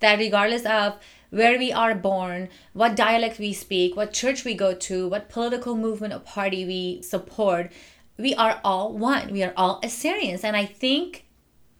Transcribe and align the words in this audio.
that 0.00 0.18
regardless 0.18 0.64
of 0.64 0.98
where 1.30 1.58
we 1.58 1.72
are 1.72 1.94
born, 1.94 2.48
what 2.72 2.96
dialect 2.96 3.38
we 3.38 3.52
speak, 3.52 3.96
what 3.96 4.12
church 4.12 4.44
we 4.44 4.54
go 4.54 4.74
to, 4.74 5.08
what 5.08 5.28
political 5.28 5.76
movement 5.76 6.14
or 6.14 6.20
party 6.20 6.64
we 6.64 7.02
support, 7.02 7.70
we 8.16 8.34
are 8.34 8.60
all 8.64 8.92
one. 8.92 9.32
We 9.32 9.42
are 9.42 9.52
all 9.56 9.80
Assyrians. 9.82 10.42
And 10.42 10.56
I 10.56 10.64
think 10.64 11.26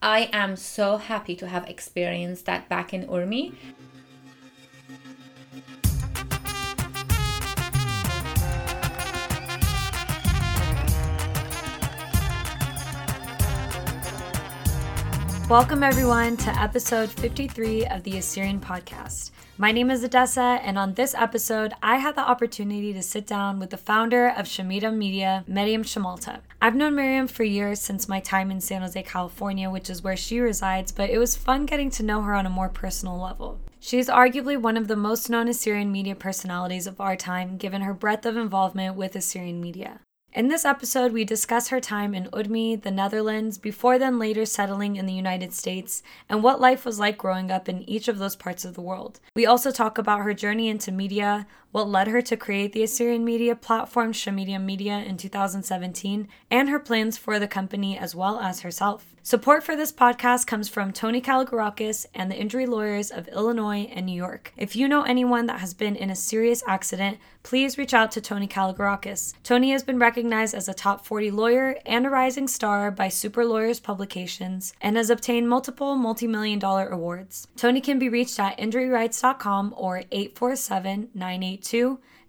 I 0.00 0.28
am 0.32 0.56
so 0.56 0.96
happy 0.96 1.34
to 1.36 1.48
have 1.48 1.68
experienced 1.68 2.46
that 2.46 2.68
back 2.68 2.94
in 2.94 3.06
Urmi. 3.06 3.54
Welcome, 15.48 15.82
everyone, 15.82 16.36
to 16.38 16.50
episode 16.60 17.08
53 17.08 17.86
of 17.86 18.02
the 18.02 18.18
Assyrian 18.18 18.60
Podcast. 18.60 19.30
My 19.56 19.72
name 19.72 19.90
is 19.90 20.04
Edessa, 20.04 20.60
and 20.62 20.78
on 20.78 20.92
this 20.92 21.14
episode, 21.14 21.72
I 21.82 21.96
had 21.96 22.16
the 22.16 22.20
opportunity 22.20 22.92
to 22.92 23.00
sit 23.00 23.26
down 23.26 23.58
with 23.58 23.70
the 23.70 23.78
founder 23.78 24.28
of 24.28 24.44
Shamiram 24.44 24.98
Media, 24.98 25.44
Miriam 25.48 25.84
Shamalta. 25.84 26.40
I've 26.60 26.74
known 26.76 26.96
Miriam 26.96 27.28
for 27.28 27.44
years 27.44 27.80
since 27.80 28.10
my 28.10 28.20
time 28.20 28.50
in 28.50 28.60
San 28.60 28.82
Jose, 28.82 29.02
California, 29.04 29.70
which 29.70 29.88
is 29.88 30.04
where 30.04 30.18
she 30.18 30.38
resides, 30.38 30.92
but 30.92 31.08
it 31.08 31.16
was 31.16 31.34
fun 31.34 31.64
getting 31.64 31.88
to 31.92 32.02
know 32.02 32.20
her 32.20 32.34
on 32.34 32.44
a 32.44 32.50
more 32.50 32.68
personal 32.68 33.18
level. 33.18 33.58
She 33.80 33.98
is 33.98 34.10
arguably 34.10 34.60
one 34.60 34.76
of 34.76 34.86
the 34.86 34.96
most 34.96 35.30
known 35.30 35.48
Assyrian 35.48 35.90
media 35.90 36.14
personalities 36.14 36.86
of 36.86 37.00
our 37.00 37.16
time, 37.16 37.56
given 37.56 37.80
her 37.80 37.94
breadth 37.94 38.26
of 38.26 38.36
involvement 38.36 38.96
with 38.96 39.16
Assyrian 39.16 39.62
media. 39.62 40.00
In 40.38 40.46
this 40.46 40.64
episode, 40.64 41.10
we 41.10 41.24
discuss 41.24 41.66
her 41.66 41.80
time 41.80 42.14
in 42.14 42.26
Urmi, 42.26 42.80
the 42.80 42.92
Netherlands, 42.92 43.58
before 43.58 43.98
then 43.98 44.20
later 44.20 44.46
settling 44.46 44.94
in 44.94 45.04
the 45.04 45.12
United 45.12 45.52
States, 45.52 46.00
and 46.28 46.44
what 46.44 46.60
life 46.60 46.84
was 46.84 47.00
like 47.00 47.18
growing 47.18 47.50
up 47.50 47.68
in 47.68 47.82
each 47.90 48.06
of 48.06 48.18
those 48.18 48.36
parts 48.36 48.64
of 48.64 48.74
the 48.74 48.80
world. 48.80 49.18
We 49.34 49.46
also 49.46 49.72
talk 49.72 49.98
about 49.98 50.20
her 50.20 50.34
journey 50.34 50.68
into 50.68 50.92
media, 50.92 51.48
what 51.72 51.88
led 51.88 52.08
her 52.08 52.22
to 52.22 52.36
create 52.36 52.72
the 52.72 52.82
Assyrian 52.82 53.24
media 53.24 53.54
platform 53.54 54.12
Shamiram 54.12 54.64
Media 54.64 54.98
in 54.98 55.16
2017, 55.16 56.28
and 56.50 56.68
her 56.68 56.78
plans 56.78 57.18
for 57.18 57.38
the 57.38 57.48
company 57.48 57.98
as 57.98 58.14
well 58.14 58.40
as 58.40 58.60
herself. 58.60 59.14
Support 59.28 59.62
for 59.62 59.76
this 59.76 59.92
podcast 59.92 60.46
comes 60.46 60.70
from 60.70 60.90
Tony 60.90 61.20
Kalogerakis 61.20 62.06
and 62.14 62.30
the 62.30 62.36
injury 62.36 62.64
lawyers 62.64 63.10
of 63.10 63.28
Illinois 63.28 63.82
and 63.92 64.06
New 64.06 64.16
York. 64.16 64.54
If 64.56 64.74
you 64.74 64.88
know 64.88 65.02
anyone 65.02 65.44
that 65.48 65.60
has 65.60 65.74
been 65.74 65.96
in 65.96 66.08
a 66.08 66.16
serious 66.16 66.62
accident, 66.66 67.18
please 67.42 67.76
reach 67.76 67.92
out 67.92 68.10
to 68.12 68.22
Tony 68.22 68.48
Kalogerakis. 68.48 69.34
Tony 69.42 69.72
has 69.72 69.82
been 69.82 69.98
recognized 69.98 70.54
as 70.54 70.66
a 70.66 70.72
top 70.72 71.04
40 71.04 71.30
lawyer 71.30 71.76
and 71.84 72.06
a 72.06 72.08
rising 72.08 72.48
star 72.48 72.90
by 72.90 73.08
Super 73.08 73.44
Lawyers 73.44 73.80
Publications 73.80 74.72
and 74.80 74.96
has 74.96 75.10
obtained 75.10 75.46
multiple 75.46 75.94
multi 75.96 76.26
million 76.26 76.58
dollar 76.58 76.88
awards. 76.88 77.48
Tony 77.54 77.82
can 77.82 77.98
be 77.98 78.08
reached 78.08 78.40
at 78.40 78.56
injuryrights.com 78.56 79.74
or 79.76 80.04
847 80.10 81.10
982 81.12 81.67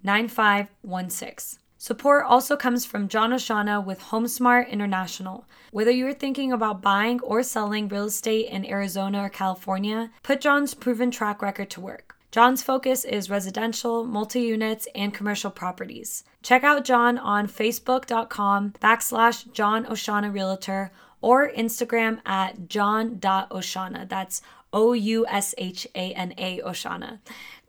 9516. 0.03 1.59
Support 1.81 2.25
also 2.25 2.57
comes 2.57 2.85
from 2.85 3.07
John 3.07 3.31
Oshana 3.31 3.83
with 3.83 4.01
HomeSmart 4.01 4.69
International. 4.69 5.45
Whether 5.71 5.91
you're 5.91 6.13
thinking 6.13 6.51
about 6.51 6.81
buying 6.81 7.21
or 7.21 7.41
selling 7.41 7.87
real 7.87 8.05
estate 8.05 8.47
in 8.49 8.65
Arizona 8.65 9.23
or 9.23 9.29
California, 9.29 10.11
put 10.21 10.41
John's 10.41 10.73
proven 10.73 11.09
track 11.09 11.41
record 11.41 11.69
to 11.69 11.79
work. 11.79 12.17
John's 12.31 12.61
focus 12.61 13.05
is 13.05 13.29
residential, 13.29 14.03
multi 14.03 14.41
units, 14.41 14.87
and 14.93 15.13
commercial 15.13 15.49
properties. 15.49 16.25
Check 16.43 16.63
out 16.63 16.83
John 16.83 17.17
on 17.17 17.47
facebook.com 17.47 18.73
backslash 18.81 19.51
John 19.53 19.85
Oshana 19.85 20.33
Realtor 20.33 20.91
or 21.21 21.49
Instagram 21.49 22.19
at 22.25 22.67
john.oshana. 22.67 24.09
That's 24.09 24.41
O 24.71 24.93
U 24.93 25.25
S 25.27 25.55
H 25.57 25.87
A 25.95 26.13
N 26.13 26.33
A 26.37 26.59
Oshana. 26.59 27.19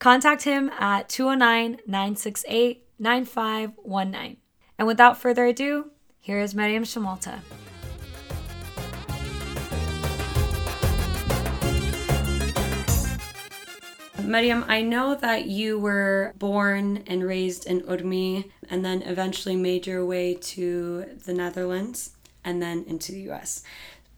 Contact 0.00 0.44
him 0.44 0.70
at 0.78 1.10
209 1.10 1.80
968 1.86 2.86
9519. 2.98 4.38
And 4.78 4.88
without 4.88 5.18
further 5.18 5.44
ado, 5.44 5.90
here 6.18 6.40
is 6.40 6.54
Miriam 6.54 6.84
Shamalta. 6.84 7.40
Miriam, 14.24 14.64
I 14.68 14.80
know 14.80 15.14
that 15.16 15.44
you 15.44 15.78
were 15.78 16.32
born 16.38 17.04
and 17.06 17.22
raised 17.22 17.66
in 17.66 17.82
Urmi 17.82 18.50
and 18.70 18.82
then 18.82 19.02
eventually 19.02 19.56
made 19.56 19.86
your 19.86 20.06
way 20.06 20.32
to 20.32 21.18
the 21.26 21.34
Netherlands 21.34 22.16
and 22.42 22.62
then 22.62 22.84
into 22.86 23.12
the 23.12 23.30
US. 23.32 23.64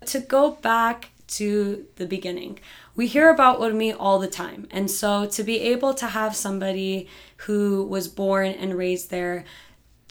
To 0.06 0.20
go 0.20 0.52
back 0.52 1.10
to 1.36 1.86
the 1.96 2.06
beginning, 2.06 2.58
we 2.94 3.06
hear 3.06 3.30
about 3.30 3.60
Urmi 3.60 3.94
all 3.98 4.18
the 4.18 4.28
time. 4.28 4.66
And 4.70 4.90
so 4.90 5.26
to 5.26 5.42
be 5.42 5.60
able 5.60 5.94
to 5.94 6.06
have 6.08 6.36
somebody 6.36 7.08
who 7.38 7.84
was 7.84 8.08
born 8.08 8.48
and 8.48 8.76
raised 8.76 9.10
there, 9.10 9.44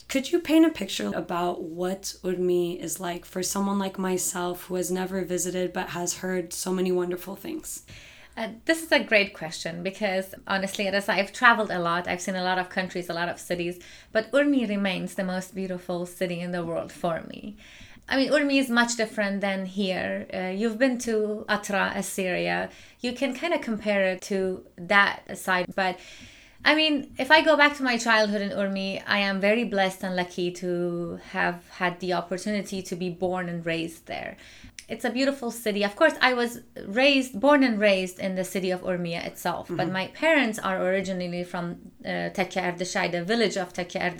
could 0.08 0.30
you 0.30 0.40
paint 0.40 0.66
a 0.66 0.70
picture 0.70 1.10
about 1.14 1.62
what 1.62 2.14
Urmi 2.22 2.78
is 2.78 3.00
like 3.00 3.24
for 3.24 3.42
someone 3.42 3.78
like 3.78 3.98
myself 3.98 4.64
who 4.64 4.74
has 4.74 4.90
never 4.90 5.24
visited 5.24 5.72
but 5.72 5.90
has 5.90 6.18
heard 6.18 6.52
so 6.52 6.72
many 6.72 6.92
wonderful 6.92 7.34
things? 7.34 7.84
Uh, 8.36 8.48
this 8.64 8.82
is 8.82 8.90
a 8.90 9.00
great 9.00 9.34
question 9.34 9.82
because 9.82 10.34
honestly, 10.46 10.86
as 10.88 11.08
I've 11.08 11.32
traveled 11.32 11.70
a 11.70 11.78
lot, 11.78 12.08
I've 12.08 12.20
seen 12.20 12.34
a 12.34 12.42
lot 12.42 12.58
of 12.58 12.70
countries, 12.70 13.10
a 13.10 13.14
lot 13.14 13.28
of 13.28 13.38
cities, 13.38 13.78
but 14.10 14.30
Urmi 14.32 14.68
remains 14.68 15.14
the 15.14 15.24
most 15.24 15.54
beautiful 15.54 16.06
city 16.06 16.40
in 16.40 16.50
the 16.50 16.64
world 16.64 16.92
for 16.92 17.22
me. 17.28 17.56
I 18.08 18.16
mean, 18.16 18.30
Urmi 18.30 18.58
is 18.58 18.68
much 18.68 18.96
different 18.96 19.40
than 19.40 19.64
here. 19.64 20.26
Uh, 20.32 20.52
you've 20.54 20.78
been 20.78 20.98
to 20.98 21.44
Atra, 21.48 21.92
Assyria. 21.94 22.68
You 23.00 23.12
can 23.12 23.34
kind 23.34 23.54
of 23.54 23.60
compare 23.60 24.04
it 24.04 24.22
to 24.22 24.64
that 24.76 25.38
side. 25.38 25.72
But 25.74 25.98
I 26.64 26.74
mean, 26.74 27.14
if 27.18 27.30
I 27.30 27.42
go 27.42 27.56
back 27.56 27.76
to 27.76 27.82
my 27.82 27.96
childhood 27.96 28.42
in 28.42 28.50
Urmi, 28.50 29.02
I 29.06 29.18
am 29.18 29.40
very 29.40 29.64
blessed 29.64 30.04
and 30.04 30.14
lucky 30.14 30.50
to 30.52 31.18
have 31.30 31.68
had 31.70 31.98
the 32.00 32.12
opportunity 32.12 32.82
to 32.82 32.96
be 32.96 33.10
born 33.10 33.48
and 33.48 33.64
raised 33.64 34.06
there. 34.06 34.36
It's 34.88 35.04
a 35.04 35.10
beautiful 35.10 35.50
city. 35.50 35.84
Of 35.84 35.96
course, 35.96 36.14
I 36.20 36.34
was 36.34 36.60
raised, 36.86 37.40
born 37.40 37.64
and 37.64 37.80
raised 37.80 38.18
in 38.18 38.34
the 38.34 38.44
city 38.44 38.70
of 38.70 38.82
Urmiya 38.82 39.24
itself, 39.26 39.66
mm-hmm. 39.66 39.76
but 39.76 39.90
my 39.90 40.08
parents 40.08 40.58
are 40.58 40.86
originally 40.86 41.44
from 41.44 41.92
uh, 42.04 42.30
Tekke 42.36 43.12
the 43.12 43.24
village 43.24 43.56
of 43.56 43.72
Tekke 43.72 44.18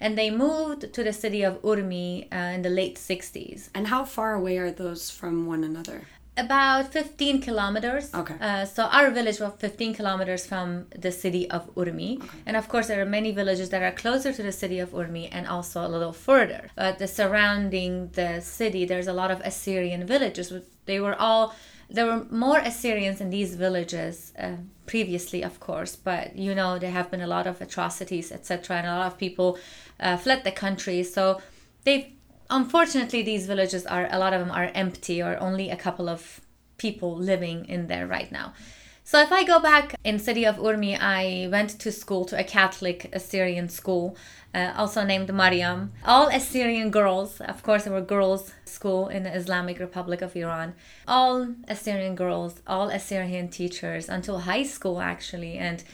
and 0.00 0.16
they 0.18 0.30
moved 0.30 0.92
to 0.92 1.04
the 1.04 1.12
city 1.12 1.42
of 1.42 1.60
Urmi 1.62 2.32
uh, 2.32 2.54
in 2.54 2.62
the 2.62 2.70
late 2.70 2.96
60s. 2.96 3.68
And 3.74 3.88
how 3.88 4.04
far 4.04 4.34
away 4.34 4.58
are 4.58 4.70
those 4.70 5.10
from 5.10 5.46
one 5.46 5.64
another? 5.64 6.02
About 6.36 6.92
15 6.92 7.42
kilometers. 7.42 8.12
Okay. 8.12 8.34
Uh, 8.40 8.64
so 8.64 8.84
our 8.84 9.10
village 9.10 9.38
was 9.38 9.52
15 9.58 9.94
kilometers 9.94 10.44
from 10.44 10.86
the 10.90 11.12
city 11.12 11.48
of 11.48 11.72
Urmi. 11.76 12.16
Okay. 12.16 12.38
And 12.44 12.56
of 12.56 12.68
course, 12.68 12.88
there 12.88 13.00
are 13.00 13.06
many 13.06 13.30
villages 13.30 13.70
that 13.70 13.82
are 13.82 13.92
closer 13.92 14.32
to 14.32 14.42
the 14.42 14.50
city 14.50 14.80
of 14.80 14.90
Urmi 14.90 15.28
and 15.30 15.46
also 15.46 15.86
a 15.86 15.88
little 15.88 16.12
further. 16.12 16.70
But 16.74 16.98
the 16.98 17.06
surrounding 17.06 18.08
the 18.14 18.40
city, 18.40 18.84
there's 18.84 19.06
a 19.06 19.12
lot 19.12 19.30
of 19.30 19.40
Assyrian 19.42 20.06
villages. 20.06 20.52
They 20.86 20.98
were 20.98 21.14
all 21.14 21.54
there 21.90 22.06
were 22.06 22.24
more 22.30 22.58
Assyrians 22.58 23.20
in 23.20 23.30
these 23.30 23.54
villages 23.54 24.32
uh, 24.38 24.56
previously, 24.86 25.42
of 25.42 25.60
course, 25.60 25.96
but 25.96 26.36
you 26.36 26.54
know 26.54 26.78
there 26.78 26.90
have 26.90 27.10
been 27.10 27.20
a 27.20 27.26
lot 27.26 27.46
of 27.46 27.60
atrocities, 27.60 28.32
etc., 28.32 28.78
and 28.78 28.86
a 28.86 28.96
lot 28.96 29.06
of 29.06 29.18
people 29.18 29.58
uh, 30.00 30.16
fled 30.16 30.44
the 30.44 30.52
country. 30.52 31.02
So 31.02 31.40
they, 31.84 32.14
unfortunately, 32.50 33.22
these 33.22 33.46
villages 33.46 33.86
are 33.86 34.08
a 34.10 34.18
lot 34.18 34.32
of 34.32 34.40
them 34.40 34.50
are 34.50 34.70
empty, 34.74 35.22
or 35.22 35.36
only 35.40 35.70
a 35.70 35.76
couple 35.76 36.08
of 36.08 36.40
people 36.78 37.16
living 37.16 37.64
in 37.66 37.86
there 37.86 38.06
right 38.06 38.30
now. 38.32 38.52
So 39.06 39.20
if 39.20 39.30
I 39.30 39.44
go 39.44 39.60
back 39.60 39.96
in 40.02 40.18
city 40.18 40.46
of 40.46 40.56
Urmi, 40.56 40.98
I 40.98 41.46
went 41.52 41.78
to 41.80 41.92
school 41.92 42.24
to 42.24 42.40
a 42.40 42.42
Catholic 42.42 43.10
Assyrian 43.12 43.68
school, 43.68 44.16
uh, 44.54 44.72
also 44.74 45.04
named 45.04 45.32
Mariam. 45.32 45.92
All 46.06 46.28
Assyrian 46.28 46.90
girls, 46.90 47.38
of 47.42 47.62
course, 47.62 47.84
there 47.84 47.92
were 47.92 48.00
girls' 48.00 48.52
school 48.64 49.08
in 49.08 49.24
the 49.24 49.36
Islamic 49.36 49.78
Republic 49.78 50.22
of 50.22 50.34
Iran. 50.34 50.74
All 51.06 51.48
Assyrian 51.68 52.14
girls, 52.14 52.62
all 52.66 52.88
Assyrian 52.88 53.48
teachers 53.48 54.08
until 54.08 54.38
high 54.40 54.62
school 54.62 55.02
actually, 55.02 55.58
and 55.58 55.84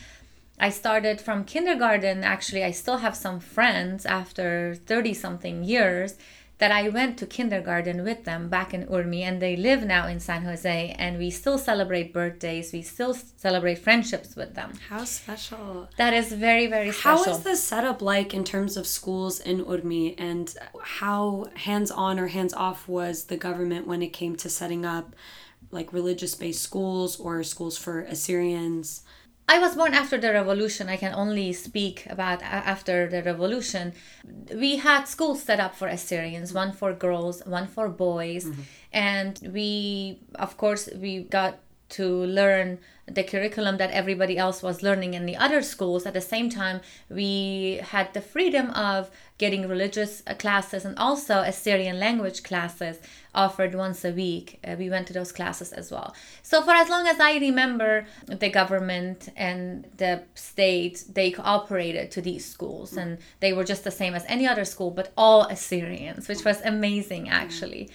I 0.61 0.69
started 0.69 1.21
from 1.21 1.45
kindergarten. 1.45 2.23
Actually, 2.23 2.62
I 2.65 2.71
still 2.71 2.99
have 2.99 3.17
some 3.17 3.41
friends 3.41 4.05
after 4.05 4.77
30 4.87 5.15
something 5.15 5.65
years 5.65 6.17
that 6.59 6.71
I 6.71 6.91
went 6.91 7.17
to 7.19 7.27
kindergarten 7.27 8.05
with 8.05 8.25
them 8.25 8.51
back 8.51 8.75
in 8.75 8.87
Urmi, 8.87 9.23
and 9.23 9.41
they 9.41 9.57
live 9.57 9.83
now 9.83 10.07
in 10.07 10.21
San 10.21 10.43
Jose, 10.45 10.95
and 10.99 11.17
we 11.17 11.31
still 11.31 11.57
celebrate 11.57 12.12
birthdays. 12.12 12.71
We 12.75 12.83
still 12.83 13.15
celebrate 13.15 13.79
friendships 13.79 14.37
with 14.37 14.55
them. 14.55 14.75
How 14.91 15.05
special! 15.05 15.89
That 15.97 16.12
is 16.12 16.31
very, 16.31 16.67
very 16.67 16.93
special. 16.93 17.25
How 17.25 17.31
is 17.31 17.43
the 17.45 17.56
setup 17.56 18.03
like 18.03 18.35
in 18.35 18.45
terms 18.45 18.77
of 18.77 18.87
schools 18.87 19.41
in 19.41 19.65
Urmi, 19.65 20.15
and 20.19 20.55
how 20.83 21.47
hands 21.55 21.91
on 21.91 22.21
or 22.21 22.27
hands 22.27 22.53
off 22.53 22.87
was 22.87 23.25
the 23.25 23.39
government 23.39 23.87
when 23.87 24.03
it 24.03 24.13
came 24.13 24.37
to 24.37 24.51
setting 24.51 24.85
up 24.85 25.17
like 25.71 25.95
religious 25.95 26.35
based 26.35 26.61
schools 26.63 27.19
or 27.19 27.43
schools 27.43 27.79
for 27.79 28.01
Assyrians? 28.01 29.03
I 29.50 29.58
was 29.58 29.75
born 29.75 29.94
after 29.94 30.17
the 30.17 30.32
revolution. 30.32 30.88
I 30.88 30.97
can 30.97 31.12
only 31.12 31.52
speak 31.52 32.06
about 32.08 32.41
after 32.41 33.08
the 33.08 33.20
revolution. 33.20 33.94
We 34.55 34.76
had 34.76 35.06
schools 35.06 35.43
set 35.43 35.58
up 35.58 35.75
for 35.75 35.88
Assyrians, 35.88 36.52
one 36.52 36.70
for 36.70 36.93
girls, 36.93 37.43
one 37.44 37.67
for 37.67 37.88
boys, 37.88 38.44
mm-hmm. 38.44 38.61
and 38.93 39.41
we, 39.52 40.20
of 40.37 40.56
course, 40.56 40.88
we 40.94 41.25
got 41.25 41.58
to 41.99 42.06
learn 42.26 42.79
the 43.06 43.25
curriculum 43.25 43.76
that 43.79 43.91
everybody 43.91 44.38
else 44.38 44.62
was 44.62 44.85
learning 44.85 45.14
in 45.14 45.26
the 45.26 45.37
other 45.37 45.62
schools. 45.62 46.06
At 46.06 46.14
the 46.14 46.20
same 46.20 46.49
time, 46.49 46.81
we 47.08 47.81
had 47.82 48.14
the 48.14 48.20
freedom 48.20 48.70
of 48.70 49.11
getting 49.38 49.67
religious 49.67 50.23
uh, 50.29 50.35
classes 50.35 50.85
and 50.85 50.96
also 50.96 51.41
Assyrian 51.41 51.99
language 51.99 52.44
classes 52.44 52.99
offered 53.35 53.75
once 53.75 54.05
a 54.05 54.12
week. 54.12 54.59
Uh, 54.67 54.77
we 54.79 54.91
went 54.91 55.06
to 55.09 55.12
those 55.12 55.32
classes 55.32 55.73
as 55.73 55.91
well. 55.91 56.15
So, 56.43 56.62
for 56.62 56.73
as 56.73 56.88
long 56.88 57.06
as 57.06 57.21
I 57.21 57.38
remember, 57.38 58.06
the 58.27 58.49
government 58.49 59.29
and 59.37 59.87
the 59.97 60.25
state 60.35 61.05
they 61.12 61.31
cooperated 61.31 62.11
to 62.12 62.21
these 62.21 62.44
schools, 62.44 62.97
and 62.97 63.19
they 63.41 63.53
were 63.53 63.65
just 63.65 63.85
the 63.85 63.91
same 63.91 64.15
as 64.15 64.25
any 64.29 64.47
other 64.47 64.65
school, 64.65 64.91
but 64.91 65.12
all 65.17 65.43
Assyrians, 65.44 66.29
which 66.29 66.44
was 66.44 66.61
amazing 66.62 67.29
actually. 67.29 67.91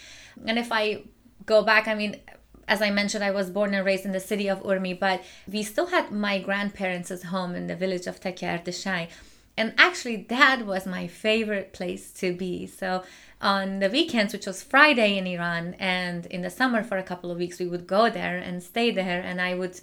And 0.46 0.58
if 0.58 0.72
I 0.72 1.04
go 1.46 1.62
back, 1.64 1.88
I 1.88 1.96
mean, 1.96 2.20
as 2.68 2.82
I 2.82 2.90
mentioned, 2.90 3.24
I 3.24 3.32
was 3.32 3.50
born 3.50 3.74
and 3.74 3.86
raised 3.86 4.06
in 4.06 4.12
the 4.12 4.20
city 4.20 4.48
of 4.50 4.64
Urmi, 4.64 5.00
but 5.00 5.24
we 5.48 5.64
still 5.64 5.88
had 5.88 6.12
my 6.12 6.40
grandparents' 6.40 7.24
home 7.24 7.56
in 7.56 7.68
the 7.68 7.76
village 7.76 8.08
of 8.08 8.20
Tekyerdeshay. 8.20 9.10
And 9.58 9.74
actually, 9.78 10.18
that 10.30 10.66
was 10.66 10.86
my 10.86 11.08
favorite 11.08 11.72
place 11.72 12.12
to 12.14 12.36
be. 12.36 12.68
So, 12.68 13.04
on 13.42 13.80
the 13.80 13.90
weekends, 13.90 14.34
which 14.34 14.48
was 14.48 14.64
Friday 14.64 15.18
in 15.18 15.28
Iran, 15.28 15.76
and 15.80 16.26
in 16.26 16.42
the 16.42 16.50
summer 16.50 16.84
for 16.84 16.98
a 16.98 17.04
couple 17.04 17.32
of 17.32 17.38
weeks, 17.38 17.60
we 17.60 17.68
would 17.68 17.88
go 17.88 18.10
there 18.10 18.38
and 18.38 18.62
stay 18.62 18.92
there. 18.92 19.22
And 19.22 19.40
I 19.40 19.54
would 19.54 19.80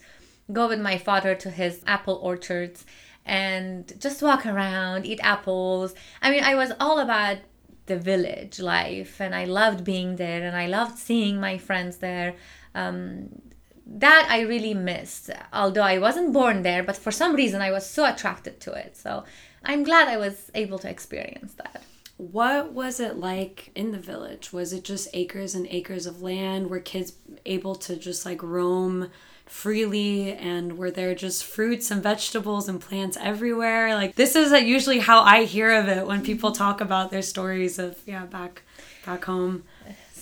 go 0.53 0.69
with 0.69 0.81
my 0.81 0.99
father 0.99 1.35
to 1.37 1.51
his 1.51 1.83
apple 1.87 2.19
orchards 2.23 2.85
and 3.25 3.93
just 3.99 4.23
walk 4.23 4.45
around, 4.47 5.07
eat 5.07 5.21
apples. 5.23 5.95
I 6.21 6.31
mean, 6.31 6.45
I 6.45 6.55
was 6.55 6.73
all 6.81 6.99
about 6.99 7.39
the 7.87 7.97
village 7.97 8.61
life, 8.61 9.21
and 9.21 9.35
I 9.35 9.45
loved 9.45 9.85
being 9.85 10.17
there, 10.17 10.43
and 10.43 10.57
I 10.57 10.67
loved 10.67 10.99
seeing 10.99 11.41
my 11.41 11.59
friends 11.59 11.99
there 11.99 12.35
um, 12.75 13.41
that 13.87 14.27
I 14.29 14.41
really 14.41 14.75
missed. 14.75 15.31
Although 15.53 15.83
I 15.83 15.99
wasn't 15.99 16.33
born 16.33 16.63
there, 16.63 16.83
but 16.83 16.97
for 16.97 17.11
some 17.11 17.35
reason 17.35 17.61
I 17.61 17.71
was 17.71 17.89
so 17.89 18.05
attracted 18.05 18.61
to 18.61 18.73
it. 18.73 18.97
So 18.97 19.25
I'm 19.65 19.85
glad 19.85 20.09
I 20.09 20.17
was 20.17 20.51
able 20.55 20.79
to 20.81 20.91
experience 20.91 21.55
that. 21.55 21.83
What 22.17 22.73
was 22.73 23.01
it 23.01 23.17
like 23.17 23.71
in 23.75 23.91
the 23.91 23.99
village? 23.99 24.53
Was 24.53 24.73
it 24.73 24.85
just 24.85 25.09
acres 25.13 25.55
and 25.55 25.67
acres 25.69 26.07
of 26.07 26.23
land? 26.23 26.71
Were 26.71 26.81
kids 26.81 27.15
able 27.47 27.75
to 27.77 27.97
just 27.97 28.25
like 28.25 28.43
roam 28.43 29.11
freely 29.45 30.33
and 30.33 30.79
were 30.79 30.91
there 30.91 31.15
just 31.15 31.45
fruits 31.45 31.91
and 31.91 32.03
vegetables 32.03 32.69
and 32.69 32.81
plants 32.81 33.19
everywhere? 33.21 33.95
Like 33.95 34.15
this 34.15 34.37
is 34.37 34.53
uh, 34.53 34.57
usually 34.57 35.01
how 35.01 35.23
I 35.23 35.45
hear 35.45 35.73
of 35.73 35.89
it 35.89 36.07
when 36.07 36.23
people 36.23 36.53
talk 36.53 36.81
about 36.81 37.11
their 37.11 37.23
stories 37.23 37.79
of 37.79 37.99
yeah, 38.07 38.27
back 38.27 38.63
back 39.05 39.25
home. 39.25 39.65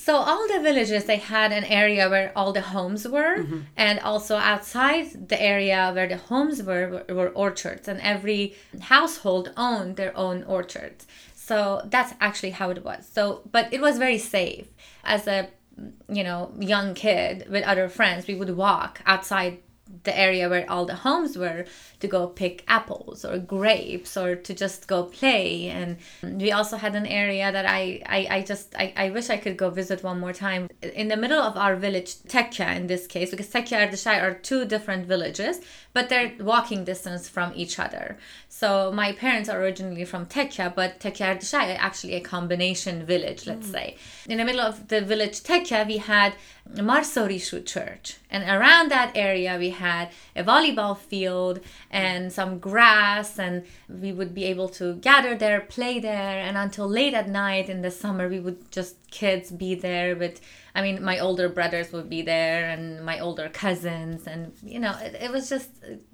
So 0.04 0.16
all 0.16 0.48
the 0.48 0.60
villages 0.60 1.04
they 1.04 1.18
had 1.18 1.52
an 1.52 1.64
area 1.64 2.08
where 2.08 2.32
all 2.34 2.54
the 2.54 2.62
homes 2.62 3.06
were, 3.06 3.36
mm-hmm. 3.36 3.60
and 3.76 4.00
also 4.00 4.36
outside 4.36 5.28
the 5.28 5.40
area 5.40 5.92
where 5.94 6.08
the 6.08 6.16
homes 6.16 6.62
were, 6.62 7.04
were, 7.06 7.14
were 7.14 7.28
orchards, 7.28 7.86
and 7.86 8.00
every 8.00 8.54
household 8.80 9.52
owned 9.58 9.96
their 9.96 10.16
own 10.16 10.42
orchards. 10.44 11.06
So 11.34 11.82
that's 11.84 12.14
actually 12.18 12.52
how 12.52 12.70
it 12.70 12.82
was. 12.82 13.06
So, 13.06 13.42
but 13.52 13.70
it 13.74 13.82
was 13.82 13.98
very 13.98 14.16
safe. 14.16 14.68
As 15.04 15.26
a 15.26 15.48
you 16.08 16.24
know 16.24 16.54
young 16.58 16.94
kid 16.94 17.46
with 17.50 17.64
other 17.64 17.90
friends, 17.90 18.26
we 18.26 18.34
would 18.34 18.56
walk 18.56 19.02
outside 19.04 19.58
the 20.04 20.18
area 20.18 20.48
where 20.48 20.70
all 20.70 20.86
the 20.86 20.94
homes 20.94 21.36
were 21.36 21.66
to 22.00 22.08
go 22.08 22.26
pick 22.26 22.64
apples 22.68 23.24
or 23.24 23.38
grapes 23.38 24.16
or 24.16 24.34
to 24.34 24.54
just 24.54 24.88
go 24.88 25.04
play. 25.04 25.68
And 25.68 25.98
we 26.40 26.52
also 26.52 26.76
had 26.76 26.94
an 26.94 27.06
area 27.06 27.52
that 27.52 27.66
i 27.66 28.02
i, 28.06 28.36
I 28.36 28.42
just 28.42 28.74
I, 28.76 28.92
I 28.96 29.10
wish 29.10 29.30
i 29.30 29.36
could 29.36 29.56
go 29.56 29.70
visit 29.70 30.02
one 30.02 30.20
more 30.20 30.32
time. 30.32 30.68
In 30.82 31.08
the 31.08 31.16
middle 31.16 31.40
of 31.40 31.56
our 31.56 31.76
village 31.76 32.16
tekya 32.34 32.76
in 32.76 32.86
this 32.86 33.06
case 33.06 33.30
because 33.30 33.48
tekya 33.48 33.76
and 33.76 33.90
Ardashai 33.90 34.22
are 34.22 34.34
two 34.34 34.64
different 34.64 35.06
villages 35.06 35.60
but 35.92 36.08
they're 36.08 36.32
walking 36.40 36.84
distance 36.84 37.28
from 37.28 37.52
each 37.54 37.78
other. 37.78 38.16
So 38.48 38.92
my 38.92 39.12
parents 39.12 39.48
are 39.48 39.60
originally 39.60 40.04
from 40.04 40.26
tekya 40.26 40.74
but 40.74 41.00
tekya 41.00 41.36
Ardashai 41.36 41.76
actually 41.78 42.14
a 42.14 42.20
combination 42.20 43.04
village 43.04 43.46
let's 43.46 43.68
mm. 43.68 43.72
say. 43.72 43.96
In 44.28 44.38
the 44.38 44.44
middle 44.44 44.60
of 44.62 44.88
the 44.88 45.00
village 45.00 45.40
tekya 45.42 45.86
we 45.86 45.98
had 45.98 46.34
Marsorishu 46.76 47.64
church. 47.66 48.16
And 48.30 48.44
around 48.44 48.90
that 48.90 49.12
area 49.14 49.56
we 49.58 49.70
had 49.70 50.10
a 50.36 50.44
volleyball 50.44 50.96
field 50.96 51.60
and 51.90 52.32
some 52.32 52.58
grass 52.58 53.38
and 53.38 53.64
we 53.88 54.12
would 54.12 54.34
be 54.34 54.44
able 54.44 54.68
to 54.70 54.94
gather 54.94 55.36
there 55.36 55.60
play 55.60 55.98
there. 55.98 56.38
And 56.38 56.56
until 56.56 56.88
late 56.88 57.14
at 57.14 57.28
night 57.28 57.68
in 57.68 57.82
the 57.82 57.90
summer 57.90 58.28
we 58.28 58.40
would 58.40 58.70
just 58.70 58.96
kids 59.10 59.50
be 59.50 59.74
there 59.74 60.14
with 60.16 60.40
i 60.74 60.82
mean 60.82 61.02
my 61.02 61.18
older 61.18 61.48
brothers 61.48 61.92
would 61.92 62.08
be 62.08 62.22
there 62.22 62.70
and 62.70 63.04
my 63.04 63.18
older 63.18 63.48
cousins 63.48 64.26
and 64.26 64.52
you 64.62 64.78
know 64.78 64.94
it, 65.02 65.14
it 65.20 65.30
was 65.30 65.48
just 65.48 65.70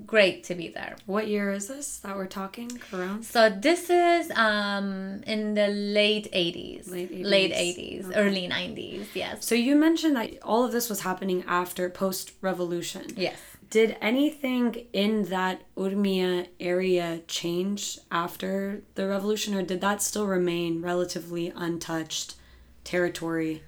great 0.06 0.44
to 0.44 0.54
be 0.54 0.68
there. 0.68 0.96
What 1.06 1.28
year 1.28 1.52
is 1.52 1.68
this 1.68 1.98
that 1.98 2.16
we're 2.16 2.26
talking? 2.26 2.70
Around? 2.92 3.24
So 3.24 3.50
this 3.50 3.90
is 3.90 4.30
um 4.32 5.22
in 5.26 5.54
the 5.54 5.68
late 5.68 6.30
80s 6.32 6.90
late 6.90 7.10
80s, 7.10 7.24
late 7.24 7.52
80s 7.52 8.06
okay. 8.06 8.14
early 8.18 8.48
90s 8.48 9.06
yes. 9.14 9.44
So 9.44 9.54
you 9.54 9.74
mentioned 9.76 10.16
that 10.16 10.38
all 10.42 10.64
of 10.64 10.72
this 10.72 10.88
was 10.88 11.00
happening 11.00 11.44
after 11.46 11.88
post 11.90 12.32
revolution 12.40 13.04
yes. 13.16 13.36
Did 13.68 13.96
anything 14.00 14.86
in 14.92 15.24
that 15.24 15.62
Urmia 15.76 16.46
area 16.60 17.22
change 17.26 17.98
after 18.12 18.82
the 18.94 19.08
revolution, 19.08 19.56
or 19.56 19.62
did 19.62 19.80
that 19.80 20.00
still 20.00 20.28
remain 20.28 20.82
relatively 20.82 21.52
untouched 21.54 22.36
territory? 22.86 23.62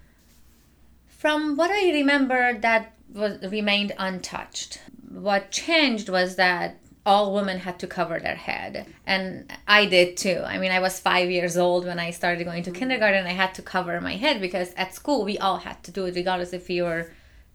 From 1.07 1.57
what 1.57 1.71
I 1.71 1.93
remember, 1.93 2.59
that 2.59 2.95
was 3.13 3.39
remained 3.51 3.93
untouched. 3.99 4.81
What 5.09 5.51
changed 5.51 6.09
was 6.09 6.37
that 6.37 6.79
all 7.05 7.35
women 7.35 7.59
had 7.59 7.79
to 7.79 7.87
cover 7.87 8.19
their 8.19 8.35
head 8.35 8.85
and 9.07 9.51
i 9.67 9.87
did 9.87 10.15
too 10.15 10.43
i 10.45 10.59
mean 10.59 10.71
i 10.71 10.79
was 10.79 11.01
five 11.01 11.31
years 11.31 11.57
old 11.57 11.87
when 11.87 11.99
i 11.99 12.11
started 12.11 12.45
going 12.45 12.63
to 12.63 12.71
mm. 12.71 12.75
kindergarten 12.75 13.25
i 13.25 13.31
had 13.31 13.55
to 13.55 13.63
cover 13.63 13.99
my 13.99 14.17
head 14.17 14.43
because 14.43 14.75
at 14.75 14.95
school 14.95 15.25
we 15.25 15.39
all 15.39 15.57
had 15.57 15.83
to 15.83 15.91
do 15.91 16.05
it 16.05 16.15
regardless 16.15 16.53
if 16.53 16.69
you 16.69 16.83
were 16.83 17.11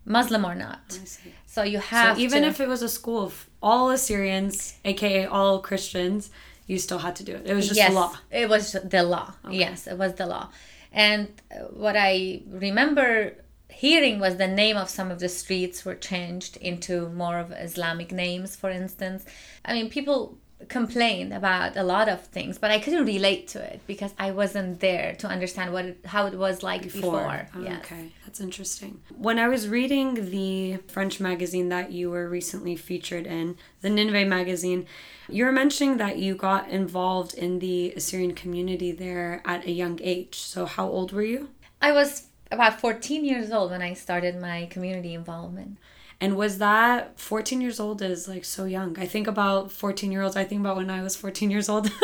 muslim 0.06 0.44
or 0.44 0.56
not 0.56 1.00
so 1.45 1.62
you 1.62 1.77
have 1.77 2.18
so 2.18 2.24
even 2.24 2.42
to, 2.42 2.48
if 2.48 2.59
it 2.59 2.68
was 2.68 2.81
a 2.81 2.89
school 2.89 3.21
of 3.21 3.48
all 3.63 3.89
Assyrians, 3.89 4.77
aka 4.83 5.25
all 5.25 5.62
Christians, 5.62 6.30
you 6.68 6.77
still 6.77 7.00
had 7.00 7.16
to 7.16 7.24
do 7.24 7.33
it. 7.33 7.44
It 7.45 7.56
was 7.56 7.68
just 7.68 7.77
yes, 7.77 7.94
law. 7.94 8.13
It 8.30 8.50
was 8.50 8.74
the 8.74 9.04
law. 9.04 9.33
Okay. 9.45 9.57
Yes, 9.57 9.88
it 9.88 9.98
was 9.98 10.13
the 10.16 10.25
law. 10.25 10.50
And 10.94 11.30
what 11.72 11.95
I 11.98 12.44
remember 12.48 13.36
hearing 13.69 14.19
was 14.19 14.38
the 14.38 14.48
name 14.48 14.78
of 14.78 14.90
some 14.90 15.10
of 15.12 15.19
the 15.19 15.30
streets 15.30 15.84
were 15.84 15.95
changed 15.95 16.57
into 16.57 17.10
more 17.10 17.40
of 17.40 17.51
Islamic 17.51 18.12
names, 18.12 18.56
for 18.56 18.69
instance. 18.69 19.25
I 19.66 19.73
mean, 19.73 19.90
people 19.90 20.38
complained 20.69 21.33
about 21.33 21.76
a 21.76 21.83
lot 21.83 22.07
of 22.07 22.21
things, 22.28 22.57
but 22.57 22.71
I 22.71 22.80
couldn't 22.80 23.06
relate 23.06 23.47
to 23.50 23.62
it 23.62 23.81
because 23.88 24.14
I 24.18 24.31
wasn't 24.31 24.80
there 24.80 25.16
to 25.16 25.28
understand 25.28 25.73
what 25.73 25.85
it, 25.85 26.06
how 26.06 26.26
it 26.28 26.35
was 26.35 26.64
like 26.64 26.83
before. 26.83 27.02
before. 27.02 27.47
Oh, 27.56 27.62
yes. 27.62 27.80
Okay, 27.80 28.12
that's 28.26 28.40
interesting. 28.40 29.02
When 29.18 29.40
I 29.40 29.47
was 29.47 29.68
reading 29.68 30.30
the 30.30 30.78
French 30.88 31.19
magazine 31.19 31.69
that 31.69 31.92
you 31.92 32.09
were 32.09 32.30
recently 32.30 32.76
featured 32.76 33.28
in, 33.28 33.57
the 33.81 33.90
Nineveh 33.90 34.26
magazine, 34.26 34.85
you 35.30 35.45
were 35.45 35.51
mentioning 35.51 35.97
that 35.97 36.18
you 36.18 36.35
got 36.35 36.69
involved 36.69 37.33
in 37.33 37.59
the 37.59 37.94
Assyrian 37.95 38.33
community 38.33 38.92
there 38.92 39.42
at 39.45 39.65
a 39.65 39.71
young 39.71 39.99
age. 40.03 40.35
So, 40.35 40.65
how 40.65 40.87
old 40.87 41.11
were 41.11 41.23
you? 41.23 41.49
I 41.81 41.92
was 41.92 42.27
about 42.51 42.80
14 42.80 43.25
years 43.25 43.51
old 43.51 43.71
when 43.71 43.81
I 43.81 43.94
started 43.94 44.39
my 44.39 44.68
community 44.69 45.13
involvement. 45.13 45.77
And 46.21 46.37
was 46.37 46.59
that 46.59 47.19
14 47.19 47.59
years 47.59 47.80
old 47.80 48.01
is 48.01 48.27
like 48.27 48.45
so 48.45 48.65
young? 48.65 48.97
I 48.97 49.06
think 49.06 49.27
about 49.27 49.71
14 49.71 50.11
year 50.11 50.21
olds. 50.21 50.37
I 50.37 50.45
think 50.45 50.61
about 50.61 50.77
when 50.77 50.89
I 50.89 51.01
was 51.01 51.15
14 51.15 51.51
years 51.51 51.68
old. 51.68 51.92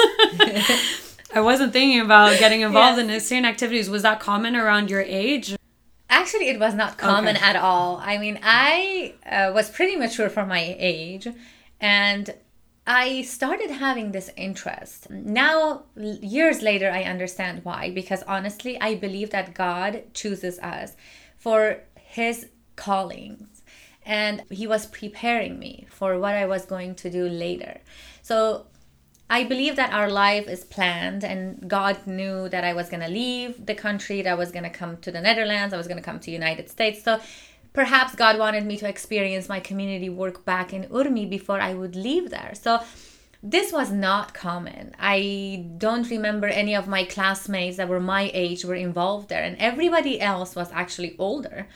I 1.34 1.42
wasn't 1.42 1.74
thinking 1.74 2.02
about 2.02 2.40
getting 2.40 2.62
involved 2.62 2.98
yes. 2.98 3.06
in 3.06 3.10
Assyrian 3.12 3.46
activities. 3.46 3.90
Was 3.90 4.02
that 4.02 4.20
common 4.20 4.56
around 4.56 4.90
your 4.90 5.02
age? 5.02 5.56
Actually, 6.10 6.50
it 6.50 6.60
was 6.60 6.74
not 6.74 6.98
common 6.98 7.38
okay. 7.38 7.46
at 7.46 7.56
all. 7.56 8.02
I 8.04 8.18
mean, 8.18 8.40
I 8.42 9.14
uh, 9.26 9.52
was 9.54 9.70
pretty 9.70 9.96
mature 9.96 10.28
for 10.28 10.46
my 10.46 10.76
age, 10.80 11.28
and 11.80 12.34
I 12.90 13.22
started 13.22 13.70
having 13.70 14.12
this 14.12 14.32
interest. 14.36 15.10
Now, 15.12 15.84
years 15.96 16.64
later, 16.64 16.90
I 16.90 17.04
understand 17.04 17.64
why. 17.64 17.92
Because 17.92 18.24
honestly, 18.24 18.82
I 18.82 18.96
believe 18.96 19.30
that 19.30 19.54
God 19.54 20.04
chooses 20.16 20.58
us 20.60 20.96
for 21.38 21.84
His 21.96 22.48
callings 22.76 23.60
and 24.10 24.42
he 24.50 24.66
was 24.66 24.88
preparing 24.88 25.60
me 25.60 25.86
for 25.90 26.18
what 26.20 26.34
I 26.34 26.48
was 26.48 26.66
going 26.66 26.96
to 26.96 27.12
do 27.12 27.28
later. 27.30 27.82
So 28.24 28.66
I 29.30 29.44
believe 29.44 29.76
that 29.76 29.94
our 29.94 30.10
life 30.10 30.48
is 30.48 30.64
planned, 30.64 31.24
and 31.24 31.70
God 31.70 32.08
knew 32.08 32.50
that 32.50 32.64
I 32.64 32.74
was 32.74 32.90
going 32.90 33.02
to 33.02 33.10
leave 33.10 33.68
the 33.68 33.76
country, 33.76 34.24
that 34.24 34.32
I 34.32 34.34
was 34.34 34.52
going 34.52 34.64
to 34.64 34.72
come 34.72 34.98
to 34.98 35.12
the 35.12 35.22
Netherlands, 35.22 35.76
I 35.76 35.78
was 35.78 35.88
going 35.88 36.00
to 36.00 36.04
come 36.04 36.20
to 36.22 36.32
United 36.32 36.70
States. 36.70 37.04
So 37.04 37.20
perhaps 37.74 38.16
God 38.16 38.38
wanted 38.38 38.66
me 38.66 38.78
to 38.78 38.88
experience 38.88 39.50
my 39.50 39.60
community 39.60 40.10
work 40.10 40.46
back 40.46 40.74
in 40.74 40.84
Urmi 40.86 41.30
before 41.30 41.60
I 41.60 41.74
would 41.74 41.96
leave 41.96 42.30
there. 42.30 42.54
So 42.54 42.80
this 43.42 43.72
was 43.72 43.92
not 43.92 44.34
common. 44.34 44.94
I 45.00 45.66
don't 45.78 46.10
remember 46.10 46.48
any 46.48 46.76
of 46.76 46.88
my 46.88 47.06
classmates 47.06 47.78
that 47.78 47.88
were 47.88 48.00
my 48.00 48.30
age 48.34 48.66
were 48.66 48.76
involved 48.76 49.30
there, 49.30 49.44
and 49.44 49.56
everybody 49.58 50.20
else 50.20 50.56
was 50.56 50.70
actually 50.74 51.16
older 51.18 51.68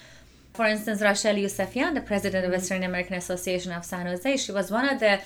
For 0.54 0.66
instance, 0.66 1.02
Rachel 1.02 1.36
Yousefian, 1.36 1.96
the 1.96 2.02
president 2.02 2.46
of 2.46 2.52
mm-hmm. 2.52 2.62
Assyrian 2.62 2.84
American 2.84 3.16
Association 3.16 3.72
of 3.72 3.84
San 3.84 4.06
Jose, 4.06 4.38
she 4.38 4.52
was 4.52 4.70
one 4.70 4.88
of 4.88 5.00
the 5.00 5.20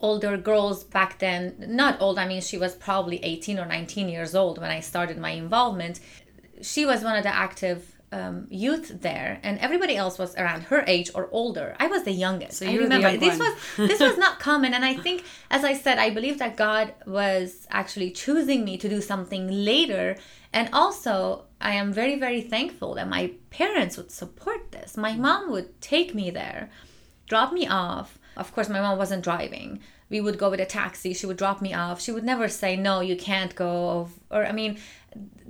older 0.00 0.36
girls 0.38 0.84
back 0.84 1.18
then. 1.18 1.54
Not 1.68 2.00
old, 2.00 2.18
I 2.18 2.26
mean, 2.26 2.40
she 2.40 2.56
was 2.56 2.74
probably 2.74 3.22
18 3.22 3.58
or 3.58 3.66
19 3.66 4.08
years 4.08 4.34
old 4.34 4.58
when 4.58 4.70
I 4.70 4.80
started 4.80 5.18
my 5.18 5.30
involvement. 5.30 6.00
She 6.62 6.86
was 6.86 7.04
one 7.04 7.16
of 7.16 7.24
the 7.24 7.34
active 7.34 7.89
um, 8.12 8.46
youth 8.50 9.00
there, 9.02 9.38
and 9.42 9.58
everybody 9.60 9.96
else 9.96 10.18
was 10.18 10.34
around 10.36 10.62
her 10.62 10.82
age 10.86 11.10
or 11.14 11.28
older. 11.30 11.76
I 11.78 11.86
was 11.86 12.02
the 12.02 12.12
youngest. 12.12 12.58
So 12.58 12.64
you 12.64 12.80
I 12.80 12.82
remember 12.82 13.16
this 13.16 13.38
one. 13.38 13.52
was 13.78 13.88
this 13.88 14.00
was 14.00 14.18
not 14.24 14.40
common, 14.40 14.74
and 14.74 14.84
I 14.84 14.94
think, 14.94 15.24
as 15.50 15.64
I 15.64 15.74
said, 15.74 15.98
I 15.98 16.10
believe 16.10 16.38
that 16.38 16.56
God 16.56 16.92
was 17.06 17.66
actually 17.70 18.10
choosing 18.10 18.64
me 18.64 18.76
to 18.78 18.88
do 18.88 19.00
something 19.00 19.48
later, 19.48 20.16
and 20.52 20.68
also 20.72 21.44
I 21.60 21.72
am 21.72 21.92
very 21.92 22.18
very 22.18 22.40
thankful 22.40 22.94
that 22.94 23.08
my 23.08 23.32
parents 23.50 23.96
would 23.96 24.10
support 24.10 24.72
this. 24.72 24.96
My 24.96 25.14
mom 25.14 25.50
would 25.52 25.80
take 25.80 26.14
me 26.14 26.30
there, 26.30 26.70
drop 27.28 27.52
me 27.52 27.68
off. 27.68 28.18
Of 28.36 28.52
course, 28.54 28.68
my 28.68 28.80
mom 28.80 28.98
wasn't 28.98 29.22
driving. 29.22 29.80
We 30.08 30.20
would 30.20 30.38
go 30.38 30.50
with 30.50 30.60
a 30.60 30.66
taxi. 30.66 31.14
She 31.14 31.26
would 31.26 31.36
drop 31.36 31.62
me 31.62 31.72
off. 31.74 32.00
She 32.00 32.10
would 32.10 32.24
never 32.24 32.48
say 32.48 32.76
no, 32.76 33.00
you 33.00 33.16
can't 33.16 33.54
go. 33.54 34.08
Or 34.30 34.44
I 34.44 34.50
mean, 34.50 34.78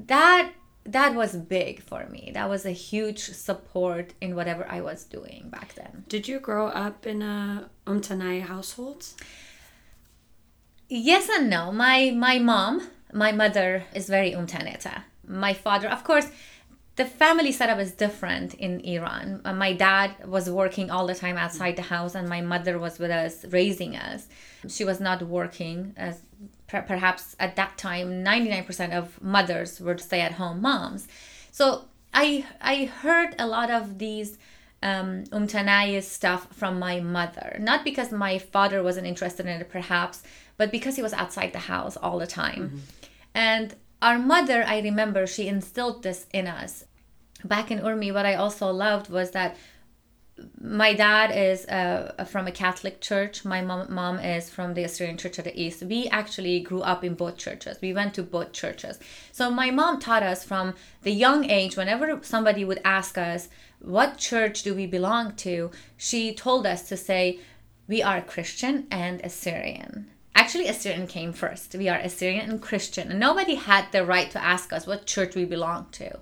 that 0.06 0.52
that 0.84 1.14
was 1.14 1.36
big 1.36 1.82
for 1.82 2.06
me. 2.06 2.30
That 2.34 2.48
was 2.48 2.64
a 2.64 2.70
huge 2.70 3.20
support 3.30 4.14
in 4.20 4.34
whatever 4.34 4.66
I 4.68 4.80
was 4.80 5.04
doing 5.04 5.48
back 5.50 5.74
then. 5.74 6.04
Did 6.08 6.26
you 6.26 6.40
grow 6.40 6.68
up 6.68 7.06
in 7.06 7.22
a 7.22 7.68
Umtanai 7.86 8.42
household? 8.42 9.06
Yes 10.88 11.28
and 11.28 11.50
no. 11.50 11.70
My 11.70 12.10
my 12.10 12.38
mom, 12.38 12.88
my 13.12 13.32
mother 13.32 13.84
is 13.94 14.08
very 14.08 14.32
Umtaneta. 14.32 15.02
My 15.26 15.52
father, 15.52 15.88
of 15.88 16.02
course, 16.02 16.28
the 16.96 17.04
family 17.04 17.52
setup 17.52 17.78
is 17.78 17.92
different 17.92 18.54
in 18.54 18.80
Iran. 18.80 19.40
Uh, 19.44 19.52
my 19.52 19.72
dad 19.72 20.26
was 20.26 20.50
working 20.50 20.90
all 20.90 21.06
the 21.06 21.14
time 21.14 21.36
outside 21.36 21.76
the 21.76 21.82
house, 21.82 22.14
and 22.14 22.28
my 22.28 22.40
mother 22.40 22.78
was 22.78 22.98
with 22.98 23.10
us, 23.10 23.44
raising 23.46 23.96
us. 23.96 24.26
She 24.68 24.84
was 24.84 25.00
not 25.00 25.22
working 25.22 25.94
as 25.96 26.20
per- 26.70 26.82
perhaps 26.82 27.36
at 27.38 27.56
that 27.56 27.76
time 27.76 28.24
99% 28.24 28.92
of 28.92 29.20
mothers 29.22 29.80
were 29.80 29.98
stay 29.98 30.20
at 30.20 30.32
home 30.32 30.60
moms. 30.62 31.08
So 31.50 31.84
i 32.12 32.44
i 32.60 32.84
heard 33.02 33.34
a 33.38 33.46
lot 33.46 33.70
of 33.70 33.98
these 33.98 34.38
um, 34.82 35.24
umtanaya 35.38 36.02
stuff 36.02 36.42
from 36.52 36.78
my 36.78 37.00
mother. 37.00 37.56
Not 37.60 37.84
because 37.84 38.10
my 38.12 38.38
father 38.38 38.82
wasn't 38.82 39.06
interested 39.06 39.46
in 39.46 39.60
it 39.60 39.68
perhaps 39.68 40.22
but 40.56 40.70
because 40.70 40.96
he 40.96 41.02
was 41.02 41.12
outside 41.14 41.52
the 41.52 41.70
house 41.74 41.96
all 41.96 42.18
the 42.18 42.26
time. 42.26 42.62
Mm-hmm. 42.62 42.78
and 43.34 43.74
our 44.02 44.18
mother 44.18 44.64
i 44.74 44.80
remember 44.80 45.26
she 45.26 45.48
instilled 45.48 46.02
this 46.02 46.26
in 46.32 46.46
us. 46.46 46.72
Back 47.44 47.70
in 47.72 47.80
urmi 47.80 48.14
what 48.14 48.26
i 48.26 48.34
also 48.34 48.66
loved 48.70 49.10
was 49.18 49.32
that 49.32 49.56
my 50.60 50.94
dad 50.94 51.30
is 51.30 51.66
uh, 51.66 52.24
from 52.28 52.46
a 52.46 52.52
Catholic 52.52 53.00
church. 53.00 53.44
My 53.44 53.60
mom, 53.60 53.92
mom 53.92 54.18
is 54.18 54.50
from 54.50 54.74
the 54.74 54.84
Assyrian 54.84 55.16
Church 55.16 55.38
of 55.38 55.44
the 55.44 55.60
East. 55.60 55.82
We 55.82 56.08
actually 56.08 56.60
grew 56.60 56.80
up 56.80 57.04
in 57.04 57.14
both 57.14 57.36
churches. 57.36 57.78
We 57.80 57.92
went 57.92 58.14
to 58.14 58.22
both 58.22 58.52
churches. 58.52 58.98
So 59.32 59.50
my 59.50 59.70
mom 59.70 59.98
taught 60.00 60.22
us 60.22 60.44
from 60.44 60.74
the 61.02 61.12
young 61.12 61.48
age, 61.48 61.76
whenever 61.76 62.20
somebody 62.22 62.64
would 62.64 62.80
ask 62.84 63.16
us, 63.18 63.48
what 63.80 64.18
church 64.18 64.62
do 64.62 64.74
we 64.74 64.86
belong 64.86 65.34
to? 65.36 65.70
She 65.96 66.34
told 66.34 66.66
us 66.66 66.88
to 66.88 66.96
say, 66.96 67.40
we 67.88 68.02
are 68.02 68.20
Christian 68.20 68.86
and 68.90 69.20
Assyrian. 69.24 70.10
Actually, 70.34 70.68
Assyrian 70.68 71.06
came 71.06 71.32
first. 71.32 71.74
We 71.74 71.88
are 71.88 71.98
Assyrian 71.98 72.48
and 72.48 72.62
Christian. 72.62 73.10
And 73.10 73.18
nobody 73.18 73.56
had 73.56 73.90
the 73.90 74.04
right 74.04 74.30
to 74.30 74.42
ask 74.42 74.72
us 74.72 74.86
what 74.86 75.06
church 75.06 75.34
we 75.34 75.44
belong 75.44 75.86
to. 75.92 76.18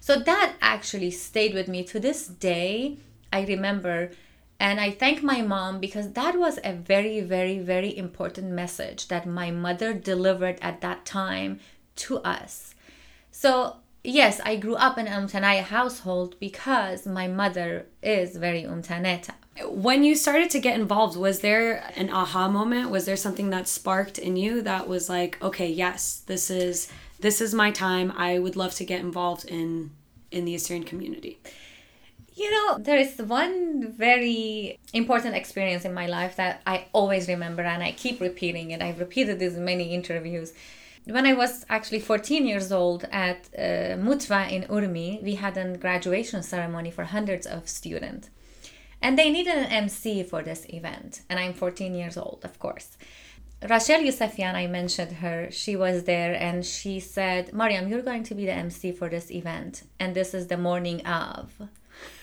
So 0.00 0.18
that 0.18 0.54
actually 0.62 1.10
stayed 1.10 1.54
with 1.54 1.68
me 1.68 1.84
to 1.84 1.98
this 1.98 2.26
day 2.26 2.98
I 3.32 3.44
remember 3.44 4.10
and 4.60 4.80
I 4.80 4.90
thank 4.90 5.22
my 5.22 5.40
mom 5.40 5.78
because 5.78 6.12
that 6.12 6.36
was 6.36 6.58
a 6.64 6.72
very, 6.72 7.20
very, 7.20 7.58
very 7.58 7.96
important 7.96 8.50
message 8.50 9.08
that 9.08 9.24
my 9.24 9.50
mother 9.50 9.92
delivered 9.92 10.58
at 10.60 10.80
that 10.80 11.06
time 11.06 11.60
to 11.96 12.18
us. 12.18 12.74
So, 13.30 13.76
yes, 14.02 14.40
I 14.44 14.56
grew 14.56 14.74
up 14.74 14.98
in 14.98 15.06
an 15.06 15.28
Umtanaya 15.28 15.62
household 15.62 16.34
because 16.40 17.06
my 17.06 17.28
mother 17.28 17.86
is 18.02 18.36
very 18.36 18.64
Umtaneta. 18.64 19.34
When 19.64 20.02
you 20.02 20.16
started 20.16 20.50
to 20.50 20.60
get 20.60 20.78
involved, 20.78 21.16
was 21.16 21.40
there 21.40 21.92
an 21.94 22.10
aha 22.10 22.48
moment? 22.48 22.90
Was 22.90 23.06
there 23.06 23.16
something 23.16 23.50
that 23.50 23.68
sparked 23.68 24.18
in 24.18 24.36
you 24.36 24.62
that 24.62 24.88
was 24.88 25.08
like, 25.08 25.40
okay, 25.40 25.68
yes, 25.68 26.22
this 26.26 26.50
is 26.50 26.90
this 27.20 27.40
is 27.40 27.52
my 27.52 27.72
time. 27.72 28.12
I 28.16 28.38
would 28.38 28.54
love 28.54 28.74
to 28.76 28.84
get 28.84 29.00
involved 29.00 29.44
in 29.44 29.90
in 30.30 30.44
the 30.44 30.54
Assyrian 30.54 30.84
community. 30.84 31.38
You 32.38 32.52
know, 32.52 32.78
there 32.78 32.98
is 32.98 33.18
one 33.18 33.90
very 33.90 34.78
important 34.92 35.34
experience 35.34 35.84
in 35.84 35.92
my 35.92 36.06
life 36.06 36.36
that 36.36 36.62
I 36.64 36.86
always 36.92 37.26
remember 37.26 37.62
and 37.62 37.82
I 37.82 37.90
keep 37.90 38.20
repeating 38.20 38.70
it. 38.70 38.80
I've 38.80 39.00
repeated 39.00 39.40
this 39.40 39.56
in 39.56 39.64
many 39.64 39.92
interviews. 39.92 40.52
When 41.04 41.26
I 41.26 41.32
was 41.32 41.66
actually 41.68 41.98
14 41.98 42.46
years 42.46 42.70
old 42.70 43.08
at 43.10 43.48
uh, 43.58 43.98
Mutwa 44.06 44.52
in 44.52 44.62
Urmi, 44.68 45.20
we 45.20 45.34
had 45.34 45.56
a 45.56 45.76
graduation 45.76 46.44
ceremony 46.44 46.92
for 46.92 47.02
hundreds 47.02 47.44
of 47.44 47.68
students. 47.68 48.30
And 49.02 49.18
they 49.18 49.30
needed 49.30 49.56
an 49.56 49.72
MC 49.72 50.22
for 50.22 50.40
this 50.40 50.64
event. 50.68 51.22
And 51.28 51.40
I'm 51.40 51.54
14 51.54 51.92
years 51.92 52.16
old, 52.16 52.44
of 52.44 52.60
course. 52.60 52.96
Rachel 53.68 54.02
Yousefian, 54.02 54.54
I 54.54 54.68
mentioned 54.68 55.10
her, 55.10 55.48
she 55.50 55.74
was 55.74 56.04
there 56.04 56.34
and 56.34 56.64
she 56.64 57.00
said, 57.00 57.52
Mariam, 57.52 57.88
you're 57.88 58.02
going 58.02 58.22
to 58.22 58.36
be 58.36 58.46
the 58.46 58.52
MC 58.52 58.92
for 58.92 59.08
this 59.08 59.28
event. 59.32 59.82
And 59.98 60.14
this 60.14 60.34
is 60.34 60.46
the 60.46 60.56
morning 60.56 61.04
of 61.04 61.50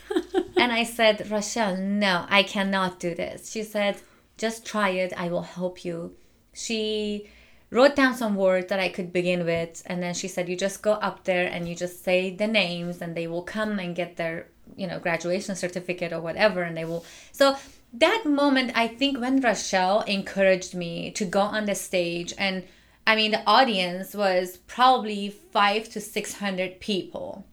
and 0.57 0.71
I 0.71 0.83
said, 0.83 1.29
Rachel, 1.29 1.75
no, 1.77 2.25
I 2.29 2.43
cannot 2.43 2.99
do 2.99 3.15
this. 3.15 3.51
She 3.51 3.63
said, 3.63 3.97
just 4.37 4.65
try 4.65 4.89
it. 4.89 5.13
I 5.15 5.29
will 5.29 5.43
help 5.43 5.85
you. 5.85 6.15
She 6.53 7.29
wrote 7.69 7.95
down 7.95 8.15
some 8.15 8.35
words 8.35 8.67
that 8.67 8.79
I 8.79 8.89
could 8.89 9.11
begin 9.11 9.45
with. 9.45 9.83
And 9.85 10.01
then 10.01 10.13
she 10.13 10.27
said, 10.27 10.49
you 10.49 10.55
just 10.55 10.81
go 10.81 10.93
up 10.93 11.23
there 11.23 11.47
and 11.47 11.67
you 11.67 11.75
just 11.75 12.03
say 12.03 12.35
the 12.35 12.47
names 12.47 13.01
and 13.01 13.15
they 13.15 13.27
will 13.27 13.43
come 13.43 13.79
and 13.79 13.95
get 13.95 14.17
their, 14.17 14.47
you 14.75 14.87
know, 14.87 14.99
graduation 14.99 15.55
certificate 15.55 16.13
or 16.13 16.21
whatever. 16.21 16.63
And 16.63 16.77
they 16.77 16.85
will. 16.85 17.05
So 17.31 17.57
that 17.93 18.23
moment, 18.25 18.71
I 18.75 18.87
think 18.87 19.19
when 19.19 19.41
Rachel 19.41 20.01
encouraged 20.01 20.75
me 20.75 21.11
to 21.11 21.25
go 21.25 21.41
on 21.41 21.65
the 21.65 21.75
stage 21.75 22.33
and 22.37 22.63
I 23.07 23.15
mean, 23.15 23.31
the 23.31 23.45
audience 23.45 24.15
was 24.15 24.57
probably 24.65 25.29
five 25.29 25.89
to 25.89 26.01
600 26.01 26.79
people 26.79 27.45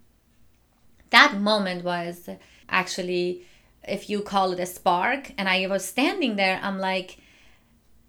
that 1.12 1.38
moment 1.38 1.84
was 1.84 2.28
actually 2.68 3.46
if 3.86 4.10
you 4.10 4.20
call 4.20 4.52
it 4.52 4.60
a 4.60 4.66
spark 4.66 5.32
and 5.38 5.48
i 5.48 5.66
was 5.66 5.84
standing 5.84 6.36
there 6.36 6.58
i'm 6.62 6.78
like 6.78 7.18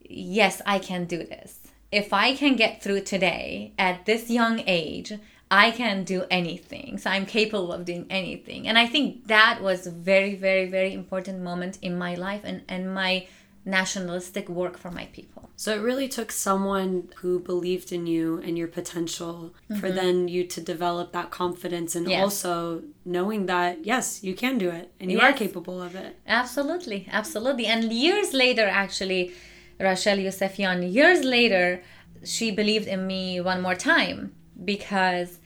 yes 0.10 0.62
i 0.66 0.80
can 0.80 1.06
do 1.06 1.18
this. 1.18 1.60
If 1.92 2.12
i 2.14 2.34
can 2.36 2.56
get 2.56 2.82
through 2.82 3.02
today 3.02 3.74
at 3.78 4.06
this 4.06 4.30
young 4.30 4.64
age 4.66 5.14
i 5.52 5.70
can 5.72 6.04
do 6.04 6.24
anything. 6.32 6.98
So 6.98 7.10
i'm 7.12 7.26
capable 7.26 7.72
of 7.72 7.86
doing 7.86 8.06
anything. 8.10 8.68
And 8.68 8.78
i 8.78 8.88
think 8.88 9.28
that 9.28 9.62
was 9.62 9.86
a 9.86 9.92
very 9.92 10.36
very 10.36 10.66
very 10.66 10.94
important 10.94 11.42
moment 11.42 11.78
in 11.82 11.98
my 11.98 12.16
life 12.16 12.42
and 12.44 12.64
and 12.68 12.94
my 12.94 13.28
nationalistic 13.65 14.50
work 14.50 14.77
for 14.77 14.91
my 14.91 15.05
people. 15.13 15.50
So 15.55 15.74
it 15.74 15.82
really 15.82 16.10
took 16.10 16.32
someone 16.32 17.10
who 17.17 17.39
believed 17.39 17.91
in 17.91 18.05
you 18.08 18.41
and 18.43 18.58
your 18.58 18.67
potential 18.67 19.53
mm-hmm. 19.70 19.79
for 19.79 19.91
then 19.91 20.27
you 20.27 20.46
to 20.48 20.62
develop 20.62 21.13
that 21.13 21.32
confidence 21.32 21.96
and 21.96 22.10
yes. 22.10 22.22
also 22.22 22.84
knowing 23.05 23.46
that 23.46 23.86
yes, 23.86 24.24
you 24.24 24.36
can 24.36 24.58
do 24.58 24.70
it 24.70 24.91
and 25.00 25.12
you 25.12 25.20
yes. 25.20 25.34
are 25.34 25.38
capable 25.38 25.82
of 25.82 25.96
it. 25.96 26.20
Absolutely, 26.27 27.08
absolutely. 27.12 27.65
And 27.67 27.93
years 27.93 28.34
later 28.34 28.67
actually 28.67 29.34
Rachel 29.79 30.17
Yousefian 30.17 30.91
years 30.91 31.24
later 31.24 31.82
she 32.24 32.51
believed 32.51 32.88
in 32.88 33.08
me 33.08 33.39
one 33.39 33.62
more 33.62 33.75
time 33.75 34.34
because 34.63 35.39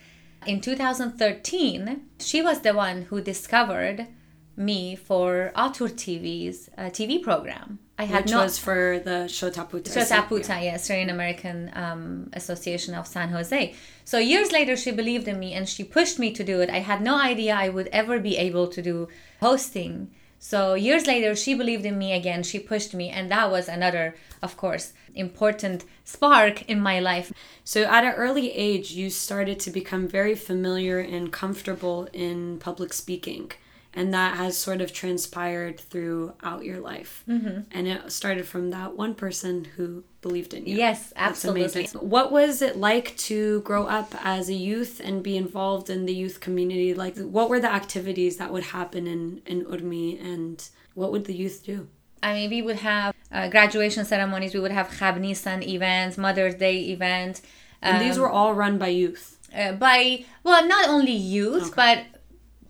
in 0.46 0.60
2013 0.60 2.02
she 2.18 2.42
was 2.42 2.60
the 2.60 2.74
one 2.74 3.02
who 3.02 3.20
discovered 3.20 4.06
me 4.56 4.96
for 4.96 5.52
Atur 5.54 5.88
TV's 5.88 6.68
uh, 6.76 6.82
TV 6.84 7.22
program 7.22 7.78
I 8.00 8.04
had 8.04 8.26
Which 8.26 8.34
was 8.34 8.58
for 8.58 9.00
the 9.04 9.26
Shotaputa. 9.26 9.88
Shotaputa, 9.88 10.50
yeah. 10.50 10.60
yes, 10.60 10.84
Syrian 10.84 11.10
American 11.10 11.72
um, 11.74 12.30
Association 12.32 12.94
of 12.94 13.08
San 13.08 13.30
Jose. 13.30 13.74
So 14.04 14.18
years 14.18 14.52
later, 14.52 14.76
she 14.76 14.92
believed 14.92 15.26
in 15.26 15.40
me 15.40 15.52
and 15.52 15.68
she 15.68 15.82
pushed 15.82 16.16
me 16.16 16.32
to 16.32 16.44
do 16.44 16.60
it. 16.60 16.70
I 16.70 16.78
had 16.78 17.02
no 17.02 17.20
idea 17.20 17.56
I 17.56 17.68
would 17.68 17.88
ever 17.88 18.20
be 18.20 18.36
able 18.36 18.68
to 18.68 18.80
do 18.80 19.08
hosting. 19.40 20.12
So 20.38 20.74
years 20.74 21.08
later, 21.08 21.34
she 21.34 21.54
believed 21.54 21.84
in 21.84 21.98
me 21.98 22.12
again. 22.12 22.44
She 22.44 22.60
pushed 22.60 22.94
me, 22.94 23.10
and 23.10 23.28
that 23.32 23.50
was 23.50 23.66
another, 23.68 24.14
of 24.40 24.56
course, 24.56 24.92
important 25.16 25.84
spark 26.04 26.62
in 26.70 26.80
my 26.80 27.00
life. 27.00 27.32
So 27.64 27.82
at 27.82 28.04
an 28.04 28.12
early 28.12 28.52
age, 28.52 28.92
you 28.92 29.10
started 29.10 29.58
to 29.60 29.70
become 29.70 30.06
very 30.06 30.36
familiar 30.36 31.00
and 31.00 31.32
comfortable 31.32 32.08
in 32.12 32.58
public 32.60 32.92
speaking 32.92 33.50
and 33.94 34.12
that 34.12 34.36
has 34.36 34.56
sort 34.56 34.80
of 34.80 34.92
transpired 34.92 35.80
throughout 35.80 36.64
your 36.64 36.78
life. 36.78 37.24
Mm-hmm. 37.28 37.60
And 37.70 37.88
it 37.88 38.12
started 38.12 38.46
from 38.46 38.70
that 38.70 38.96
one 38.96 39.14
person 39.14 39.64
who 39.64 40.04
believed 40.20 40.54
in 40.54 40.66
you. 40.66 40.76
Yes, 40.76 41.12
absolutely. 41.16 41.86
What 41.94 42.30
was 42.30 42.60
it 42.62 42.76
like 42.76 43.16
to 43.18 43.60
grow 43.62 43.86
up 43.86 44.14
as 44.22 44.48
a 44.48 44.54
youth 44.54 45.00
and 45.02 45.22
be 45.22 45.36
involved 45.36 45.88
in 45.90 46.06
the 46.06 46.14
youth 46.14 46.40
community? 46.40 46.94
Like, 46.94 47.16
what 47.18 47.48
were 47.48 47.60
the 47.60 47.72
activities 47.72 48.36
that 48.36 48.52
would 48.52 48.64
happen 48.64 49.06
in, 49.06 49.42
in 49.46 49.64
Urmi 49.64 50.22
and 50.22 50.68
what 50.94 51.10
would 51.12 51.24
the 51.24 51.34
youth 51.34 51.64
do? 51.64 51.88
I 52.22 52.34
mean, 52.34 52.50
we 52.50 52.62
would 52.62 52.76
have 52.76 53.14
uh, 53.30 53.48
graduation 53.48 54.04
ceremonies, 54.04 54.52
we 54.52 54.60
would 54.60 54.72
have 54.72 54.88
Khabnisan 54.88 55.62
events, 55.66 56.18
Mother's 56.18 56.56
Day 56.56 56.90
events. 56.90 57.42
Um, 57.82 57.94
and 57.94 58.04
these 58.04 58.16
um, 58.16 58.22
were 58.22 58.30
all 58.30 58.54
run 58.54 58.76
by 58.76 58.88
youth? 58.88 59.38
Uh, 59.56 59.72
by, 59.72 60.24
well, 60.42 60.66
not 60.66 60.88
only 60.88 61.12
youth, 61.12 61.68
okay. 61.68 61.72
but 61.76 62.17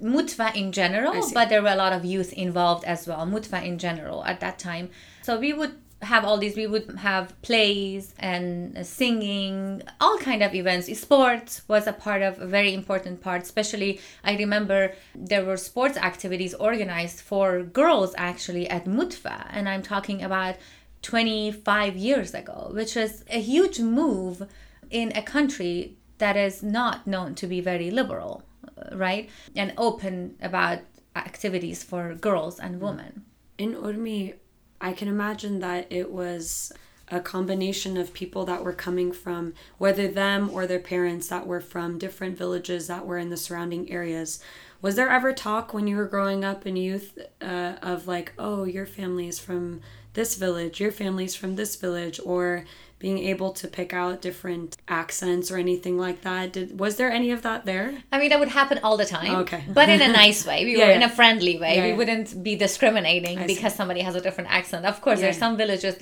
Mutfa 0.02 0.54
in 0.54 0.72
general, 0.72 1.28
but 1.34 1.48
there 1.48 1.62
were 1.62 1.68
a 1.68 1.76
lot 1.76 1.92
of 1.92 2.04
youth 2.04 2.32
involved 2.32 2.84
as 2.84 3.06
well. 3.06 3.26
Mutfa 3.26 3.64
in 3.64 3.78
general 3.78 4.24
at 4.24 4.40
that 4.40 4.58
time. 4.58 4.90
So 5.22 5.38
we 5.38 5.52
would 5.52 5.74
have 6.02 6.24
all 6.24 6.38
these 6.38 6.54
we 6.54 6.66
would 6.66 6.96
have 6.98 7.40
plays 7.42 8.14
and 8.18 8.86
singing 8.86 9.82
all 10.00 10.16
kind 10.18 10.42
of 10.42 10.54
events 10.54 10.86
sports 10.98 11.62
was 11.66 11.88
a 11.88 11.92
part 11.92 12.22
of 12.22 12.40
a 12.40 12.46
very 12.46 12.72
important 12.72 13.20
part 13.20 13.42
especially 13.42 14.00
i 14.22 14.36
remember 14.36 14.92
there 15.14 15.44
were 15.44 15.56
sports 15.56 15.98
activities 15.98 16.54
organized 16.54 17.20
for 17.20 17.62
girls 17.62 18.14
actually 18.16 18.68
at 18.70 18.84
mutfa 18.84 19.46
and 19.50 19.68
i'm 19.68 19.82
talking 19.82 20.22
about 20.22 20.54
25 21.02 21.96
years 21.96 22.32
ago 22.32 22.70
which 22.72 22.94
was 22.94 23.24
a 23.30 23.40
huge 23.40 23.80
move 23.80 24.46
in 24.90 25.10
a 25.16 25.22
country 25.22 25.96
that 26.18 26.36
is 26.36 26.62
not 26.62 27.06
known 27.08 27.34
to 27.34 27.46
be 27.46 27.60
very 27.60 27.90
liberal 27.90 28.44
right? 28.92 29.28
And 29.56 29.72
open 29.76 30.36
about 30.40 30.80
activities 31.16 31.82
for 31.82 32.14
girls 32.14 32.60
and 32.60 32.80
women. 32.80 33.24
In 33.56 33.74
Urmi, 33.74 34.34
I 34.80 34.92
can 34.92 35.08
imagine 35.08 35.60
that 35.60 35.86
it 35.90 36.10
was 36.10 36.72
a 37.10 37.20
combination 37.20 37.96
of 37.96 38.12
people 38.12 38.44
that 38.44 38.62
were 38.62 38.72
coming 38.72 39.12
from 39.12 39.54
whether 39.78 40.08
them 40.08 40.50
or 40.50 40.66
their 40.66 40.78
parents 40.78 41.28
that 41.28 41.46
were 41.46 41.60
from 41.60 41.98
different 41.98 42.36
villages 42.36 42.86
that 42.86 43.06
were 43.06 43.18
in 43.18 43.30
the 43.30 43.36
surrounding 43.36 43.90
areas. 43.90 44.40
Was 44.80 44.94
there 44.94 45.08
ever 45.08 45.32
talk 45.32 45.72
when 45.72 45.86
you 45.86 45.96
were 45.96 46.06
growing 46.06 46.44
up 46.44 46.66
in 46.66 46.76
youth 46.76 47.18
uh, 47.40 47.76
of 47.82 48.06
like, 48.06 48.32
oh, 48.38 48.64
your 48.64 48.86
family 48.86 49.26
is 49.26 49.38
from 49.38 49.80
this 50.14 50.36
village, 50.36 50.80
your 50.80 50.92
family's 50.92 51.34
from 51.34 51.56
this 51.56 51.76
village, 51.76 52.20
or 52.24 52.64
being 52.98 53.18
able 53.18 53.52
to 53.52 53.68
pick 53.68 53.92
out 53.92 54.20
different 54.20 54.76
accents 54.88 55.50
or 55.50 55.56
anything 55.56 55.96
like 55.98 56.22
that. 56.22 56.52
Did 56.52 56.78
was 56.78 56.96
there 56.96 57.10
any 57.10 57.30
of 57.30 57.42
that 57.42 57.64
there? 57.64 58.02
I 58.10 58.18
mean, 58.18 58.30
that 58.30 58.40
would 58.40 58.48
happen 58.48 58.78
all 58.82 58.96
the 58.96 59.04
time. 59.04 59.36
Okay, 59.42 59.64
but 59.68 59.88
in 59.88 60.00
a 60.02 60.08
nice 60.24 60.44
way. 60.44 60.64
We 60.64 60.76
yeah, 60.76 60.86
were 60.86 60.90
yeah. 60.90 60.96
in 60.96 61.02
a 61.02 61.08
friendly 61.08 61.58
way. 61.58 61.76
Yeah, 61.76 61.86
we 61.86 61.92
wouldn't 61.92 62.42
be 62.42 62.56
discriminating 62.56 63.38
I 63.38 63.46
because 63.46 63.72
see. 63.72 63.76
somebody 63.76 64.00
has 64.00 64.14
a 64.14 64.20
different 64.20 64.50
accent. 64.50 64.84
Of 64.84 65.00
course, 65.00 65.20
there's 65.20 65.38
some 65.38 65.56
villages. 65.56 65.96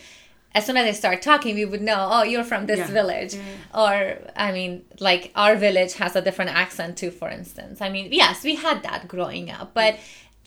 As 0.54 0.64
soon 0.64 0.78
as 0.78 0.86
they 0.86 0.94
start 0.94 1.20
talking, 1.20 1.54
we 1.54 1.66
would 1.66 1.82
know, 1.82 2.08
oh, 2.10 2.22
you're 2.22 2.44
from 2.44 2.64
this 2.64 2.88
village. 2.88 3.36
Or, 3.74 4.16
I 4.34 4.52
mean, 4.52 4.86
like 5.00 5.30
our 5.34 5.54
village 5.54 5.94
has 5.94 6.16
a 6.16 6.22
different 6.22 6.50
accent 6.52 6.96
too, 6.96 7.10
for 7.10 7.28
instance. 7.28 7.82
I 7.82 7.90
mean, 7.90 8.10
yes, 8.10 8.42
we 8.42 8.54
had 8.54 8.82
that 8.84 9.06
growing 9.06 9.50
up. 9.50 9.74
But 9.74 9.98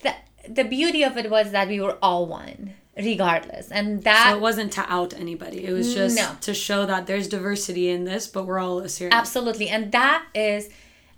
the, 0.02 0.16
the 0.50 0.64
beauty 0.64 1.04
of 1.04 1.16
it 1.16 1.30
was 1.30 1.52
that 1.52 1.68
we 1.68 1.80
were 1.80 2.00
all 2.02 2.26
one 2.26 2.74
regardless 3.04 3.70
and 3.72 4.04
that 4.04 4.30
so 4.30 4.38
it 4.38 4.42
wasn't 4.42 4.72
to 4.72 4.82
out 4.92 5.14
anybody 5.14 5.66
it 5.66 5.72
was 5.72 5.94
just 5.94 6.16
no. 6.16 6.36
to 6.42 6.54
show 6.54 6.86
that 6.86 7.08
there's 7.08 7.28
diversity 7.28 7.90
in 7.90 8.04
this 8.04 8.28
but 8.28 8.46
we're 8.46 8.60
all 8.60 8.80
Assyrian 8.80 9.14
absolutely 9.14 9.70
and 9.70 9.92
that 9.92 10.26
is 10.34 10.70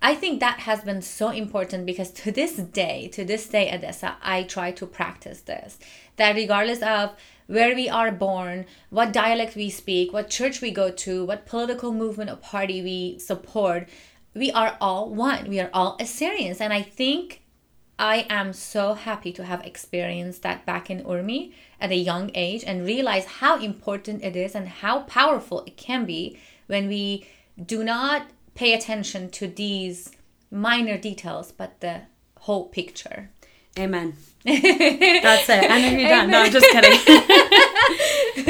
I 0.04 0.16
think 0.16 0.40
that 0.40 0.58
has 0.60 0.82
been 0.82 1.00
so 1.00 1.28
important 1.28 1.86
because 1.86 2.10
to 2.10 2.32
this 2.32 2.56
day, 2.56 3.06
to 3.12 3.24
this 3.24 3.46
day, 3.46 3.70
Edessa, 3.70 4.16
I 4.20 4.42
try 4.42 4.72
to 4.72 4.84
practice 4.84 5.42
this. 5.42 5.78
That 6.16 6.34
regardless 6.34 6.82
of 6.82 7.14
where 7.46 7.72
we 7.76 7.88
are 7.88 8.10
born, 8.10 8.66
what 8.90 9.12
dialect 9.12 9.54
we 9.54 9.70
speak, 9.70 10.12
what 10.12 10.28
church 10.28 10.60
we 10.60 10.72
go 10.72 10.90
to, 10.90 11.24
what 11.24 11.46
political 11.46 11.92
movement 11.92 12.30
or 12.30 12.36
party 12.36 12.82
we 12.82 13.20
support, 13.20 13.88
we 14.34 14.50
are 14.50 14.76
all 14.80 15.08
one. 15.08 15.48
We 15.48 15.60
are 15.60 15.70
all 15.72 15.96
Assyrians. 16.00 16.60
And 16.60 16.72
I 16.72 16.82
think 16.82 17.42
I 17.96 18.26
am 18.28 18.52
so 18.52 18.94
happy 18.94 19.32
to 19.34 19.44
have 19.44 19.64
experienced 19.64 20.42
that 20.42 20.66
back 20.66 20.90
in 20.90 21.04
Urmi 21.04 21.52
at 21.82 21.90
a 21.90 21.96
young 21.96 22.30
age 22.34 22.62
and 22.64 22.86
realize 22.86 23.24
how 23.24 23.58
important 23.58 24.22
it 24.22 24.36
is 24.36 24.54
and 24.54 24.68
how 24.68 25.00
powerful 25.00 25.64
it 25.66 25.76
can 25.76 26.06
be 26.06 26.38
when 26.68 26.86
we 26.86 27.26
do 27.66 27.82
not 27.82 28.28
pay 28.54 28.72
attention 28.72 29.28
to 29.30 29.48
these 29.48 30.12
minor 30.50 30.96
details 30.96 31.52
but 31.52 31.80
the 31.80 32.02
whole 32.38 32.68
picture. 32.68 33.30
Amen. 33.78 34.16
That's 34.44 35.48
it. 35.48 35.64
And 35.70 35.84
then 35.84 35.98
you're 35.98 36.08
done. 36.08 36.30
No, 36.30 36.42
I'm 36.42 36.52
just 36.52 36.66
kidding. 36.70 36.98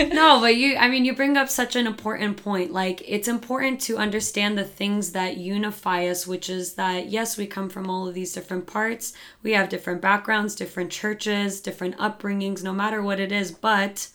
no, 0.14 0.40
but 0.40 0.56
you, 0.56 0.76
I 0.76 0.88
mean, 0.88 1.04
you 1.04 1.14
bring 1.14 1.36
up 1.36 1.48
such 1.48 1.76
an 1.76 1.86
important 1.86 2.42
point. 2.42 2.72
Like, 2.72 3.02
it's 3.06 3.28
important 3.28 3.80
to 3.82 3.98
understand 3.98 4.56
the 4.56 4.64
things 4.64 5.12
that 5.12 5.36
unify 5.36 6.06
us, 6.06 6.26
which 6.26 6.48
is 6.48 6.74
that, 6.74 7.08
yes, 7.08 7.36
we 7.36 7.46
come 7.46 7.68
from 7.68 7.90
all 7.90 8.08
of 8.08 8.14
these 8.14 8.32
different 8.32 8.66
parts. 8.66 9.12
We 9.42 9.52
have 9.52 9.68
different 9.68 10.00
backgrounds, 10.00 10.54
different 10.54 10.90
churches, 10.90 11.60
different 11.60 11.98
upbringings, 11.98 12.64
no 12.64 12.72
matter 12.72 13.02
what 13.02 13.20
it 13.20 13.30
is, 13.30 13.52
but 13.52 14.08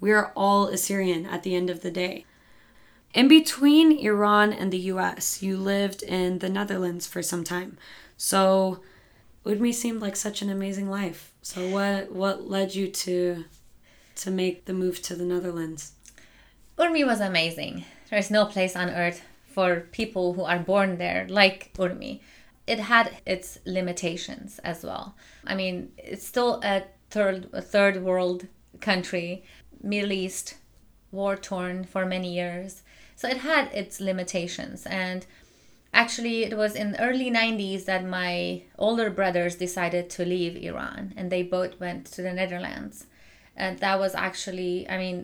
we 0.00 0.12
are 0.12 0.32
all 0.36 0.68
Assyrian 0.68 1.26
at 1.26 1.42
the 1.42 1.54
end 1.54 1.70
of 1.70 1.82
the 1.82 1.90
day. 1.90 2.24
In 3.14 3.28
between 3.28 3.98
Iran 3.98 4.52
and 4.52 4.72
the 4.72 4.78
US, 4.92 5.42
you 5.42 5.56
lived 5.56 6.02
in 6.02 6.38
the 6.38 6.50
Netherlands 6.50 7.06
for 7.06 7.22
some 7.22 7.44
time. 7.44 7.78
So, 8.16 8.80
Urmi 9.46 9.72
seemed 9.72 10.02
like 10.02 10.16
such 10.16 10.42
an 10.42 10.50
amazing 10.50 10.90
life. 10.90 11.32
So 11.40 11.68
what 11.68 12.10
what 12.10 12.50
led 12.50 12.74
you 12.74 12.88
to 12.88 13.44
to 14.16 14.30
make 14.30 14.64
the 14.64 14.72
move 14.72 15.00
to 15.02 15.14
the 15.14 15.24
Netherlands? 15.24 15.92
Urmi 16.76 17.06
was 17.06 17.20
amazing. 17.20 17.84
There's 18.10 18.30
no 18.30 18.44
place 18.44 18.74
on 18.74 18.90
earth 18.90 19.22
for 19.46 19.86
people 19.92 20.34
who 20.34 20.42
are 20.42 20.58
born 20.58 20.98
there 20.98 21.26
like 21.28 21.72
Urmi. 21.74 22.20
It 22.66 22.80
had 22.80 23.18
its 23.24 23.58
limitations 23.64 24.58
as 24.58 24.82
well. 24.82 25.14
I 25.44 25.54
mean, 25.54 25.92
it's 25.96 26.26
still 26.26 26.60
a 26.64 26.82
third 27.10 27.48
a 27.52 27.62
third 27.62 28.02
world 28.02 28.48
country, 28.80 29.44
Middle 29.80 30.12
East, 30.12 30.56
war 31.12 31.36
torn 31.36 31.84
for 31.84 32.04
many 32.04 32.34
years. 32.34 32.82
So 33.14 33.28
it 33.28 33.38
had 33.38 33.72
its 33.72 34.00
limitations 34.00 34.86
and 34.86 35.24
actually 35.96 36.44
it 36.44 36.56
was 36.56 36.74
in 36.74 36.92
the 36.92 37.00
early 37.02 37.30
90s 37.30 37.86
that 37.86 38.04
my 38.04 38.62
older 38.78 39.08
brothers 39.10 39.54
decided 39.56 40.08
to 40.10 40.24
leave 40.24 40.54
iran 40.68 41.14
and 41.16 41.32
they 41.32 41.42
both 41.42 41.80
went 41.80 42.06
to 42.14 42.22
the 42.22 42.32
netherlands. 42.32 43.06
And 43.58 43.78
that 43.78 43.98
was 43.98 44.14
actually 44.14 44.88
i 44.94 44.96
mean 45.02 45.18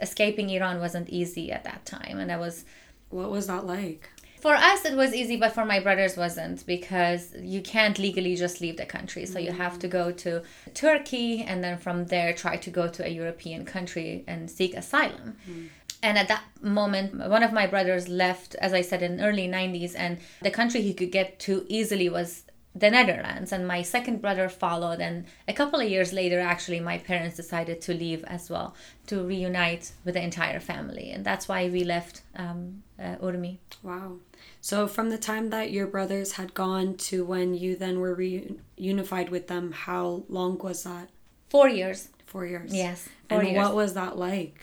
escaping 0.00 0.48
iran 0.50 0.80
wasn't 0.86 1.08
easy 1.20 1.46
at 1.56 1.64
that 1.64 1.84
time 1.84 2.16
and 2.20 2.30
that 2.30 2.40
was 2.40 2.64
what 3.10 3.30
was 3.30 3.46
that 3.46 3.64
like? 3.66 4.08
For 4.40 4.54
us 4.54 4.84
it 4.90 4.96
was 5.02 5.12
easy 5.20 5.36
but 5.36 5.52
for 5.52 5.64
my 5.64 5.80
brothers 5.86 6.16
wasn't 6.16 6.64
because 6.74 7.22
you 7.54 7.60
can't 7.60 7.98
legally 7.98 8.34
just 8.36 8.60
leave 8.60 8.76
the 8.76 8.86
country. 8.96 9.26
So 9.26 9.38
you 9.38 9.52
have 9.52 9.78
to 9.80 9.88
go 9.88 10.04
to 10.24 10.30
turkey 10.74 11.42
and 11.48 11.62
then 11.64 11.76
from 11.84 12.06
there 12.06 12.32
try 12.32 12.56
to 12.56 12.70
go 12.70 12.88
to 12.96 13.00
a 13.04 13.10
european 13.20 13.64
country 13.76 14.24
and 14.26 14.50
seek 14.58 14.72
asylum. 14.82 15.36
Mm 15.50 15.68
and 16.02 16.18
at 16.18 16.28
that 16.28 16.42
moment 16.60 17.14
one 17.28 17.42
of 17.42 17.52
my 17.52 17.66
brothers 17.66 18.08
left 18.08 18.54
as 18.56 18.72
i 18.72 18.80
said 18.80 19.02
in 19.02 19.20
early 19.20 19.48
90s 19.48 19.94
and 19.96 20.18
the 20.42 20.50
country 20.50 20.80
he 20.82 20.94
could 20.94 21.12
get 21.12 21.38
to 21.38 21.64
easily 21.68 22.08
was 22.08 22.44
the 22.78 22.90
netherlands. 22.90 23.52
And 23.52 23.66
my 23.66 23.82
second 23.82 24.20
brother 24.20 24.48
followed 24.48 25.00
and 25.00 25.26
a 25.46 25.52
couple 25.52 25.80
of 25.80 25.88
years 25.88 26.12
later 26.12 26.40
actually 26.40 26.80
my 26.80 26.98
parents 26.98 27.36
decided 27.36 27.80
to 27.82 27.94
leave 27.94 28.24
as 28.24 28.50
well 28.50 28.74
to 29.06 29.22
reunite 29.22 29.92
with 30.04 30.14
the 30.14 30.22
entire 30.22 30.60
family. 30.60 31.10
And 31.10 31.24
that's 31.24 31.48
why 31.48 31.68
we 31.68 31.84
left 31.84 32.22
um, 32.36 32.82
uh, 32.98 33.16
urmi. 33.16 33.58
Wow. 33.82 34.16
So 34.60 34.86
from 34.86 35.10
the 35.10 35.18
time 35.18 35.50
that 35.50 35.70
your 35.70 35.86
brothers 35.86 36.32
had 36.32 36.54
gone 36.54 36.96
to 37.08 37.24
when 37.24 37.54
you 37.54 37.76
then 37.76 38.00
were 38.00 38.16
reunified 38.16 39.30
with 39.30 39.48
them 39.48 39.72
how 39.72 40.24
long 40.28 40.58
was 40.58 40.84
that? 40.84 41.08
Four 41.48 41.68
years. 41.68 42.08
Four 42.26 42.46
years. 42.46 42.74
Yes 42.74 43.08
four 43.28 43.40
and 43.40 43.48
years. 43.48 43.58
what 43.58 43.74
was 43.74 43.94
that 43.94 44.16
like 44.16 44.60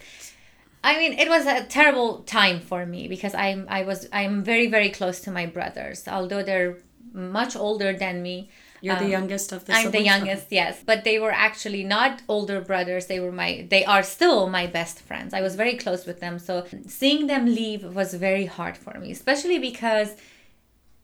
I 0.86 1.00
mean, 1.00 1.14
it 1.14 1.28
was 1.28 1.48
a 1.48 1.64
terrible 1.64 2.20
time 2.20 2.60
for 2.60 2.86
me 2.86 3.08
because 3.08 3.34
I'm 3.34 3.66
I 3.70 3.82
was 3.84 4.08
I'm 4.14 4.44
very 4.44 4.68
very 4.68 4.90
close 4.90 5.20
to 5.22 5.32
my 5.32 5.48
brothers, 5.48 6.08
although 6.08 6.44
they're 6.44 6.78
much 7.12 7.56
older 7.56 7.92
than 7.94 8.22
me. 8.22 8.50
You're 8.82 8.98
um, 8.98 9.04
the 9.04 9.10
youngest 9.10 9.52
of 9.52 9.66
the. 9.66 9.74
I'm 9.74 9.90
the 9.90 10.04
youngest, 10.04 10.52
yes, 10.52 10.84
but 10.86 11.04
they 11.04 11.18
were 11.18 11.32
actually 11.32 11.84
not 11.84 12.22
older 12.28 12.62
brothers. 12.62 13.08
They 13.08 13.20
were 13.20 13.32
my. 13.32 13.66
They 13.68 13.84
are 13.84 14.04
still 14.04 14.48
my 14.48 14.68
best 14.68 15.02
friends. 15.02 15.34
I 15.34 15.42
was 15.42 15.56
very 15.56 15.76
close 15.76 16.06
with 16.06 16.20
them, 16.20 16.38
so 16.38 16.68
seeing 16.86 17.26
them 17.26 17.46
leave 17.46 17.84
was 17.84 18.14
very 18.14 18.46
hard 18.46 18.78
for 18.78 19.00
me, 19.00 19.10
especially 19.10 19.58
because 19.58 20.16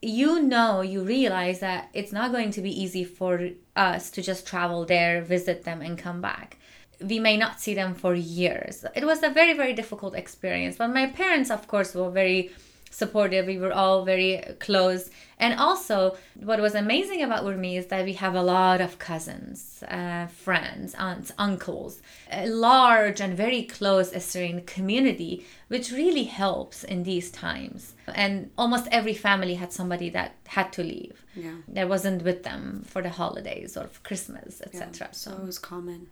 you 0.04 0.44
know 0.44 0.82
you 0.82 1.04
realize 1.04 1.60
that 1.60 1.90
it's 1.94 2.12
not 2.12 2.32
going 2.32 2.52
to 2.52 2.62
be 2.62 2.84
easy 2.84 3.04
for 3.04 3.50
us 3.76 4.12
to 4.12 4.22
just 4.22 4.48
travel 4.48 4.86
there 4.86 5.22
visit 5.22 5.64
them 5.64 5.82
and 5.82 5.98
come 5.98 6.22
back 6.22 6.58
we 7.04 7.20
may 7.20 7.38
not 7.38 7.60
see 7.60 7.74
them 7.74 7.96
for 7.96 8.14
years. 8.16 8.86
It 8.96 9.06
was 9.06 9.24
a 9.24 9.30
very, 9.30 9.54
very 9.54 9.74
difficult 9.74 10.16
experience. 10.16 10.78
But 10.78 10.90
my 10.90 11.08
parents, 11.08 11.50
of 11.50 11.68
course, 11.68 11.94
were 11.96 12.10
very 12.10 12.52
supportive. 12.92 13.48
We 13.48 13.58
were 13.58 13.74
all 13.74 14.04
very 14.06 14.44
close. 14.60 15.10
And 15.40 15.60
also, 15.60 16.18
what 16.36 16.60
was 16.60 16.76
amazing 16.76 17.24
about 17.24 17.44
Urmi 17.44 17.78
is 17.78 17.88
that 17.88 18.06
we 18.06 18.14
have 18.14 18.36
a 18.36 18.44
lot 18.44 18.80
of 18.82 19.00
cousins, 19.00 19.84
uh, 19.88 20.28
friends, 20.28 20.94
aunts, 20.96 21.32
uncles, 21.38 22.02
a 22.32 22.48
large 22.48 23.20
and 23.20 23.36
very 23.36 23.64
close 23.64 24.12
Assyrian 24.12 24.62
community, 24.64 25.46
which 25.70 25.92
really 25.92 26.26
helps 26.26 26.84
in 26.84 27.04
these 27.04 27.32
times. 27.32 27.94
And 28.14 28.52
almost 28.58 28.88
every 28.92 29.16
family 29.16 29.56
had 29.56 29.72
somebody 29.74 30.10
that 30.12 30.36
had 30.48 30.72
to 30.74 30.84
leave. 30.84 31.26
Yeah. 31.36 31.56
That 31.70 31.90
wasn't 31.90 32.24
with 32.24 32.44
them 32.44 32.84
for 32.86 33.02
the 33.02 33.10
holidays 33.10 33.78
or 33.78 33.88
for 33.88 34.02
Christmas, 34.02 34.62
etc. 34.62 35.08
Yeah, 35.08 35.12
so 35.12 35.32
it 35.32 35.46
was 35.46 35.58
common. 35.58 36.08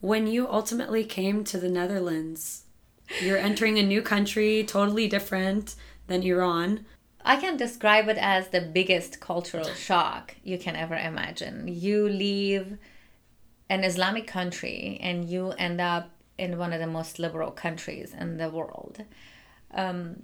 When 0.00 0.28
you 0.28 0.48
ultimately 0.48 1.04
came 1.04 1.42
to 1.44 1.58
the 1.58 1.68
Netherlands, 1.68 2.64
you're 3.20 3.36
entering 3.38 3.78
a 3.78 3.82
new 3.82 4.00
country, 4.00 4.62
totally 4.62 5.08
different 5.08 5.74
than 6.06 6.22
Iran. 6.22 6.86
I 7.24 7.36
can 7.36 7.56
describe 7.56 8.08
it 8.08 8.16
as 8.16 8.48
the 8.48 8.60
biggest 8.60 9.18
cultural 9.18 9.68
shock 9.74 10.36
you 10.44 10.56
can 10.56 10.76
ever 10.76 10.94
imagine. 10.94 11.66
You 11.66 12.08
leave 12.08 12.78
an 13.68 13.82
Islamic 13.82 14.26
country 14.26 14.98
and 15.02 15.28
you 15.28 15.50
end 15.52 15.80
up 15.80 16.10
in 16.38 16.58
one 16.58 16.72
of 16.72 16.80
the 16.80 16.86
most 16.86 17.18
liberal 17.18 17.50
countries 17.50 18.14
in 18.18 18.36
the 18.36 18.48
world. 18.48 19.04
Um, 19.72 20.22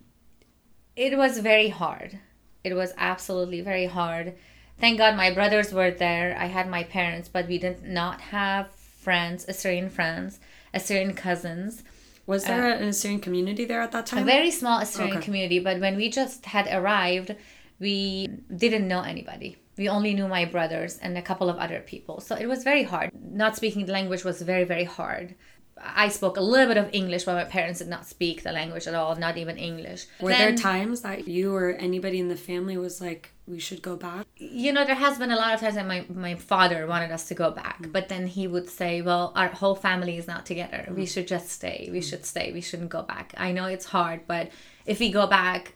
it 0.95 1.19
was 1.19 1.39
very 1.39 1.69
hard. 1.69 2.21
It 2.63 2.75
was 2.75 2.93
absolutely 2.97 3.61
very 3.61 3.87
hard. 3.87 4.35
Thank 4.79 4.99
God 4.99 5.17
my 5.17 5.33
brothers 5.35 5.73
were 5.73 5.91
there. 5.91 6.37
I 6.39 6.47
had 6.47 6.69
my 6.69 6.85
parents, 6.85 7.29
but 7.29 7.49
we 7.49 7.59
did 7.59 7.83
not 7.83 8.21
have 8.21 8.69
friends, 9.05 9.45
Assyrian 9.47 9.91
friends, 9.91 10.41
Assyrian 10.73 11.15
cousins. 11.15 11.85
Was 12.27 12.45
there 12.45 12.73
uh, 12.73 12.77
an 12.83 12.89
Assyrian 12.89 13.21
community 13.21 13.65
there 13.67 13.83
at 13.83 13.93
that 13.93 14.07
time? 14.07 14.23
A 14.23 14.25
very 14.25 14.51
small 14.51 14.81
Assyrian 14.81 15.19
okay. 15.19 15.25
community, 15.25 15.59
but 15.59 15.79
when 15.79 15.97
we 15.97 16.09
just 16.09 16.47
had 16.47 16.67
arrived, 16.79 17.37
we 17.79 18.29
didn't 18.65 18.89
know 18.89 19.03
anybody. 19.03 19.59
We 19.77 19.89
only 19.89 20.15
knew 20.15 20.29
my 20.29 20.45
brothers 20.47 20.99
and 20.99 21.19
a 21.19 21.23
couple 21.23 21.51
of 21.51 21.59
other 21.59 21.81
people. 21.81 22.21
So 22.21 22.35
it 22.37 22.47
was 22.47 22.63
very 22.65 22.85
hard. 22.85 23.11
Not 23.43 23.57
speaking 23.57 23.85
the 23.85 23.93
language 23.93 24.25
was 24.25 24.41
very, 24.41 24.65
very 24.65 24.85
hard. 24.85 25.35
I 25.77 26.09
spoke 26.09 26.37
a 26.37 26.41
little 26.41 26.69
bit 26.73 26.79
of 26.79 26.89
English, 26.93 27.25
but 27.25 27.35
my 27.35 27.45
parents 27.45 27.81
did 27.81 27.89
not 27.89 28.07
speak 28.07 28.43
the 28.43 28.53
language 28.53 28.87
at 28.87 28.95
all, 28.95 29.17
not 29.17 29.37
even 29.37 29.57
English. 29.59 30.07
Were 30.21 30.31
then, 30.31 30.55
there 30.55 30.57
times 30.57 31.01
that 31.03 31.27
you 31.27 31.55
or 31.55 31.73
anybody 31.73 32.21
in 32.21 32.29
the 32.29 32.37
family 32.37 32.77
was 32.79 33.01
like, 33.01 33.34
we 33.47 33.59
should 33.59 33.83
go 33.83 33.97
back? 33.97 34.27
You 34.37 34.73
know, 34.73 34.85
there 34.85 34.95
has 34.95 35.19
been 35.19 35.31
a 35.31 35.37
lot 35.37 35.55
of 35.55 35.61
times 35.61 35.75
that 35.75 35.87
my, 35.87 36.05
my 36.09 36.35
father 36.35 36.87
wanted 36.87 37.11
us 37.11 37.29
to 37.29 37.35
go 37.35 37.51
back, 37.51 37.83
mm. 37.83 37.93
but 37.93 38.09
then 38.09 38.27
he 38.27 38.47
would 38.47 38.69
say, 38.69 39.03
well, 39.03 39.33
our 39.37 39.49
whole 39.49 39.75
family 39.75 40.17
is 40.17 40.27
not 40.27 40.47
together. 40.47 40.87
Mm. 40.89 40.95
We 40.95 41.07
should 41.07 41.29
just 41.29 41.51
stay. 41.51 41.89
We 41.93 42.01
mm. 42.01 42.09
should 42.09 42.25
stay. 42.25 42.53
We 42.53 42.61
shouldn't 42.61 42.91
go 42.91 43.03
back. 43.03 43.35
I 43.37 43.53
know 43.53 43.67
it's 43.67 43.85
hard, 43.85 44.23
but 44.27 44.51
if 44.87 44.99
we 45.01 45.11
go 45.11 45.27
back, 45.27 45.75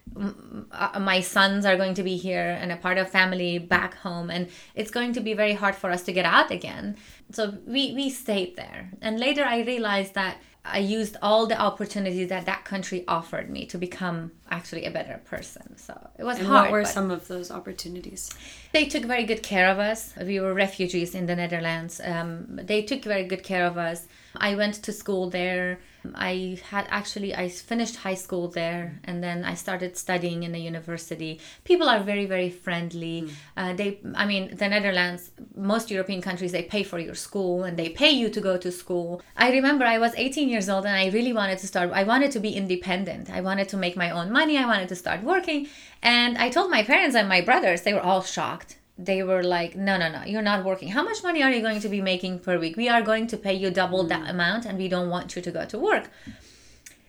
uh, 0.73 1.01
my 1.01 1.21
sons 1.21 1.65
are 1.65 1.77
going 1.77 1.95
to 1.95 2.03
be 2.03 2.17
here 2.17 2.59
and 2.61 2.73
a 2.73 2.77
part 2.77 2.99
of 2.99 3.11
family 3.11 3.59
back 3.59 3.95
home, 3.95 4.31
and 4.31 4.49
it's 4.75 4.91
going 4.91 5.13
to 5.15 5.21
be 5.21 5.35
very 5.35 5.55
hard 5.55 5.75
for 5.75 5.91
us 5.91 6.03
to 6.05 6.13
get 6.13 6.25
out 6.25 6.51
again. 6.51 6.97
So 7.33 7.59
we, 7.67 7.93
we 7.93 8.11
stayed 8.11 8.57
there. 8.57 8.91
And 9.01 9.19
later 9.19 9.45
I 9.45 9.61
realized 9.61 10.15
that 10.15 10.39
I 10.71 10.79
used 10.79 11.17
all 11.23 11.47
the 11.47 11.61
opportunities 11.61 12.29
that 12.29 12.47
that 12.47 12.65
country 12.65 13.05
offered 13.09 13.51
me 13.51 13.67
to 13.67 13.79
become 13.79 14.33
actually 14.51 14.85
a 14.85 14.91
better 14.91 15.21
person. 15.25 15.77
So 15.77 15.95
it 16.19 16.25
was 16.25 16.39
and 16.39 16.47
hard. 16.47 16.65
What 16.65 16.73
were 16.73 16.85
some 16.85 17.11
of 17.11 17.29
those 17.29 17.51
opportunities? 17.51 18.31
They 18.73 18.87
took 18.87 19.05
very 19.05 19.25
good 19.25 19.43
care 19.43 19.69
of 19.71 19.79
us. 19.79 20.15
We 20.21 20.41
were 20.41 20.55
refugees 20.55 21.15
in 21.15 21.27
the 21.27 21.37
Netherlands. 21.37 22.01
Um, 22.05 22.61
they 22.63 22.83
took 22.83 23.03
very 23.05 23.25
good 23.25 23.43
care 23.43 23.67
of 23.67 23.77
us. 23.79 24.07
I 24.37 24.55
went 24.55 24.75
to 24.85 24.93
school 24.93 25.31
there. 25.31 25.81
I 26.17 26.59
had 26.71 26.87
actually 26.91 27.35
I 27.35 27.49
finished 27.49 27.97
high 27.97 28.15
school 28.15 28.49
there, 28.49 29.01
and 29.05 29.23
then 29.23 29.45
I 29.45 29.55
started 29.55 29.97
studying 29.97 30.43
in 30.43 30.53
the 30.53 30.59
university. 30.59 31.41
People 31.65 31.89
are 31.89 32.01
very 32.01 32.27
very 32.27 32.51
friendly. 32.51 33.23
Mm. 33.23 33.31
Uh, 33.57 33.73
they, 33.75 34.01
I 34.15 34.25
mean, 34.27 34.57
the 34.57 34.69
Netherlands, 34.69 35.31
most 35.55 35.91
European 35.91 36.23
countries, 36.23 36.53
they 36.53 36.63
pay 36.63 36.83
for 36.83 36.99
your 36.99 37.15
school 37.15 37.65
and 37.65 37.77
they 37.77 37.89
pay 37.89 38.11
you 38.11 38.29
to 38.31 38.41
go 38.41 38.57
to 38.57 38.73
school. 38.73 39.23
I 39.37 39.51
remember 39.51 39.85
I 39.85 39.99
was 39.99 40.13
18 40.17 40.49
years 40.49 40.69
old 40.69 40.87
and 40.87 40.97
I 40.97 41.09
really 41.11 41.33
wanted 41.33 41.59
to 41.59 41.67
start. 41.67 41.91
I 41.93 42.05
wanted 42.05 42.33
to 42.33 42.41
be 42.41 42.53
independent. 42.53 43.31
I 43.31 43.41
wanted 43.41 43.69
to 43.71 43.77
make 43.77 43.97
my 43.97 44.11
own 44.11 44.33
money. 44.33 44.57
I 44.57 44.67
wanted 44.67 44.89
to 44.89 44.97
start 44.97 45.23
working, 45.23 45.69
and 46.03 46.39
I 46.39 46.49
told 46.49 46.71
my 46.71 46.83
parents 46.83 47.15
and 47.15 47.29
my 47.29 47.41
brothers. 47.41 47.83
They 47.83 47.95
were 47.95 48.01
all 48.01 48.23
shocked 48.23 48.78
they 48.99 49.23
were 49.23 49.45
like, 49.45 49.77
no, 49.77 49.97
no, 49.97 50.11
no, 50.11 50.25
you're 50.25 50.43
not 50.43 50.65
working. 50.65 50.89
How 50.89 51.05
much 51.05 51.23
money 51.23 51.43
are 51.43 51.51
you 51.51 51.63
going 51.63 51.81
to 51.81 51.89
be 51.89 52.01
making 52.03 52.41
per 52.41 52.59
week? 52.59 52.77
We 52.77 52.89
are 52.89 53.01
going 53.01 53.29
to 53.29 53.37
pay 53.37 53.55
you 53.55 53.71
double 53.71 54.03
that 54.05 54.25
mm. 54.25 54.31
amount 54.31 54.67
and 54.67 54.77
we 54.77 54.89
don't 54.89 55.09
want 55.09 55.37
you 55.37 55.43
to 55.43 55.51
go 55.51 55.65
to 55.67 55.79
work. 55.79 56.11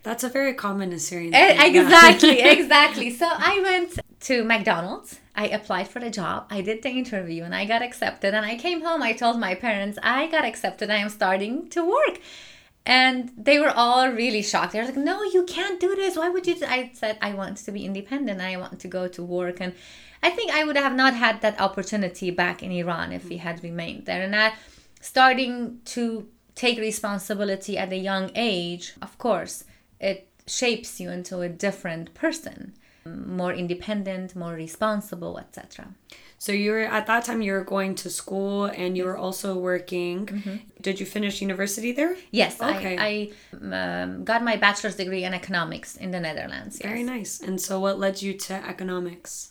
That's 0.04 0.24
a 0.24 0.30
very 0.30 0.54
common 0.54 0.94
Assyrian 0.94 1.34
thing. 1.34 1.76
Exactly, 1.76 2.40
exactly. 2.58 3.10
So 3.10 3.28
I 3.28 3.60
went 3.62 4.00
to 4.22 4.44
McDonald's. 4.44 5.20
I 5.36 5.48
applied 5.48 5.88
for 5.88 6.00
the 6.00 6.10
job. 6.10 6.46
I 6.50 6.62
did 6.62 6.84
the 6.84 6.90
interview 6.90 7.44
and 7.44 7.56
I 7.56 7.66
got 7.66 7.82
accepted. 7.82 8.34
And 8.34 8.46
I 8.46 8.56
came 8.56 8.82
home. 8.82 9.02
I 9.02 9.14
told 9.14 9.40
my 9.40 9.56
parents, 9.56 9.98
I 10.04 10.28
got 10.28 10.46
accepted. 10.46 10.90
I 10.90 10.98
am 10.98 11.10
starting 11.10 11.70
to 11.70 11.84
work. 11.84 12.20
And 12.90 13.32
they 13.38 13.60
were 13.60 13.70
all 13.70 14.10
really 14.10 14.42
shocked. 14.42 14.74
They're 14.74 14.84
like, 14.84 14.98
no, 14.98 15.22
you 15.22 15.44
can't 15.44 15.80
do 15.80 15.96
this. 15.96 16.18
Why 16.18 16.28
would 16.28 16.48
you? 16.48 16.56
I 16.66 16.90
said, 16.96 17.20
I 17.22 17.36
want 17.36 17.58
to 17.58 17.72
be 17.72 17.86
independent. 17.86 18.42
I 18.42 18.58
want 18.58 18.80
to 18.80 18.88
go 18.88 19.08
to 19.08 19.22
work. 19.22 19.62
And 19.62 19.76
I 20.24 20.32
think 20.32 20.52
I 20.52 20.64
would 20.64 20.76
have 20.76 20.96
not 20.96 21.14
had 21.14 21.42
that 21.42 21.62
opportunity 21.62 22.32
back 22.32 22.64
in 22.64 22.72
Iran 22.72 23.12
if 23.12 23.30
we 23.30 23.38
had 23.38 23.64
remained 23.64 24.08
there. 24.08 24.24
And 24.24 24.36
I, 24.36 24.54
starting 25.02 25.82
to 25.86 26.28
take 26.56 26.80
responsibility 26.80 27.78
at 27.78 27.94
a 27.94 27.96
young 27.96 28.32
age, 28.34 28.94
of 29.04 29.16
course, 29.20 29.66
it 30.00 30.28
shapes 30.48 31.00
you 31.00 31.12
into 31.12 31.42
a 31.42 31.48
different 31.48 32.16
person, 32.16 32.74
more 33.06 33.54
independent, 33.54 34.36
more 34.36 34.56
responsible, 34.56 35.38
etc. 35.38 35.90
So 36.40 36.54
you 36.54 36.72
were 36.72 36.80
at 36.80 37.06
that 37.08 37.26
time 37.26 37.42
you 37.42 37.52
were 37.52 37.66
going 37.66 37.96
to 37.96 38.10
school 38.10 38.66
and 38.66 38.98
you 38.98 39.04
were 39.04 39.18
also 39.18 39.56
working. 39.58 40.26
Mm-hmm. 40.26 40.56
Did 40.82 41.00
you 41.00 41.06
finish 41.06 41.42
university 41.42 41.92
there? 41.92 42.16
Yes, 42.32 42.62
okay. 42.62 42.98
I, 42.98 43.32
I 43.62 44.02
um, 44.02 44.24
got 44.24 44.42
my 44.42 44.56
bachelor's 44.56 44.96
degree 44.96 45.26
in 45.26 45.34
economics 45.34 45.98
in 45.98 46.12
the 46.12 46.20
Netherlands. 46.20 46.80
Yes. 46.80 46.90
Very 46.90 47.04
nice. 47.04 47.42
And 47.42 47.60
so 47.60 47.82
what 47.82 48.00
led 48.00 48.22
you 48.22 48.34
to 48.34 48.54
economics? 48.54 49.50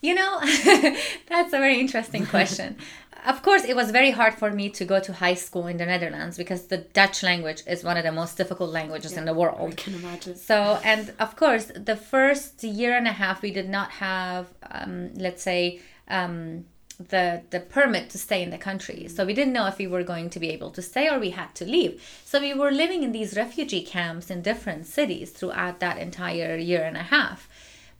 You 0.00 0.14
know, 0.14 0.40
that's 1.28 1.52
a 1.52 1.58
very 1.58 1.78
interesting 1.78 2.24
question. 2.26 2.78
of 3.26 3.42
course, 3.42 3.64
it 3.64 3.74
was 3.74 3.90
very 3.90 4.10
hard 4.10 4.34
for 4.34 4.50
me 4.50 4.68
to 4.70 4.84
go 4.84 5.00
to 5.00 5.12
high 5.12 5.34
school 5.34 5.66
in 5.66 5.76
the 5.76 5.86
Netherlands 5.86 6.36
because 6.36 6.66
the 6.66 6.78
Dutch 6.78 7.22
language 7.22 7.62
is 7.66 7.84
one 7.84 7.96
of 7.96 8.04
the 8.04 8.12
most 8.12 8.36
difficult 8.36 8.70
languages 8.70 9.12
yeah, 9.12 9.20
in 9.20 9.24
the 9.24 9.34
world. 9.34 9.72
I 9.72 9.74
can 9.74 9.94
imagine. 9.94 10.36
So, 10.36 10.78
and 10.84 11.12
of 11.18 11.36
course, 11.36 11.70
the 11.74 11.96
first 11.96 12.62
year 12.64 12.96
and 12.96 13.08
a 13.08 13.12
half, 13.12 13.42
we 13.42 13.50
did 13.50 13.68
not 13.68 13.90
have, 13.92 14.46
um, 14.70 15.14
let's 15.14 15.42
say, 15.42 15.80
um, 16.08 16.64
the 16.98 17.42
the 17.50 17.60
permit 17.60 18.10
to 18.10 18.18
stay 18.18 18.42
in 18.42 18.50
the 18.50 18.58
country. 18.58 19.08
So 19.08 19.24
we 19.24 19.34
didn't 19.34 19.52
know 19.52 19.66
if 19.66 19.78
we 19.78 19.86
were 19.86 20.04
going 20.04 20.30
to 20.30 20.38
be 20.38 20.50
able 20.50 20.70
to 20.70 20.82
stay 20.82 21.08
or 21.08 21.18
we 21.18 21.30
had 21.30 21.54
to 21.56 21.64
leave. 21.64 22.00
So 22.24 22.40
we 22.40 22.54
were 22.54 22.70
living 22.70 23.02
in 23.02 23.12
these 23.12 23.36
refugee 23.36 23.82
camps 23.82 24.30
in 24.30 24.42
different 24.42 24.86
cities 24.86 25.30
throughout 25.30 25.80
that 25.80 25.98
entire 25.98 26.56
year 26.56 26.82
and 26.82 26.96
a 26.96 27.02
half 27.02 27.48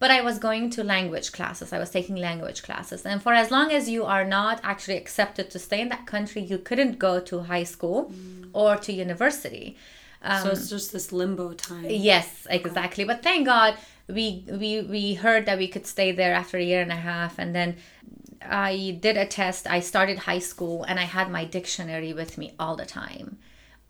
but 0.05 0.11
I 0.11 0.21
was 0.21 0.39
going 0.39 0.71
to 0.71 0.85
language 0.85 1.33
classes. 1.33 1.73
I 1.73 1.79
was 1.79 1.91
taking 1.91 2.17
language 2.17 2.63
classes. 2.63 3.07
And 3.07 3.23
for 3.23 3.33
as 3.33 3.51
long 3.51 3.73
as 3.73 3.89
you 3.89 4.05
are 4.05 4.23
not 4.23 4.61
actually 4.63 4.99
accepted 4.99 5.51
to 5.51 5.59
stay 5.59 5.81
in 5.81 5.89
that 5.89 6.07
country, 6.07 6.43
you 6.43 6.59
couldn't 6.59 6.99
go 6.99 7.21
to 7.21 7.45
high 7.45 7.63
school 7.65 8.11
mm. 8.11 8.51
or 8.53 8.77
to 8.77 8.93
university. 8.93 9.79
Um, 10.23 10.43
so 10.43 10.51
it's 10.51 10.69
just 10.69 10.93
this 10.93 11.13
limbo 11.13 11.53
time. 11.53 11.87
Yes, 11.89 12.47
exactly. 12.51 13.05
But 13.05 13.23
thank 13.23 13.47
God 13.47 13.77
we 14.09 14.45
we 14.51 14.83
we 14.83 15.15
heard 15.15 15.47
that 15.47 15.59
we 15.59 15.69
could 15.69 15.87
stay 15.87 16.13
there 16.13 16.35
after 16.35 16.59
a 16.59 16.63
year 16.63 16.83
and 16.83 16.93
a 16.93 16.97
half 16.97 17.39
and 17.39 17.55
then 17.55 17.77
I 18.47 18.99
did 19.01 19.17
a 19.17 19.27
test. 19.27 19.67
I 19.67 19.81
started 19.81 20.19
high 20.19 20.39
school 20.39 20.85
and 20.85 20.99
I 20.99 21.05
had 21.05 21.31
my 21.31 21.45
dictionary 21.45 22.13
with 22.13 22.37
me 22.39 22.55
all 22.59 22.77
the 22.77 22.87
time. 22.87 23.39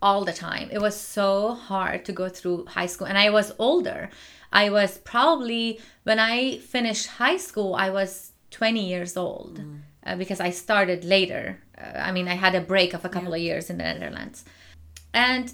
All 0.01 0.23
the 0.23 0.33
time. 0.33 0.69
It 0.71 0.79
was 0.79 0.99
so 0.99 1.53
hard 1.53 2.05
to 2.05 2.13
go 2.13 2.29
through 2.29 2.65
high 2.65 2.85
school 2.85 3.07
and 3.07 3.17
I 3.17 3.29
was 3.29 3.51
older. 3.59 4.09
I 4.51 4.69
was 4.69 4.97
probably, 4.99 5.79
when 6.03 6.19
I 6.19 6.59
finished 6.59 7.07
high 7.07 7.37
school, 7.37 7.75
I 7.75 7.89
was 7.89 8.31
20 8.51 8.87
years 8.87 9.17
old 9.17 9.59
mm. 9.59 9.79
uh, 10.05 10.15
because 10.15 10.39
I 10.39 10.51
started 10.51 11.03
later. 11.03 11.59
Uh, 11.77 11.97
I 11.97 12.11
mean, 12.11 12.27
I 12.27 12.35
had 12.35 12.55
a 12.55 12.61
break 12.61 12.93
of 12.93 13.03
a 13.03 13.09
couple 13.09 13.31
yeah. 13.31 13.35
of 13.35 13.41
years 13.41 13.69
in 13.69 13.77
the 13.77 13.83
Netherlands. 13.83 14.45
And 15.13 15.51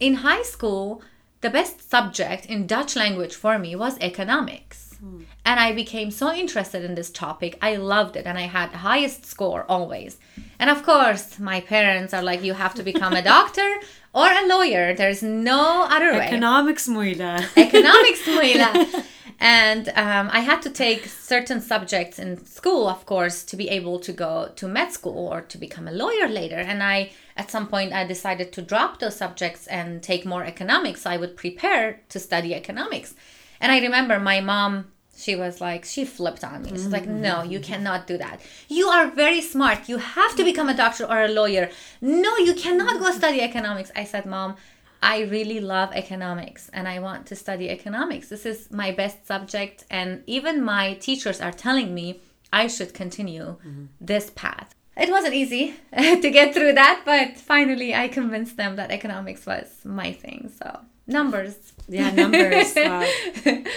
in 0.00 0.14
high 0.14 0.42
school, 0.42 1.02
the 1.40 1.50
best 1.50 1.88
subject 1.88 2.46
in 2.46 2.66
Dutch 2.66 2.96
language 2.96 3.34
for 3.34 3.58
me 3.58 3.76
was 3.76 3.96
economics. 4.00 4.96
Mm. 5.04 5.24
And 5.44 5.60
I 5.60 5.72
became 5.72 6.10
so 6.10 6.32
interested 6.32 6.84
in 6.84 6.94
this 6.94 7.10
topic. 7.10 7.56
I 7.62 7.76
loved 7.76 8.16
it 8.16 8.26
and 8.26 8.36
I 8.36 8.42
had 8.42 8.72
the 8.72 8.78
highest 8.78 9.24
score 9.24 9.64
always. 9.68 10.18
And 10.58 10.68
of 10.68 10.82
course, 10.82 11.38
my 11.38 11.60
parents 11.60 12.12
are 12.12 12.22
like, 12.22 12.42
you 12.42 12.54
have 12.54 12.74
to 12.74 12.82
become 12.82 13.12
a 13.12 13.22
doctor 13.34 13.80
or 14.12 14.26
a 14.26 14.46
lawyer. 14.46 14.94
There's 14.94 15.22
no 15.22 15.86
other 15.88 16.12
way. 16.12 16.26
Economics 16.26 16.88
muila. 16.88 17.46
Economics 17.56 18.22
muila. 18.26 19.04
and 19.40 19.88
um, 19.90 20.30
I 20.32 20.40
had 20.40 20.62
to 20.62 20.70
take 20.70 21.06
certain 21.06 21.60
subjects 21.60 22.18
in 22.18 22.44
school, 22.44 22.88
of 22.88 23.06
course, 23.06 23.44
to 23.44 23.56
be 23.56 23.68
able 23.68 24.00
to 24.00 24.12
go 24.12 24.50
to 24.56 24.66
med 24.66 24.92
school 24.92 25.28
or 25.28 25.42
to 25.42 25.58
become 25.58 25.86
a 25.86 25.92
lawyer 25.92 26.28
later. 26.28 26.56
And 26.56 26.82
I, 26.82 27.12
at 27.36 27.50
some 27.50 27.68
point, 27.68 27.92
I 27.92 28.04
decided 28.04 28.52
to 28.52 28.62
drop 28.62 28.98
those 28.98 29.16
subjects 29.16 29.68
and 29.68 30.02
take 30.02 30.26
more 30.26 30.44
economics. 30.44 31.02
So 31.02 31.10
I 31.10 31.18
would 31.18 31.36
prepare 31.36 32.00
to 32.08 32.18
study 32.18 32.52
economics. 32.52 33.14
And 33.60 33.70
I 33.70 33.78
remember 33.80 34.18
my 34.18 34.40
mom 34.40 34.86
she 35.16 35.34
was 35.34 35.60
like 35.60 35.84
she 35.84 36.04
flipped 36.04 36.44
on 36.44 36.62
me 36.62 36.70
she's 36.70 36.86
like 36.86 37.06
no 37.06 37.42
you 37.42 37.58
cannot 37.58 38.06
do 38.06 38.16
that 38.16 38.40
you 38.68 38.86
are 38.86 39.10
very 39.10 39.40
smart 39.40 39.88
you 39.88 39.98
have 39.98 40.36
to 40.36 40.44
become 40.44 40.68
a 40.68 40.76
doctor 40.76 41.04
or 41.04 41.24
a 41.24 41.28
lawyer 41.28 41.68
no 42.00 42.36
you 42.36 42.54
cannot 42.54 43.00
go 43.00 43.10
study 43.10 43.40
economics 43.40 43.90
i 43.96 44.04
said 44.04 44.24
mom 44.24 44.54
i 45.02 45.20
really 45.22 45.60
love 45.60 45.90
economics 45.92 46.68
and 46.72 46.88
i 46.88 46.98
want 46.98 47.26
to 47.26 47.36
study 47.36 47.68
economics. 47.70 48.28
This 48.28 48.46
is 48.46 48.70
my 48.70 48.90
best 48.92 49.26
subject 49.26 49.84
and 49.90 50.22
even 50.26 50.62
my 50.62 50.94
teachers 50.94 51.40
are 51.40 51.52
telling 51.52 51.94
me 51.94 52.20
i 52.52 52.66
should 52.66 52.94
continue 52.94 53.44
mm-hmm. 53.44 53.86
this 54.00 54.30
path. 54.30 54.74
It 54.96 55.10
wasn't 55.10 55.34
easy 55.34 55.74
to 55.96 56.30
get 56.30 56.54
through 56.54 56.72
that 56.72 57.02
but 57.04 57.36
finally 57.36 57.94
i 57.94 58.08
convinced 58.08 58.56
them 58.56 58.76
that 58.76 58.90
economics 58.90 59.46
was 59.46 59.66
my 59.84 60.12
thing 60.12 60.50
so 60.60 60.80
numbers. 61.08 61.56
Yeah 61.88 62.10
numbers. 62.10 62.76
Uh, 62.76 63.06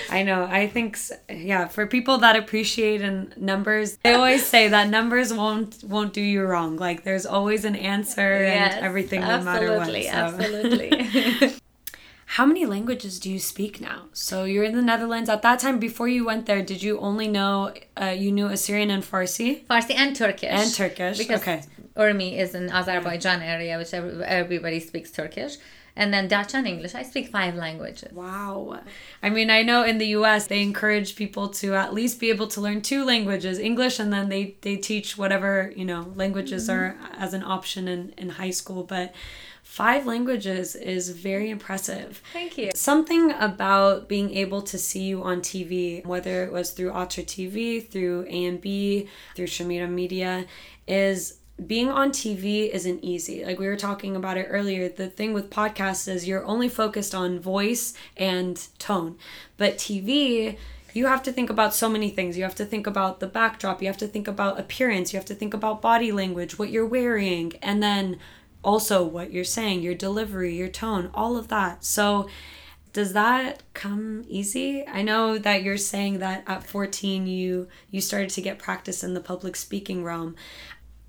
i 0.09 0.21
know. 0.23 0.43
I 0.43 0.67
think 0.67 0.97
yeah 1.29 1.67
for 1.67 1.87
people 1.87 2.17
that 2.19 2.35
appreciate 2.35 3.01
in 3.01 3.33
numbers 3.37 3.97
they 4.03 4.13
always 4.13 4.45
say 4.45 4.67
that 4.67 4.89
numbers 4.89 5.33
won't 5.33 5.81
won't 5.83 6.11
do 6.13 6.21
you 6.21 6.43
wrong. 6.43 6.75
Like 6.77 7.03
there's 7.03 7.25
always 7.25 7.63
an 7.65 7.75
answer 7.75 8.43
Yes, 8.43 8.75
and 8.75 8.85
everything 8.85 9.21
no 9.21 9.41
matter 9.41 9.69
what 9.77 9.87
absolutely, 9.89 10.03
so. 10.07 10.11
absolutely. 10.11 11.53
How 12.37 12.45
many 12.45 12.65
languages 12.65 13.19
do 13.19 13.29
you 13.29 13.39
speak 13.39 13.81
now? 13.81 14.03
So 14.13 14.45
you're 14.45 14.63
in 14.63 14.75
the 14.75 14.81
netherlands. 14.81 15.29
At 15.29 15.41
that 15.41 15.59
time 15.59 15.79
before 15.79 16.07
you 16.07 16.25
went 16.25 16.45
there 16.45 16.61
did 16.61 16.81
you 16.83 16.99
only 16.99 17.27
know 17.27 17.73
uh, 18.01 18.15
you 18.23 18.31
knew 18.31 18.47
assyrian 18.47 18.89
and 18.89 19.03
farsi? 19.03 19.65
Farsi 19.65 19.95
and 19.95 20.15
Turkish. 20.15 20.49
And 20.49 20.73
Turkish, 20.73 21.17
Because 21.17 21.41
okay. 21.41 21.63
Urmi 21.97 22.37
is 22.37 22.55
in 22.55 22.69
Azerbaijan 22.71 23.41
area, 23.41 23.77
which 23.77 23.93
everybody 23.93 24.79
speaks 24.79 25.11
Turkish. 25.11 25.57
And 25.95 26.13
then 26.13 26.27
Dutch 26.27 26.53
and 26.53 26.67
English. 26.67 26.95
I 26.95 27.03
speak 27.03 27.27
five 27.27 27.55
languages. 27.55 28.13
Wow. 28.13 28.79
I 29.21 29.29
mean, 29.29 29.49
I 29.49 29.61
know 29.63 29.83
in 29.83 29.97
the 29.97 30.07
US 30.07 30.47
they 30.47 30.61
encourage 30.61 31.15
people 31.15 31.49
to 31.49 31.75
at 31.75 31.93
least 31.93 32.19
be 32.19 32.29
able 32.29 32.47
to 32.47 32.61
learn 32.61 32.81
two 32.81 33.03
languages, 33.03 33.59
English 33.59 33.99
and 33.99 34.11
then 34.11 34.29
they 34.29 34.55
they 34.61 34.77
teach 34.77 35.17
whatever, 35.17 35.73
you 35.75 35.85
know, 35.85 36.13
languages 36.15 36.67
mm-hmm. 36.67 36.79
are 36.79 36.97
as 37.17 37.33
an 37.33 37.43
option 37.43 37.87
in 37.87 38.13
in 38.17 38.29
high 38.29 38.51
school, 38.51 38.83
but 38.83 39.13
five 39.63 40.05
languages 40.05 40.75
is 40.75 41.09
very 41.09 41.49
impressive. 41.49 42.21
Thank 42.33 42.57
you. 42.57 42.71
Something 42.75 43.31
about 43.31 44.09
being 44.09 44.33
able 44.35 44.61
to 44.63 44.77
see 44.77 45.03
you 45.03 45.23
on 45.23 45.39
TV, 45.39 46.05
whether 46.05 46.43
it 46.43 46.51
was 46.51 46.71
through 46.71 46.91
Atur 46.91 47.25
TV, 47.25 47.87
through 47.87 48.25
AMB, 48.25 49.07
through 49.35 49.47
Shamiram 49.47 49.91
Media, 49.91 50.45
is 50.87 51.37
being 51.65 51.89
on 51.89 52.11
TV 52.11 52.69
isn't 52.69 53.03
easy. 53.03 53.45
Like 53.45 53.59
we 53.59 53.67
were 53.67 53.77
talking 53.77 54.15
about 54.15 54.37
it 54.37 54.47
earlier, 54.49 54.89
the 54.89 55.07
thing 55.07 55.33
with 55.33 55.49
podcasts 55.49 56.07
is 56.07 56.27
you're 56.27 56.45
only 56.45 56.69
focused 56.69 57.13
on 57.13 57.39
voice 57.39 57.93
and 58.17 58.67
tone. 58.79 59.17
But 59.57 59.77
TV, 59.77 60.57
you 60.93 61.07
have 61.07 61.23
to 61.23 61.31
think 61.31 61.49
about 61.49 61.73
so 61.73 61.89
many 61.89 62.09
things. 62.09 62.37
You 62.37 62.43
have 62.43 62.55
to 62.55 62.65
think 62.65 62.87
about 62.87 63.19
the 63.19 63.27
backdrop, 63.27 63.81
you 63.81 63.87
have 63.87 63.97
to 63.97 64.07
think 64.07 64.27
about 64.27 64.59
appearance, 64.59 65.13
you 65.13 65.17
have 65.17 65.25
to 65.27 65.35
think 65.35 65.53
about 65.53 65.81
body 65.81 66.11
language, 66.11 66.57
what 66.57 66.69
you're 66.69 66.85
wearing, 66.85 67.53
and 67.61 67.81
then 67.81 68.19
also 68.63 69.03
what 69.03 69.31
you're 69.31 69.43
saying, 69.43 69.81
your 69.81 69.95
delivery, 69.95 70.55
your 70.55 70.67
tone, 70.67 71.09
all 71.13 71.37
of 71.37 71.47
that. 71.49 71.83
So 71.83 72.27
does 72.93 73.13
that 73.13 73.63
come 73.73 74.25
easy? 74.27 74.85
I 74.85 75.01
know 75.01 75.37
that 75.37 75.63
you're 75.63 75.77
saying 75.77 76.19
that 76.19 76.43
at 76.45 76.65
14 76.67 77.25
you 77.25 77.69
you 77.89 78.01
started 78.01 78.29
to 78.31 78.41
get 78.41 78.59
practice 78.59 79.01
in 79.01 79.13
the 79.13 79.21
public 79.21 79.55
speaking 79.55 80.03
realm. 80.03 80.35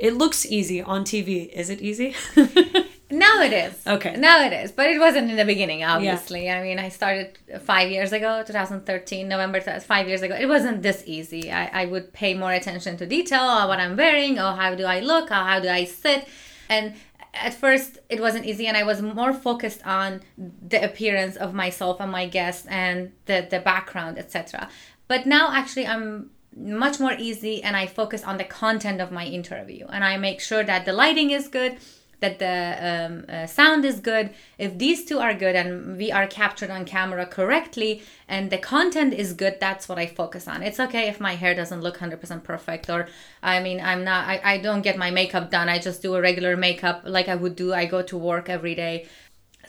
It 0.03 0.15
looks 0.15 0.45
easy 0.45 0.83
on 0.83 1.05
TV. 1.05 1.49
Is 1.53 1.71
it 1.71 1.81
easy? 1.81 2.15
Now 3.13 3.43
it 3.43 3.53
is. 3.53 3.87
Okay. 3.87 4.17
Now 4.17 4.43
it 4.43 4.55
is. 4.55 4.73
But 4.73 4.87
it 4.87 4.99
wasn't 4.99 5.31
in 5.31 5.37
the 5.37 5.45
beginning, 5.45 5.85
obviously. 5.85 6.51
I 6.51 6.63
mean, 6.63 6.79
I 6.79 6.89
started 6.89 7.39
five 7.61 7.91
years 7.91 8.11
ago, 8.11 8.43
2013, 8.47 9.29
November, 9.29 9.61
five 9.81 10.09
years 10.09 10.23
ago. 10.23 10.35
It 10.35 10.47
wasn't 10.47 10.83
this 10.83 11.03
easy. 11.05 11.53
I, 11.53 11.83
I 11.83 11.85
would 11.85 12.15
pay 12.15 12.33
more 12.33 12.53
attention 12.53 12.97
to 12.97 13.07
detail, 13.07 13.43
or 13.43 13.69
what 13.69 13.79
I'm 13.79 13.97
wearing, 13.99 14.39
or 14.39 14.53
how 14.53 14.75
do 14.75 14.85
I 14.85 15.01
look, 15.01 15.31
or 15.31 15.35
how 15.51 15.61
do 15.61 15.69
I 15.69 15.85
sit. 15.85 16.27
And 16.71 16.95
at 17.35 17.53
first, 17.53 17.99
it 18.09 18.19
wasn't 18.19 18.47
easy, 18.47 18.67
and 18.67 18.79
I 18.79 18.85
was 18.85 19.03
more 19.03 19.35
focused 19.35 19.87
on 19.87 20.23
the 20.39 20.83
appearance 20.83 21.37
of 21.37 21.53
myself 21.53 22.01
and 22.01 22.11
my 22.11 22.27
guests 22.27 22.67
and 22.67 23.13
the, 23.27 23.47
the 23.51 23.61
background, 23.61 24.19
etc. 24.19 24.71
But 25.07 25.27
now, 25.27 25.53
actually, 25.53 25.87
I'm 25.87 26.31
much 26.57 27.01
more 27.01 27.15
easy 27.19 27.63
and 27.63 27.77
I 27.77 27.87
focus 27.87 28.23
on 28.25 28.37
the 28.37 28.45
content 28.45 29.01
of 29.01 29.11
my 29.11 29.25
interview 29.25 29.87
and 29.87 30.05
I 30.05 30.17
make 30.17 30.41
sure 30.41 30.65
that 30.65 30.85
the 30.85 30.93
lighting 30.93 31.31
is 31.31 31.49
good, 31.49 31.79
that 32.21 32.39
the 32.39 32.57
um, 32.91 33.25
uh, 33.29 33.47
sound 33.47 33.85
is 33.85 33.99
good. 34.01 34.31
If 34.57 34.79
these 34.79 35.05
two 35.05 35.19
are 35.19 35.35
good 35.35 35.57
and 35.57 35.97
we 35.97 36.13
are 36.13 36.27
captured 36.27 36.71
on 36.71 36.85
camera 36.85 37.27
correctly 37.27 38.03
and 38.29 38.51
the 38.51 38.59
content 38.59 39.13
is 39.13 39.33
good, 39.33 39.59
that's 39.61 39.89
what 39.89 39.99
I 39.99 40.07
focus 40.07 40.47
on. 40.47 40.63
It's 40.63 40.79
okay 40.79 41.09
if 41.09 41.21
my 41.21 41.35
hair 41.35 41.55
doesn't 41.55 41.81
look 41.81 41.99
100% 41.99 42.45
perfect 42.45 42.89
or 42.89 43.09
I 43.43 43.61
mean, 43.61 43.81
I'm 43.81 44.05
not, 44.05 44.29
I, 44.29 44.41
I 44.45 44.59
don't 44.59 44.83
get 44.83 44.97
my 44.97 45.11
makeup 45.11 45.51
done. 45.51 45.69
I 45.69 45.79
just 45.79 46.01
do 46.01 46.15
a 46.15 46.21
regular 46.21 46.57
makeup 46.57 47.03
like 47.05 47.29
I 47.29 47.35
would 47.35 47.57
do. 47.57 47.75
I 47.75 47.87
go 47.87 48.03
to 48.03 48.17
work 48.17 48.49
every 48.49 48.75
day. 48.75 49.09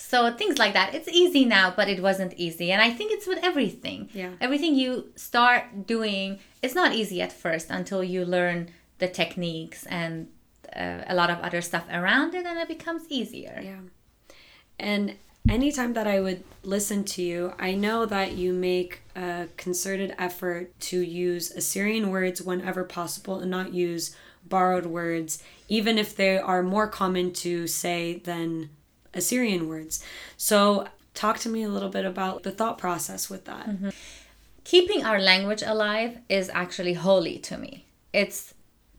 So 0.06 0.32
things 0.34 0.60
like 0.60 0.74
that. 0.74 0.94
It's 0.94 1.08
easy 1.08 1.46
now, 1.46 1.74
but 1.76 1.88
it 1.88 2.02
wasn't 2.02 2.34
easy. 2.34 2.72
And 2.72 2.82
I 2.82 2.92
think 2.92 3.12
it's 3.13 3.26
with 3.26 3.39
everything. 3.42 4.10
Yeah. 4.13 4.32
Everything 4.42 4.76
you 4.76 5.12
start 5.16 5.88
doing, 5.88 6.39
it's 6.62 6.76
not 6.76 6.94
easy 6.94 7.22
at 7.22 7.32
first 7.32 7.68
until 7.70 8.04
you 8.04 8.26
learn 8.26 8.70
the 9.00 9.08
techniques 9.08 9.86
and 9.86 10.28
uh, 10.76 11.00
a 11.08 11.16
lot 11.16 11.30
of 11.30 11.39
other 11.39 11.62
stuff 11.62 11.86
around 11.92 12.36
it 12.36 12.46
and 12.46 12.60
it 12.60 12.68
becomes 12.68 13.04
easier. 13.10 13.60
Yeah. 13.63 14.36
And 14.78 15.16
anytime 15.50 15.94
that 15.94 16.06
I 16.06 16.20
would 16.20 16.44
listen 16.63 17.06
to 17.06 17.22
you, 17.22 17.54
I 17.58 17.74
know 17.74 18.06
that 18.06 18.34
you 18.34 18.52
make 18.52 19.02
a 19.16 19.48
concerted 19.56 20.13
effort 20.20 20.78
to 20.92 21.00
use 21.00 21.50
Assyrian 21.52 22.12
words 22.12 22.42
whenever 22.42 22.84
possible 22.84 23.39
and 23.39 23.50
not 23.50 23.74
use 23.74 24.16
borrowed 24.46 24.86
words, 24.86 25.42
even 25.70 25.98
if 25.98 26.13
they 26.13 26.38
are 26.38 26.62
more 26.62 26.88
common 26.88 27.32
to 27.34 27.68
say 27.68 28.20
than 28.20 28.70
Assyrian 29.13 29.67
words. 29.67 30.04
So, 30.38 30.88
talk 31.13 31.38
to 31.39 31.49
me 31.49 31.63
a 31.63 31.69
little 31.69 31.89
bit 31.89 32.06
about 32.06 32.43
the 32.43 32.52
thought 32.52 32.78
process 32.78 33.30
with 33.30 33.45
that. 33.45 33.67
Mm-hmm. 33.67 33.89
keeping 34.63 35.04
our 35.04 35.19
language 35.19 35.62
alive 35.62 36.17
is 36.30 36.49
actually 36.54 36.93
holy 36.93 37.38
to 37.38 37.58
me. 37.58 37.86
It's 38.13 38.54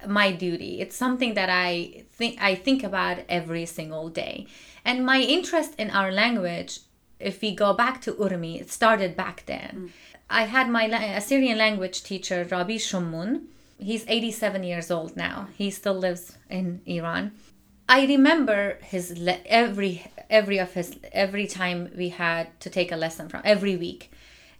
my 0.06 0.30
duty. 0.32 0.80
It's 0.82 0.96
something 0.96 1.34
that 1.34 1.48
I 1.48 2.04
think 2.12 2.40
I 2.40 2.54
think 2.54 2.82
about 2.84 3.18
every 3.28 3.66
single 3.66 4.08
day. 4.10 4.46
And 4.84 5.06
my 5.06 5.20
interest 5.20 5.72
in 5.78 5.90
our 5.90 6.12
language, 6.12 6.80
if 7.18 7.40
we 7.40 7.54
go 7.54 7.72
back 7.72 8.00
to 8.02 8.12
Urmi, 8.12 8.60
it 8.60 8.70
started 8.70 9.16
back 9.16 9.44
then. 9.46 9.72
Mm. 9.74 9.90
I 10.28 10.42
had 10.44 10.68
my 10.68 10.86
la- 10.86 11.16
Assyrian 11.16 11.58
language 11.58 12.02
teacher 12.02 12.46
Rabi 12.50 12.78
Shummun. 12.78 13.44
He's 13.78 14.04
87 14.06 14.62
years 14.64 14.90
old 14.90 15.16
now. 15.16 15.48
He 15.56 15.70
still 15.70 15.94
lives 15.94 16.36
in 16.50 16.80
Iran. 16.86 17.32
I 17.88 18.06
remember 18.06 18.78
his 18.82 19.18
le- 19.18 19.40
every 19.46 20.06
every 20.30 20.58
of 20.58 20.72
his 20.72 20.98
every 21.12 21.46
time 21.46 21.90
we 21.96 22.08
had 22.08 22.58
to 22.60 22.70
take 22.70 22.90
a 22.90 22.96
lesson 22.96 23.28
from 23.28 23.42
every 23.44 23.76
week. 23.76 24.10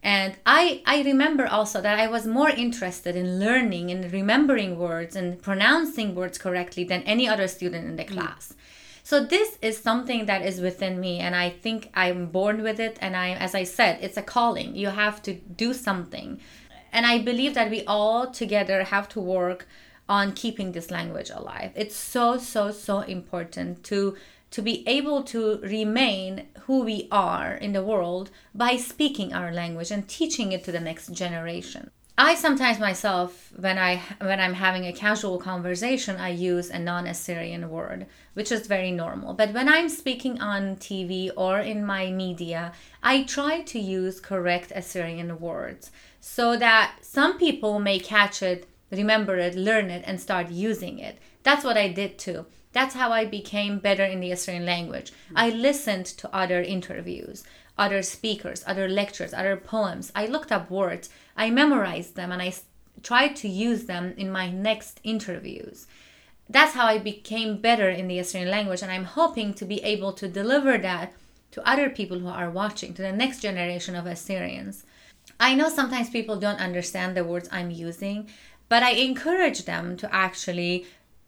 And 0.03 0.37
I, 0.45 0.83
I 0.85 1.01
remember 1.03 1.47
also 1.47 1.81
that 1.81 1.99
I 1.99 2.09
was 2.09 2.27
more 2.27 2.51
interested 2.51 3.17
in 3.17 3.41
learning 3.41 3.91
and 3.91 4.13
remembering 4.13 4.79
words 4.79 5.17
and 5.17 5.41
pronouncing 5.41 6.15
words 6.15 6.37
correctly 6.37 6.85
than 6.85 7.01
any 7.05 7.27
other 7.27 7.49
student 7.49 7.87
in 7.87 7.97
the 7.97 8.05
mm. 8.05 8.13
class. 8.13 8.53
So 9.03 9.25
this 9.25 9.57
is 9.63 9.79
something 9.79 10.27
that 10.27 10.43
is 10.43 10.61
within 10.61 11.01
me 11.01 11.21
and 11.21 11.35
I 11.35 11.49
think 11.49 11.91
I'm 11.95 12.27
born 12.27 12.63
with 12.63 12.79
it 12.79 12.99
and 13.01 13.17
I 13.17 13.31
as 13.31 13.55
I 13.55 13.65
said, 13.65 13.99
it's 14.03 14.19
a 14.19 14.23
calling. 14.23 14.77
You 14.77 14.89
have 14.89 15.23
to 15.23 15.33
do 15.35 15.73
something. 15.73 16.39
And 16.93 17.07
I 17.07 17.19
believe 17.19 17.55
that 17.55 17.71
we 17.71 17.83
all 17.87 18.31
together 18.31 18.85
have 18.85 19.09
to 19.11 19.21
work 19.21 19.67
on 20.09 20.33
keeping 20.33 20.73
this 20.73 20.90
language 20.90 21.31
alive. 21.31 21.73
It's 21.75 21.97
so 21.97 22.38
so 22.38 22.71
so 22.71 23.01
important 23.01 23.85
to 23.85 24.17
to 24.51 24.62
be 24.62 24.87
able 24.87 25.23
to 25.25 25.59
remain 25.62 26.47
who 26.61 26.85
we 26.85 27.09
are 27.11 27.55
in 27.55 27.73
the 27.73 27.83
world 27.83 28.31
by 28.55 28.77
speaking 28.77 29.33
our 29.33 29.53
language 29.53 29.90
and 29.90 30.07
teaching 30.07 30.53
it 30.53 30.62
to 30.64 30.71
the 30.71 30.79
next 30.79 31.09
generation. 31.12 31.90
I 32.17 32.37
sometimes 32.37 32.79
myself 32.79 33.51
when 33.57 33.77
I 33.77 34.01
when 34.21 34.38
I'm 34.38 34.55
having 34.55 34.87
a 34.87 34.93
casual 34.93 35.38
conversation 35.38 36.14
I 36.14 36.29
use 36.29 36.71
a 36.71 36.79
non-Assyrian 36.79 37.69
word 37.69 38.07
which 38.35 38.53
is 38.53 38.69
very 38.69 38.93
normal 38.93 39.35
but 39.35 39.53
when 39.53 39.69
I'm 39.69 39.88
speaking 39.88 40.40
on 40.40 40.77
TV 40.77 41.31
or 41.37 41.59
in 41.59 41.85
my 41.85 42.12
media 42.12 42.73
I 43.03 43.25
try 43.25 43.62
to 43.62 43.81
use 43.81 44.21
correct 44.21 44.71
Assyrian 44.77 45.40
words 45.40 45.90
so 46.21 46.57
that 46.57 46.99
some 47.01 47.37
people 47.37 47.81
may 47.81 47.99
catch 47.99 48.45
it 48.45 48.69
remember 48.90 49.37
it 49.38 49.55
learn 49.55 49.90
it 49.90 50.05
and 50.07 50.20
start 50.20 50.51
using 50.51 50.99
it 50.99 51.18
that's 51.42 51.64
what 51.64 51.77
I 51.77 51.88
did 51.88 52.18
too 52.18 52.47
that's 52.75 52.94
how 52.94 53.12
I 53.12 53.25
became 53.25 53.79
better 53.79 54.05
in 54.05 54.18
the 54.18 54.33
Assyrian 54.33 54.66
language. 54.66 55.12
Mm. 55.31 55.37
I 55.37 55.51
listened 55.51 56.07
to 56.07 56.35
other 56.35 56.61
interviews, 56.61 57.44
other 57.79 58.03
speakers, 58.03 58.64
other 58.66 58.88
lectures, 58.88 59.33
other 59.33 59.57
poems. 59.57 60.11
I 60.14 60.27
looked 60.27 60.53
up 60.53 60.70
words, 60.70 61.09
I 61.37 61.51
memorized 61.51 62.16
them, 62.16 62.33
and 62.33 62.42
I 62.42 62.53
tried 63.03 63.37
to 63.37 63.49
use 63.49 63.85
them 63.85 64.12
in 64.16 64.31
my 64.31 64.51
next 64.51 65.01
interviews. 65.05 65.87
That's 66.51 66.75
how 66.75 66.87
I 66.87 66.99
became 66.99 67.61
better 67.61 67.88
in 67.88 68.09
the 68.09 68.18
Assyrian 68.18 68.51
language, 68.51 68.83
and 68.83 68.90
I'm 68.90 69.05
hoping 69.05 69.55
to 69.55 69.64
be 69.64 69.81
able 69.83 70.12
to 70.14 70.29
deliver 70.29 70.77
that 70.79 71.12
to 71.53 71.66
other 71.66 71.88
people 71.88 72.18
who 72.18 72.29
are 72.29 72.51
watching, 72.51 72.92
to 72.94 73.03
the 73.03 73.12
next 73.12 73.40
generation 73.40 73.94
of 73.94 74.07
Assyrians. 74.07 74.85
I 75.38 75.55
know 75.55 75.68
sometimes 75.68 76.11
people 76.11 76.38
don't 76.38 76.61
understand 76.61 77.16
the 77.16 77.25
words 77.25 77.49
I'm 77.53 77.70
using, 77.70 78.29
but 78.68 78.83
I 78.83 78.90
encourage 78.92 79.64
them 79.64 79.96
to 79.98 80.14
actually 80.14 80.87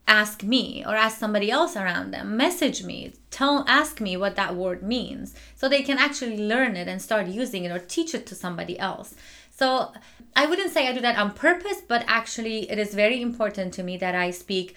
ask 0.09 0.42
me 0.42 0.85
or 0.87 0.94
ask 0.94 1.18
somebody 1.18 1.51
else 1.51 1.77
around 1.77 2.12
them 2.12 2.37
message 2.37 2.85
me 2.85 3.12
tell 3.31 3.64
ask 3.66 4.01
me 4.01 4.16
what 4.16 4.37
that 4.37 4.55
word 4.55 4.81
means 4.81 5.35
so 5.57 5.68
they 5.68 5.83
can 5.83 5.99
actually 5.99 6.38
learn 6.38 6.77
it 6.77 6.87
and 6.87 7.03
start 7.03 7.27
using 7.27 7.64
it 7.64 7.72
or 7.72 7.81
teach 7.81 8.14
it 8.14 8.25
to 8.25 8.35
somebody 8.35 8.79
else. 8.79 9.14
So 9.51 9.92
i 10.37 10.46
wouldn't 10.46 10.72
say 10.72 10.87
i 10.87 10.92
do 10.92 11.01
that 11.01 11.18
on 11.18 11.33
purpose 11.33 11.81
but 11.88 12.05
actually 12.07 12.70
it 12.70 12.79
is 12.79 12.94
very 12.94 13.20
important 13.20 13.72
to 13.75 13.83
me 13.83 13.96
that 13.96 14.14
i 14.14 14.31
speak 14.31 14.77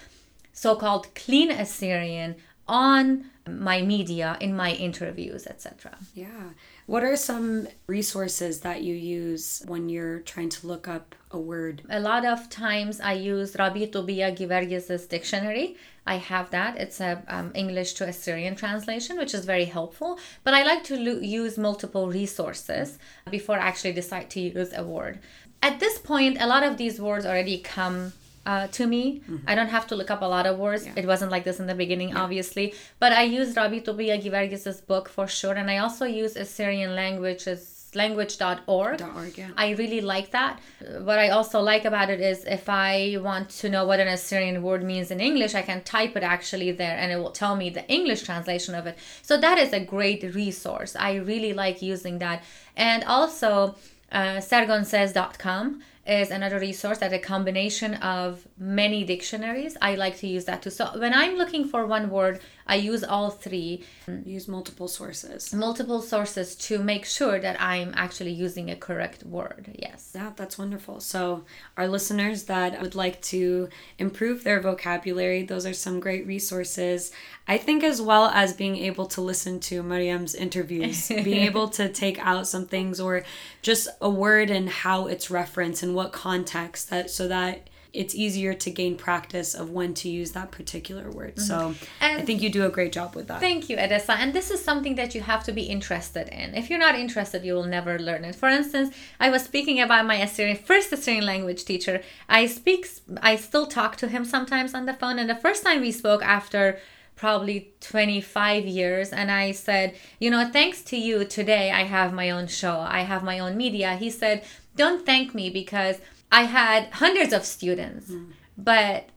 so-called 0.53 1.13
clean 1.13 1.51
assyrian 1.51 2.35
on 2.67 3.25
my 3.47 3.81
media 3.81 4.37
in 4.39 4.55
my 4.55 4.71
interviews 4.73 5.45
etc 5.45 5.97
yeah 6.13 6.49
what 6.89 7.03
are 7.03 7.15
some 7.15 7.67
resources 7.85 8.61
that 8.61 8.81
you 8.81 8.95
use 8.95 9.61
when 9.67 9.89
you're 9.89 10.21
trying 10.21 10.49
to 10.49 10.65
look 10.65 10.87
up 10.87 11.13
a 11.29 11.39
word? 11.39 11.83
A 11.91 11.99
lot 11.99 12.25
of 12.25 12.49
times 12.49 12.99
I 12.99 13.13
use 13.13 13.55
Rabbi 13.59 13.85
Tobia 13.85 14.35
Givergis's 14.35 15.05
dictionary. 15.05 15.77
I 16.07 16.15
have 16.15 16.49
that. 16.49 16.77
It's 16.77 16.99
a 16.99 17.21
um, 17.27 17.51
English 17.53 17.93
to 17.93 18.07
Assyrian 18.07 18.55
translation, 18.55 19.19
which 19.19 19.35
is 19.35 19.45
very 19.45 19.65
helpful. 19.65 20.17
But 20.43 20.55
I 20.55 20.63
like 20.63 20.83
to 20.85 20.97
lo- 20.97 21.21
use 21.21 21.59
multiple 21.59 22.09
resources 22.09 22.97
before 23.29 23.59
I 23.59 23.67
actually 23.67 23.93
decide 23.93 24.31
to 24.31 24.39
use 24.39 24.73
a 24.73 24.83
word. 24.83 25.19
At 25.61 25.79
this 25.79 25.99
point, 25.99 26.41
a 26.41 26.47
lot 26.47 26.63
of 26.63 26.77
these 26.77 26.99
words 26.99 27.23
already 27.23 27.59
come 27.59 28.13
uh, 28.49 28.67
to 28.77 28.83
me. 28.87 29.03
Mm-hmm. 29.19 29.49
I 29.51 29.53
don't 29.57 29.73
have 29.77 29.85
to 29.87 29.95
look 29.95 30.11
up 30.15 30.21
a 30.21 30.31
lot 30.35 30.45
of 30.51 30.57
words. 30.57 30.83
Yeah. 30.85 31.01
It 31.01 31.05
wasn't 31.05 31.31
like 31.35 31.43
this 31.49 31.59
in 31.63 31.67
the 31.67 31.79
beginning, 31.83 32.09
yeah. 32.09 32.23
obviously. 32.23 32.73
But 33.03 33.11
I 33.21 33.23
use 33.39 33.55
Rabbi 33.55 33.79
Tobia 33.87 34.15
Givergis's 34.23 34.81
book 34.81 35.05
for 35.07 35.27
sure. 35.27 35.55
And 35.61 35.69
I 35.69 35.77
also 35.77 36.05
use 36.05 36.35
Assyrian 36.35 36.95
languages 36.95 37.75
language.org. 37.95 39.01
.org, 39.01 39.35
yeah. 39.35 39.49
I 39.57 39.71
really 39.71 40.01
like 40.01 40.29
that. 40.31 40.59
What 41.07 41.17
I 41.25 41.29
also 41.29 41.59
like 41.59 41.85
about 41.85 42.11
it 42.11 42.21
is 42.21 42.45
if 42.45 42.69
I 42.69 43.17
want 43.19 43.49
to 43.61 43.69
know 43.73 43.83
what 43.89 43.99
an 43.99 44.07
Assyrian 44.07 44.61
word 44.61 44.83
means 44.83 45.09
in 45.09 45.19
English, 45.19 45.55
I 45.55 45.63
can 45.63 45.81
type 45.83 46.15
it 46.15 46.21
actually 46.21 46.71
there 46.71 46.97
and 47.01 47.11
it 47.11 47.17
will 47.17 47.31
tell 47.31 47.55
me 47.55 47.71
the 47.71 47.85
English 47.97 48.21
translation 48.29 48.75
of 48.75 48.85
it. 48.85 48.95
So 49.23 49.37
that 49.37 49.57
is 49.57 49.73
a 49.73 49.79
great 49.79 50.21
resource. 50.35 50.95
I 50.95 51.15
really 51.15 51.53
like 51.53 51.81
using 51.81 52.19
that. 52.19 52.43
And 52.75 53.03
also, 53.05 53.75
uh, 54.11 54.37
sergonsays.com 54.51 55.81
is 56.09 56.31
another 56.31 56.59
resource 56.59 56.97
that 56.97 57.13
a 57.13 57.19
combination 57.19 57.93
of 57.95 58.47
many 58.57 59.03
dictionaries. 59.03 59.77
I 59.81 59.95
like 59.95 60.17
to 60.17 60.27
use 60.27 60.45
that 60.45 60.63
too. 60.63 60.71
So 60.71 60.89
when 60.97 61.13
I'm 61.13 61.35
looking 61.35 61.67
for 61.67 61.85
one 61.85 62.09
word, 62.09 62.39
I 62.69 62.75
use 62.75 63.03
all 63.03 63.31
three. 63.31 63.83
Use 64.23 64.47
multiple 64.47 64.87
sources. 64.87 65.51
Multiple 65.53 66.01
sources 66.01 66.55
to 66.67 66.77
make 66.77 67.03
sure 67.03 67.39
that 67.39 67.59
I'm 67.59 67.93
actually 67.95 68.31
using 68.31 68.69
a 68.69 68.75
correct 68.75 69.23
word. 69.23 69.75
Yes. 69.77 70.11
Yeah, 70.13 70.31
that's 70.35 70.57
wonderful. 70.59 70.99
So, 70.99 71.43
our 71.75 71.87
listeners 71.87 72.43
that 72.43 72.79
would 72.79 72.93
like 72.93 73.21
to 73.23 73.69
improve 73.97 74.43
their 74.43 74.61
vocabulary, 74.61 75.41
those 75.43 75.65
are 75.65 75.73
some 75.73 75.99
great 75.99 76.27
resources. 76.27 77.11
I 77.47 77.57
think, 77.57 77.83
as 77.83 77.99
well 77.99 78.27
as 78.27 78.53
being 78.53 78.77
able 78.77 79.07
to 79.07 79.21
listen 79.21 79.59
to 79.61 79.81
Mariam's 79.81 80.35
interviews, 80.35 81.07
being 81.09 81.45
able 81.45 81.69
to 81.69 81.89
take 81.89 82.19
out 82.19 82.47
some 82.47 82.67
things 82.67 82.99
or 82.99 83.23
just 83.63 83.87
a 83.99 84.09
word 84.09 84.51
and 84.51 84.69
how 84.69 85.07
it's 85.07 85.31
referenced 85.31 85.81
and 85.81 85.95
what 85.95 86.11
context 86.11 86.91
that 86.91 87.09
so 87.09 87.27
that 87.27 87.67
it's 87.93 88.13
easier 88.13 88.53
to 88.53 88.69
gain 88.69 88.95
practice 88.95 89.55
of 89.55 89.71
when 89.71 89.93
to 89.95 90.09
use 90.09 90.31
that 90.33 90.51
particular 90.51 91.09
word. 91.09 91.35
Mm-hmm. 91.35 91.41
So 91.41 91.75
and 92.01 92.21
I 92.21 92.25
think 92.25 92.41
you 92.41 92.49
do 92.49 92.65
a 92.65 92.69
great 92.69 92.91
job 92.91 93.15
with 93.15 93.27
that. 93.27 93.39
Thank 93.39 93.69
you, 93.69 93.77
Edessa. 93.77 94.13
And 94.13 94.33
this 94.33 94.51
is 94.51 94.63
something 94.63 94.95
that 94.95 95.15
you 95.15 95.21
have 95.21 95.43
to 95.45 95.51
be 95.51 95.63
interested 95.63 96.27
in. 96.29 96.55
If 96.55 96.69
you're 96.69 96.79
not 96.79 96.95
interested, 96.95 97.43
you 97.43 97.53
will 97.53 97.65
never 97.65 97.97
learn 97.97 98.25
it. 98.25 98.35
For 98.35 98.49
instance, 98.49 98.95
I 99.19 99.29
was 99.29 99.43
speaking 99.43 99.79
about 99.81 100.05
my 100.05 100.15
Assyrian 100.15 100.57
first 100.57 100.93
Assyrian 100.93 101.25
language 101.25 101.65
teacher. 101.65 102.01
I 102.27 102.45
speak 102.45 102.87
I 103.21 103.35
still 103.35 103.65
talk 103.65 103.95
to 103.97 104.07
him 104.07 104.23
sometimes 104.25 104.73
on 104.73 104.85
the 104.85 104.93
phone 104.93 105.17
and 105.17 105.29
the 105.29 105.35
first 105.35 105.63
time 105.63 105.81
we 105.81 105.91
spoke 105.91 106.23
after 106.23 106.79
probably 107.15 107.73
25 107.81 108.65
years 108.65 109.11
and 109.11 109.29
i 109.29 109.51
said 109.51 109.93
you 110.19 110.31
know 110.31 110.49
thanks 110.49 110.81
to 110.81 110.95
you 110.95 111.25
today 111.25 111.69
i 111.69 111.83
have 111.83 112.13
my 112.13 112.29
own 112.29 112.47
show 112.47 112.79
i 112.79 113.01
have 113.01 113.25
my 113.25 113.39
own 113.39 113.57
media 113.57 113.97
he 113.97 114.09
said 114.09 114.41
don't 114.77 115.05
thank 115.05 115.35
me 115.35 115.49
because 115.49 115.97
I 116.31 116.43
had 116.43 116.89
hundreds 116.91 117.33
of 117.33 117.45
students, 117.45 118.09
mm. 118.09 118.31
but 118.57 119.09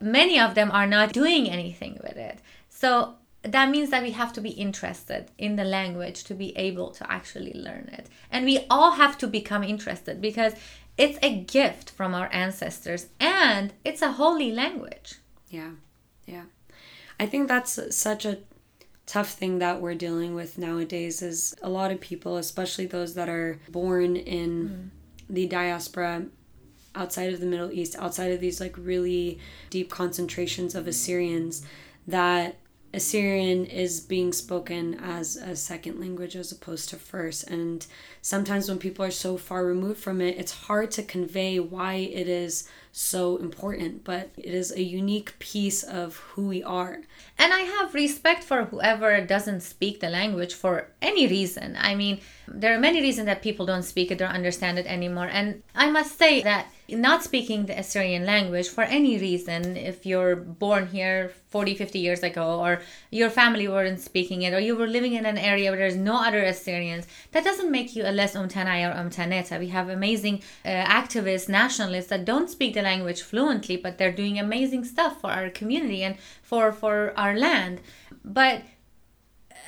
many 0.00 0.38
of 0.38 0.54
them 0.54 0.70
are 0.70 0.86
not 0.86 1.12
doing 1.12 1.48
anything 1.48 1.98
with 2.02 2.16
it. 2.16 2.38
So 2.68 3.16
that 3.42 3.70
means 3.70 3.90
that 3.90 4.02
we 4.02 4.10
have 4.12 4.32
to 4.34 4.40
be 4.40 4.50
interested 4.50 5.30
in 5.38 5.56
the 5.56 5.64
language 5.64 6.24
to 6.24 6.34
be 6.34 6.56
able 6.56 6.90
to 6.90 7.10
actually 7.10 7.52
learn 7.54 7.88
it. 7.92 8.08
And 8.30 8.44
we 8.44 8.66
all 8.68 8.92
have 8.92 9.16
to 9.18 9.26
become 9.26 9.62
interested 9.62 10.20
because 10.20 10.54
it's 10.96 11.18
a 11.22 11.40
gift 11.44 11.90
from 11.90 12.14
our 12.14 12.28
ancestors 12.32 13.06
and 13.20 13.72
it's 13.84 14.02
a 14.02 14.12
holy 14.12 14.50
language. 14.50 15.16
Yeah. 15.48 15.72
Yeah. 16.26 16.44
I 17.20 17.26
think 17.26 17.48
that's 17.48 17.78
such 17.96 18.24
a 18.24 18.38
tough 19.06 19.30
thing 19.30 19.58
that 19.60 19.80
we're 19.80 19.94
dealing 19.94 20.34
with 20.34 20.58
nowadays 20.58 21.22
is 21.22 21.54
a 21.62 21.70
lot 21.70 21.92
of 21.92 22.00
people, 22.00 22.36
especially 22.36 22.86
those 22.86 23.14
that 23.14 23.28
are 23.28 23.58
born 23.68 24.16
in 24.16 24.68
mm. 24.68 25.32
the 25.32 25.46
diaspora, 25.46 26.26
outside 26.96 27.32
of 27.32 27.40
the 27.40 27.46
Middle 27.46 27.70
East, 27.70 27.96
outside 27.98 28.32
of 28.32 28.40
these 28.40 28.60
like 28.60 28.74
really 28.76 29.38
deep 29.70 29.90
concentrations 29.90 30.74
of 30.74 30.86
Assyrians, 30.86 31.62
that 32.06 32.56
Assyrian 32.94 33.66
is 33.66 34.00
being 34.00 34.32
spoken 34.32 34.94
as 34.94 35.36
a 35.36 35.54
second 35.54 36.00
language 36.00 36.34
as 36.34 36.50
opposed 36.50 36.88
to 36.88 36.96
first. 36.96 37.46
And 37.48 37.86
sometimes 38.22 38.68
when 38.68 38.78
people 38.78 39.04
are 39.04 39.10
so 39.10 39.36
far 39.36 39.66
removed 39.66 40.00
from 40.00 40.20
it, 40.20 40.38
it's 40.38 40.52
hard 40.52 40.90
to 40.92 41.02
convey 41.02 41.60
why 41.60 41.94
it 41.94 42.26
is 42.26 42.68
so 42.98 43.36
important, 43.36 44.04
but 44.04 44.30
it 44.38 44.54
is 44.54 44.72
a 44.72 44.82
unique 44.82 45.38
piece 45.38 45.82
of 45.82 46.16
who 46.16 46.48
we 46.48 46.62
are. 46.62 47.02
And 47.38 47.52
I 47.52 47.60
have 47.60 47.92
respect 47.92 48.42
for 48.42 48.64
whoever 48.64 49.20
doesn't 49.20 49.60
speak 49.60 50.00
the 50.00 50.08
language 50.08 50.54
for 50.54 50.88
any 51.02 51.26
reason. 51.26 51.76
I 51.78 51.94
mean, 51.94 52.20
there 52.48 52.74
are 52.74 52.80
many 52.80 53.02
reasons 53.02 53.26
that 53.26 53.42
people 53.42 53.66
don't 53.66 53.82
speak 53.82 54.10
it, 54.10 54.16
don't 54.16 54.30
understand 54.30 54.78
it 54.78 54.86
anymore. 54.86 55.28
And 55.30 55.62
I 55.74 55.90
must 55.90 56.16
say 56.16 56.42
that 56.42 56.68
not 56.88 57.24
speaking 57.24 57.66
the 57.66 57.78
Assyrian 57.78 58.24
language 58.24 58.68
for 58.68 58.84
any 58.84 59.18
reason, 59.18 59.76
if 59.76 60.06
you're 60.06 60.36
born 60.36 60.86
here 60.86 61.32
40, 61.48 61.74
50 61.74 61.98
years 61.98 62.22
ago, 62.22 62.60
or 62.60 62.80
your 63.10 63.28
family 63.28 63.66
weren't 63.66 64.00
speaking 64.00 64.42
it, 64.42 64.54
or 64.54 64.60
you 64.60 64.76
were 64.76 64.86
living 64.86 65.14
in 65.14 65.26
an 65.26 65.38
area 65.38 65.70
where 65.70 65.78
there's 65.78 65.96
no 65.96 66.14
other 66.14 66.42
Assyrians, 66.42 67.06
that 67.32 67.44
doesn't 67.44 67.70
make 67.70 67.96
you 67.96 68.04
a 68.04 68.12
less 68.12 68.34
Umtanai 68.34 68.88
or 68.88 68.94
Umtaneta. 68.94 69.58
We 69.58 69.68
have 69.68 69.88
amazing 69.88 70.42
uh, 70.64 70.68
activists, 70.68 71.48
nationalists 71.48 72.08
that 72.08 72.24
don't 72.24 72.48
speak 72.48 72.74
the 72.74 72.82
language 72.90 73.20
fluently, 73.30 73.76
but 73.76 73.98
they're 73.98 74.20
doing 74.22 74.38
amazing 74.38 74.84
stuff 74.84 75.20
for 75.20 75.30
our 75.30 75.50
community 75.60 76.02
and 76.06 76.16
for, 76.42 76.72
for 76.72 77.12
our 77.16 77.34
land. 77.46 77.80
But 78.24 78.62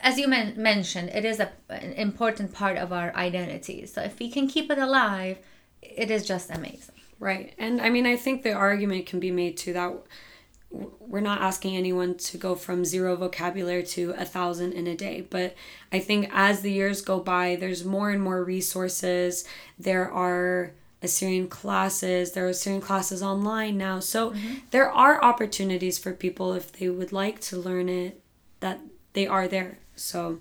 as 0.03 0.19
you 0.19 0.29
men- 0.29 0.55
mentioned, 0.57 1.09
it 1.11 1.25
is 1.25 1.39
a, 1.41 1.51
an 1.69 1.93
important 1.93 2.53
part 2.61 2.77
of 2.85 2.93
our 2.93 3.11
identity. 3.15 3.87
So 3.87 4.03
if 4.03 4.19
we 4.19 4.31
can 4.31 4.47
keep 4.49 4.71
it 4.71 4.79
alive, 4.79 5.37
it 5.83 6.11
is 6.11 6.27
just 6.27 6.51
amazing. 6.51 6.95
Right. 7.21 7.53
And 7.59 7.81
I 7.81 7.89
mean, 7.91 8.07
I 8.07 8.17
think 8.17 8.43
the 8.43 8.53
argument 8.53 9.07
can 9.07 9.21
be 9.21 9.33
made 9.33 9.57
too 9.57 9.73
that 9.73 9.93
we're 10.71 11.21
not 11.21 11.41
asking 11.41 11.77
anyone 11.77 12.15
to 12.17 12.37
go 12.37 12.55
from 12.55 12.85
zero 12.85 13.17
vocabulary 13.17 13.83
to 13.83 14.15
a 14.19 14.25
thousand 14.25 14.73
in 14.75 14.87
a 14.87 14.95
day. 14.95 15.27
But 15.29 15.55
I 15.91 15.99
think 15.99 16.31
as 16.33 16.61
the 16.61 16.73
years 16.73 17.01
go 17.01 17.19
by, 17.21 17.57
there's 17.57 17.85
more 17.85 18.11
and 18.11 18.23
more 18.23 18.45
resources. 18.45 19.45
There 19.79 20.11
are 20.11 20.75
Assyrian 21.03 21.49
classes, 21.49 22.33
there 22.33 22.47
are 22.47 22.51
Assyrian 22.51 22.83
classes 22.83 23.23
online 23.23 23.79
now. 23.79 24.01
So 24.01 24.31
mm-hmm. 24.31 24.55
there 24.71 24.91
are 24.91 25.23
opportunities 25.23 25.99
for 25.99 26.13
people 26.13 26.53
if 26.55 26.73
they 26.73 26.89
would 26.89 27.13
like 27.13 27.41
to 27.43 27.57
learn 27.57 27.89
it 27.89 28.21
that 28.61 28.81
they 29.13 29.27
are 29.27 29.47
there. 29.47 29.79
So 29.95 30.41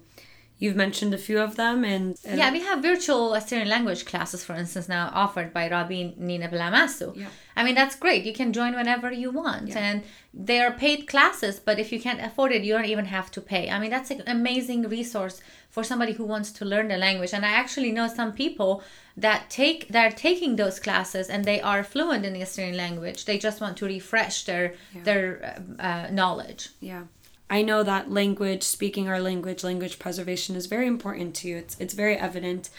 You've 0.60 0.76
mentioned 0.76 1.14
a 1.14 1.20
few 1.20 1.40
of 1.40 1.56
them, 1.56 1.84
and, 1.84 2.18
and 2.26 2.40
yeah, 2.40 2.52
we 2.52 2.62
have 2.62 2.82
virtual 2.82 3.36
Assyrian 3.36 3.70
language 3.70 4.06
classes, 4.06 4.44
for 4.44 4.56
instance, 4.56 4.90
now 4.90 5.12
offered 5.14 5.54
by 5.54 5.70
Rabbi 5.70 6.14
Nina 6.18 6.50
Belamasu. 6.50 7.16
Yeah. 7.16 7.28
I 7.56 7.64
mean, 7.64 7.76
that's 7.76 7.96
great. 7.96 8.24
You 8.24 8.34
can 8.34 8.54
join 8.54 8.76
whenever 8.76 9.12
you 9.12 9.30
want, 9.30 9.68
yeah. 9.70 9.78
and 9.78 10.04
they 10.34 10.60
are 10.60 10.72
paid 10.72 11.08
classes. 11.08 11.60
But 11.60 11.78
if 11.78 11.92
you 11.92 12.00
can't 12.00 12.22
afford 12.22 12.52
it, 12.52 12.64
you 12.64 12.74
don't 12.74 12.86
even 12.86 13.06
have 13.06 13.30
to 13.32 13.42
pay. 13.42 13.70
I 13.70 13.78
mean, 13.78 13.92
that's 13.92 14.10
an 14.10 14.24
amazing 14.26 14.90
resource 14.90 15.42
for 15.70 15.84
somebody 15.84 16.14
who 16.14 16.26
wants 16.26 16.52
to 16.54 16.66
learn 16.66 16.88
the 16.88 16.98
language. 16.98 17.34
And 17.34 17.46
I 17.46 17.50
actually 17.50 17.92
know 17.92 18.08
some 18.08 18.34
people 18.34 18.82
that 19.16 19.50
take 19.50 19.88
that 19.90 20.12
are 20.12 20.16
taking 20.16 20.56
those 20.56 20.80
classes 20.80 21.30
and 21.30 21.46
they 21.46 21.62
are 21.62 21.84
fluent 21.84 22.26
in 22.26 22.34
the 22.34 22.42
Assyrian 22.42 22.78
language. 22.78 23.26
They 23.26 23.38
just 23.38 23.62
want 23.62 23.78
to 23.78 23.86
refresh 23.86 24.46
their 24.46 24.74
yeah. 24.96 25.04
their 25.04 25.62
uh, 25.80 26.08
knowledge. 26.12 26.70
Yeah. 26.80 27.04
I 27.50 27.62
know 27.62 27.84
that 27.84 28.12
language, 28.12 28.64
speaking 28.64 29.08
our 29.08 29.22
language, 29.22 29.64
language 29.64 30.00
preservation 30.00 30.56
is 30.56 30.66
very 30.66 30.88
important 30.88 31.36
to 31.36 31.48
you. 31.48 31.58
It's, 31.58 31.78
it's 31.80 31.94
very 31.94 32.18
evident. 32.18 32.70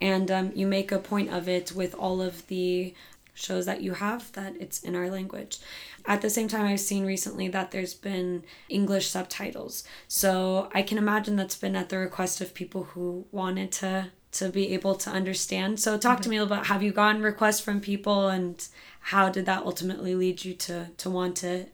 And 0.00 0.30
um, 0.30 0.52
you 0.54 0.66
make 0.66 0.90
a 0.92 0.98
point 0.98 1.32
of 1.32 1.48
it 1.48 1.72
with 1.72 1.94
all 1.94 2.20
of 2.20 2.46
the 2.48 2.94
shows 3.34 3.66
that 3.66 3.82
you 3.82 3.92
have 3.92 4.32
that 4.32 4.54
it's 4.58 4.82
in 4.82 4.96
our 4.96 5.10
language. 5.10 5.58
At 6.06 6.22
the 6.22 6.30
same 6.30 6.48
time, 6.48 6.66
I've 6.66 6.80
seen 6.80 7.04
recently 7.04 7.48
that 7.48 7.70
there's 7.70 7.94
been 7.94 8.44
English 8.68 9.08
subtitles. 9.08 9.84
So 10.08 10.70
I 10.74 10.82
can 10.82 10.98
imagine 10.98 11.36
that's 11.36 11.56
been 11.56 11.76
at 11.76 11.90
the 11.90 11.98
request 11.98 12.40
of 12.40 12.54
people 12.54 12.84
who 12.84 13.26
wanted 13.30 13.72
to 13.72 14.08
to 14.32 14.50
be 14.50 14.74
able 14.74 14.94
to 14.94 15.08
understand. 15.08 15.80
So 15.80 15.96
talk 15.96 16.20
to 16.20 16.28
me 16.28 16.36
a 16.36 16.42
little 16.42 16.54
about 16.54 16.66
have 16.66 16.82
you 16.82 16.92
gotten 16.92 17.22
requests 17.22 17.60
from 17.60 17.80
people 17.80 18.28
and 18.28 18.66
how 19.00 19.30
did 19.30 19.46
that 19.46 19.62
ultimately 19.64 20.14
lead 20.14 20.44
you 20.44 20.52
to 20.54 20.90
to 20.96 21.10
want 21.10 21.36
to 21.38 21.66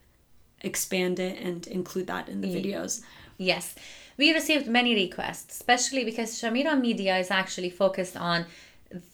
expand 0.63 1.19
it 1.19 1.39
and 1.39 1.67
include 1.67 2.07
that 2.07 2.29
in 2.29 2.41
the 2.41 2.49
videos? 2.49 3.03
Yes. 3.39 3.75
We 4.17 4.33
received 4.33 4.67
many 4.67 4.95
requests, 4.95 5.55
especially 5.55 6.05
because 6.05 6.41
Shamiram 6.41 6.81
Media 6.81 7.17
is 7.19 7.31
actually 7.31 7.71
focused 7.71 8.17
on 8.17 8.47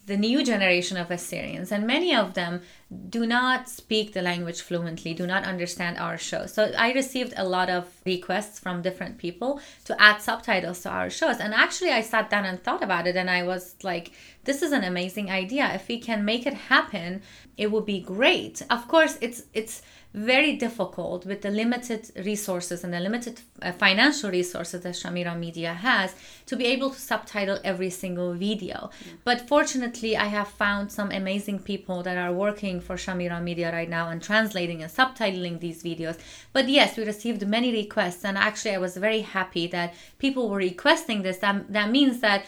the 0.06 0.16
new 0.16 0.44
generation 0.44 0.96
of 0.96 1.10
Assyrians, 1.10 1.70
and 1.70 1.86
many 1.86 2.14
of 2.14 2.34
them 2.34 2.62
do 3.10 3.26
not 3.26 3.68
speak 3.68 4.12
the 4.12 4.22
language 4.22 4.60
fluently, 4.60 5.14
do 5.14 5.26
not 5.26 5.44
understand 5.44 5.98
our 5.98 6.18
show. 6.18 6.46
So 6.46 6.72
I 6.76 6.92
received 6.92 7.34
a 7.36 7.48
lot 7.48 7.70
of 7.70 7.86
requests 8.04 8.58
from 8.58 8.82
different 8.82 9.18
people 9.18 9.60
to 9.84 10.00
add 10.00 10.20
subtitles 10.20 10.80
to 10.80 10.90
our 10.90 11.10
shows. 11.10 11.38
And 11.38 11.54
actually, 11.54 11.90
I 11.90 12.00
sat 12.00 12.30
down 12.30 12.44
and 12.44 12.60
thought 12.60 12.82
about 12.82 13.06
it, 13.06 13.16
and 13.16 13.30
I 13.30 13.44
was 13.44 13.76
like, 13.82 14.12
this 14.44 14.62
is 14.62 14.72
an 14.72 14.84
amazing 14.84 15.30
idea. 15.30 15.70
If 15.74 15.86
we 15.88 16.00
can 16.00 16.24
make 16.24 16.46
it 16.46 16.54
happen, 16.54 17.22
it 17.56 17.70
would 17.70 17.86
be 17.86 18.00
great. 18.00 18.62
Of 18.70 18.88
course, 18.88 19.18
it's 19.20 19.44
it's 19.52 19.82
very 20.18 20.56
difficult 20.56 21.24
with 21.24 21.42
the 21.42 21.50
limited 21.50 22.10
resources 22.24 22.84
and 22.84 22.92
the 22.92 23.00
limited 23.00 23.40
uh, 23.62 23.72
financial 23.72 24.30
resources 24.30 24.82
that 24.82 24.94
Shamiram 24.94 25.38
Media 25.38 25.72
has 25.72 26.14
to 26.46 26.56
be 26.56 26.66
able 26.66 26.90
to 26.90 27.00
subtitle 27.00 27.58
every 27.64 27.90
single 27.90 28.34
video. 28.34 28.90
But 29.24 29.48
fortunately, 29.48 30.16
I 30.16 30.26
have 30.26 30.48
found 30.48 30.90
some 30.90 31.10
amazing 31.10 31.60
people 31.60 32.02
that 32.02 32.18
are 32.18 32.32
working 32.32 32.80
for 32.80 32.96
Shamiram 32.96 33.42
Media 33.42 33.72
right 33.72 33.88
now 33.88 34.08
and 34.08 34.22
translating 34.22 34.82
and 34.82 34.90
subtitling 34.92 35.60
these 35.60 35.82
videos. 35.82 36.18
But 36.52 36.68
yes, 36.68 36.96
we 36.96 37.04
received 37.04 37.46
many 37.46 37.72
requests, 37.72 38.24
and 38.24 38.36
actually, 38.36 38.74
I 38.74 38.78
was 38.78 38.96
very 38.96 39.20
happy 39.20 39.66
that 39.68 39.94
people 40.18 40.48
were 40.48 40.58
requesting 40.58 41.22
this. 41.22 41.38
That, 41.38 41.72
that 41.72 41.90
means 41.90 42.20
that 42.20 42.44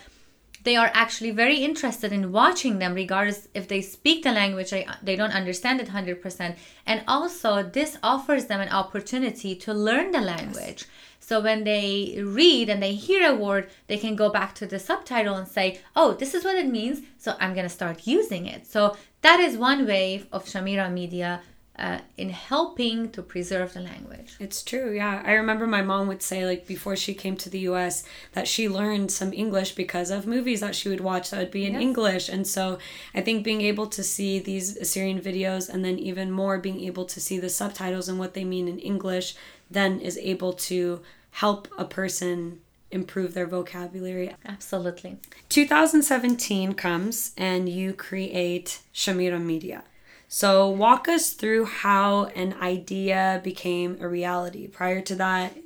they 0.62 0.76
are 0.76 0.90
actually 0.94 1.30
very 1.30 1.56
interested 1.56 2.12
in 2.12 2.32
watching 2.32 2.78
them 2.78 2.94
regardless 2.94 3.48
if 3.54 3.68
they 3.68 3.80
speak 3.80 4.22
the 4.22 4.32
language 4.32 4.70
they 5.02 5.16
don't 5.16 5.34
understand 5.34 5.80
it 5.80 5.88
100% 5.88 6.56
and 6.86 7.02
also 7.08 7.62
this 7.62 7.96
offers 8.02 8.46
them 8.46 8.60
an 8.60 8.68
opportunity 8.68 9.54
to 9.54 9.72
learn 9.72 10.10
the 10.10 10.20
language 10.20 10.84
yes. 10.84 10.86
so 11.18 11.40
when 11.40 11.64
they 11.64 12.20
read 12.24 12.68
and 12.68 12.82
they 12.82 12.94
hear 12.94 13.30
a 13.30 13.34
word 13.34 13.70
they 13.86 13.98
can 13.98 14.16
go 14.16 14.30
back 14.30 14.54
to 14.54 14.66
the 14.66 14.78
subtitle 14.78 15.34
and 15.36 15.48
say 15.48 15.80
oh 15.96 16.14
this 16.14 16.34
is 16.34 16.44
what 16.44 16.56
it 16.56 16.66
means 16.66 17.00
so 17.18 17.36
i'm 17.40 17.54
going 17.54 17.66
to 17.66 17.78
start 17.78 18.06
using 18.06 18.46
it 18.46 18.66
so 18.66 18.96
that 19.22 19.40
is 19.40 19.56
one 19.56 19.86
way 19.86 20.24
of 20.32 20.44
shamiram 20.44 20.92
media 20.92 21.40
uh, 21.80 21.98
in 22.18 22.28
helping 22.28 23.10
to 23.10 23.22
preserve 23.22 23.72
the 23.72 23.80
language. 23.80 24.36
It's 24.38 24.62
true, 24.62 24.92
yeah. 24.92 25.22
I 25.24 25.32
remember 25.32 25.66
my 25.66 25.80
mom 25.80 26.08
would 26.08 26.22
say, 26.22 26.44
like, 26.44 26.66
before 26.66 26.94
she 26.94 27.14
came 27.14 27.36
to 27.38 27.48
the 27.48 27.60
US, 27.60 28.04
that 28.32 28.46
she 28.46 28.68
learned 28.68 29.10
some 29.10 29.32
English 29.32 29.74
because 29.74 30.10
of 30.10 30.26
movies 30.26 30.60
that 30.60 30.74
she 30.74 30.90
would 30.90 31.00
watch 31.00 31.30
that 31.30 31.38
would 31.38 31.50
be 31.50 31.64
in 31.64 31.72
yes. 31.72 31.82
English. 31.82 32.28
And 32.28 32.46
so 32.46 32.78
I 33.14 33.22
think 33.22 33.44
being 33.44 33.62
able 33.62 33.86
to 33.86 34.02
see 34.02 34.38
these 34.38 34.76
Assyrian 34.76 35.20
videos 35.20 35.70
and 35.70 35.82
then 35.82 35.98
even 35.98 36.30
more 36.30 36.58
being 36.58 36.80
able 36.80 37.06
to 37.06 37.20
see 37.20 37.38
the 37.38 37.48
subtitles 37.48 38.08
and 38.08 38.18
what 38.18 38.34
they 38.34 38.44
mean 38.44 38.68
in 38.68 38.78
English 38.78 39.34
then 39.70 40.00
is 40.00 40.18
able 40.18 40.52
to 40.52 41.00
help 41.30 41.68
a 41.78 41.84
person 41.84 42.60
improve 42.90 43.34
their 43.34 43.46
vocabulary. 43.46 44.34
Absolutely. 44.44 45.16
2017 45.48 46.74
comes 46.74 47.32
and 47.38 47.68
you 47.68 47.92
create 47.92 48.80
Shamiram 48.92 49.44
Media. 49.44 49.84
So, 50.32 50.68
walk 50.68 51.08
us 51.08 51.32
through 51.32 51.64
how 51.64 52.26
an 52.36 52.54
idea 52.62 53.40
became 53.42 53.98
a 54.00 54.06
reality. 54.06 54.68
Prior 54.68 55.00
to 55.00 55.16
that, 55.16 55.56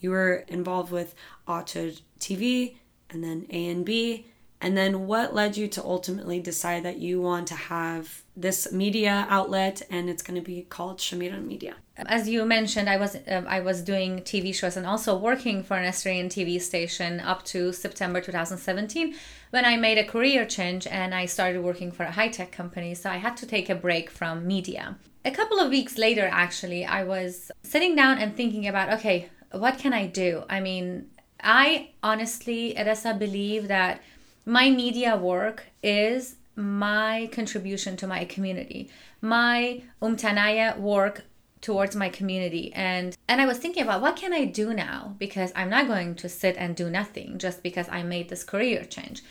you 0.00 0.10
were 0.10 0.44
involved 0.48 0.90
with 0.90 1.14
Atur 1.46 2.00
TV 2.18 2.74
and 3.10 3.22
then 3.22 3.46
A 3.50 3.68
and 3.68 3.84
B. 3.84 4.26
And 4.60 4.76
then 4.76 5.06
what 5.06 5.36
led 5.36 5.56
you 5.56 5.68
to 5.68 5.84
ultimately 5.84 6.40
decide 6.40 6.82
that 6.82 6.98
you 6.98 7.20
want 7.20 7.46
to 7.46 7.54
have 7.54 8.24
this 8.36 8.72
media 8.72 9.24
outlet 9.30 9.82
and 9.88 10.10
it's 10.10 10.24
going 10.24 10.34
to 10.34 10.44
be 10.44 10.62
called 10.62 10.98
Shamiram 10.98 11.46
Media? 11.46 11.76
As 12.06 12.28
you 12.28 12.44
mentioned, 12.44 12.88
I 12.88 12.96
was 12.96 13.16
uh, 13.16 13.42
I 13.48 13.60
was 13.60 13.82
doing 13.82 14.20
TV 14.20 14.54
shows 14.54 14.76
and 14.76 14.86
also 14.86 15.16
working 15.16 15.64
for 15.64 15.76
an 15.76 15.84
Assyrian 15.84 16.28
TV 16.28 16.60
station 16.60 17.18
up 17.18 17.44
to 17.46 17.72
September 17.72 18.20
2017 18.20 19.16
when 19.50 19.64
I 19.64 19.76
made 19.76 19.98
a 19.98 20.04
career 20.04 20.44
change 20.44 20.86
and 20.86 21.12
I 21.12 21.26
started 21.26 21.60
working 21.62 21.90
for 21.90 22.04
a 22.04 22.12
high 22.12 22.28
tech 22.28 22.52
company. 22.52 22.94
So 22.94 23.10
I 23.10 23.16
had 23.16 23.36
to 23.38 23.46
take 23.46 23.68
a 23.68 23.74
break 23.74 24.10
from 24.10 24.46
media. 24.46 24.96
A 25.24 25.32
couple 25.32 25.58
of 25.58 25.70
weeks 25.70 25.98
later, 25.98 26.28
actually, 26.30 26.84
I 26.84 27.02
was 27.02 27.50
sitting 27.64 27.96
down 27.96 28.18
and 28.18 28.36
thinking 28.36 28.68
about 28.68 28.92
okay, 28.94 29.28
what 29.50 29.78
can 29.78 29.92
I 29.92 30.06
do? 30.06 30.44
I 30.48 30.60
mean, 30.60 31.08
I 31.42 31.90
honestly, 32.02 32.76
Edessa, 32.76 33.12
believe 33.14 33.66
that 33.68 34.02
my 34.46 34.70
media 34.70 35.16
work 35.16 35.64
is 35.82 36.36
my 36.54 37.28
contribution 37.32 37.96
to 37.96 38.06
my 38.06 38.24
community, 38.24 38.88
my 39.20 39.82
umtanaya 40.00 40.78
work 40.78 41.24
towards 41.60 41.96
my 41.96 42.08
community. 42.08 42.72
And 42.74 43.16
and 43.28 43.40
I 43.40 43.46
was 43.46 43.58
thinking 43.58 43.82
about 43.82 44.00
what 44.00 44.16
can 44.16 44.32
I 44.32 44.44
do 44.44 44.72
now? 44.74 45.14
Because 45.18 45.52
I'm 45.56 45.70
not 45.70 45.88
going 45.88 46.14
to 46.16 46.28
sit 46.28 46.56
and 46.58 46.76
do 46.76 46.90
nothing 46.90 47.38
just 47.38 47.62
because 47.62 47.88
I 47.88 48.02
made 48.02 48.28
this 48.28 48.44
career 48.44 48.84
change. 48.84 49.22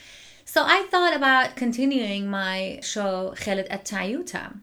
So 0.45 0.63
I 0.65 0.87
thought 0.89 1.15
about 1.15 1.55
continuing 1.55 2.29
my 2.29 2.79
show 2.81 3.33
Khalid 3.37 3.67
at 3.67 3.85
Tayuta 3.85 4.59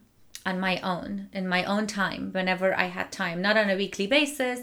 on 0.47 0.61
my 0.61 0.79
own 0.81 1.29
in 1.33 1.49
my 1.49 1.65
own 1.65 1.87
time 1.87 2.31
whenever 2.33 2.77
I 2.77 2.85
had 2.85 3.11
time 3.11 3.41
not 3.41 3.57
on 3.57 3.71
a 3.71 3.77
weekly 3.77 4.07
basis 4.07 4.61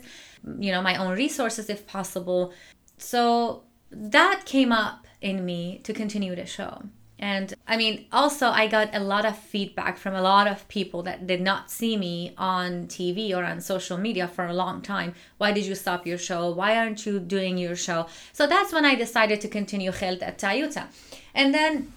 you 0.59 0.71
know 0.71 0.81
my 0.81 0.95
own 0.95 1.15
resources 1.15 1.69
if 1.69 1.87
possible. 1.87 2.53
So 2.97 3.63
that 3.91 4.43
came 4.45 4.71
up 4.71 5.07
in 5.21 5.45
me 5.45 5.79
to 5.83 5.93
continue 5.93 6.35
the 6.35 6.45
show 6.45 6.83
and 7.21 7.53
I 7.67 7.77
mean, 7.77 8.07
also, 8.11 8.47
I 8.47 8.65
got 8.67 8.95
a 8.95 8.99
lot 8.99 9.25
of 9.25 9.37
feedback 9.37 9.97
from 9.97 10.15
a 10.15 10.21
lot 10.23 10.47
of 10.47 10.67
people 10.67 11.03
that 11.03 11.27
did 11.27 11.39
not 11.39 11.69
see 11.69 11.95
me 11.95 12.33
on 12.35 12.87
TV 12.87 13.31
or 13.31 13.43
on 13.43 13.61
social 13.61 13.97
media 13.99 14.27
for 14.27 14.47
a 14.47 14.53
long 14.53 14.81
time. 14.81 15.13
Why 15.37 15.51
did 15.51 15.67
you 15.67 15.75
stop 15.75 16.07
your 16.07 16.17
show? 16.17 16.49
Why 16.49 16.75
aren't 16.75 17.05
you 17.05 17.19
doing 17.19 17.59
your 17.59 17.75
show? 17.75 18.07
So 18.33 18.47
that's 18.47 18.73
when 18.73 18.85
I 18.85 18.95
decided 18.95 19.39
to 19.41 19.47
continue 19.47 19.91
Kheld 19.91 20.23
at 20.23 20.39
Tayuta. 20.39 20.87
And 21.35 21.53
then 21.53 21.93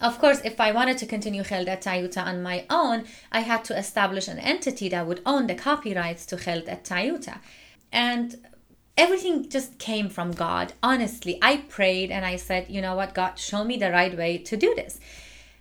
of 0.00 0.18
course, 0.18 0.40
if 0.44 0.60
I 0.60 0.72
wanted 0.72 0.98
to 0.98 1.06
continue 1.06 1.42
Khelda 1.42 1.80
Tayuta 1.82 2.22
on 2.22 2.42
my 2.42 2.66
own, 2.68 3.04
I 3.32 3.40
had 3.40 3.64
to 3.64 3.78
establish 3.78 4.28
an 4.28 4.38
entity 4.38 4.90
that 4.90 5.06
would 5.06 5.22
own 5.24 5.46
the 5.46 5.54
copyrights 5.54 6.26
to 6.26 6.36
Khelda 6.36 6.82
Tayuta. 6.82 7.38
And 7.90 8.36
everything 8.96 9.48
just 9.48 9.78
came 9.78 10.08
from 10.08 10.32
God. 10.32 10.72
Honestly, 10.82 11.38
I 11.42 11.58
prayed 11.68 12.10
and 12.10 12.24
I 12.24 12.36
said, 12.36 12.66
you 12.68 12.80
know 12.80 12.94
what, 12.94 13.14
God, 13.14 13.38
show 13.38 13.64
me 13.64 13.76
the 13.76 13.90
right 13.90 14.16
way 14.16 14.38
to 14.38 14.56
do 14.56 14.74
this. 14.74 14.98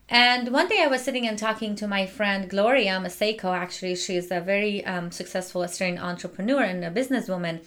And 0.08 0.52
one 0.52 0.68
day 0.68 0.84
I 0.84 0.88
was 0.88 1.04
sitting 1.04 1.28
and 1.28 1.38
talking 1.38 1.76
to 1.76 1.88
my 1.88 2.06
friend 2.06 2.50
Gloria 2.50 3.00
Maseko. 3.00 3.46
Actually, 3.56 3.96
she's 3.96 4.30
a 4.30 4.40
very 4.40 4.86
um, 4.86 5.12
successful 5.12 5.64
Australian 5.64 5.98
entrepreneur 5.98 6.62
and 6.62 6.86
a 6.86 6.92
businesswoman. 6.92 7.62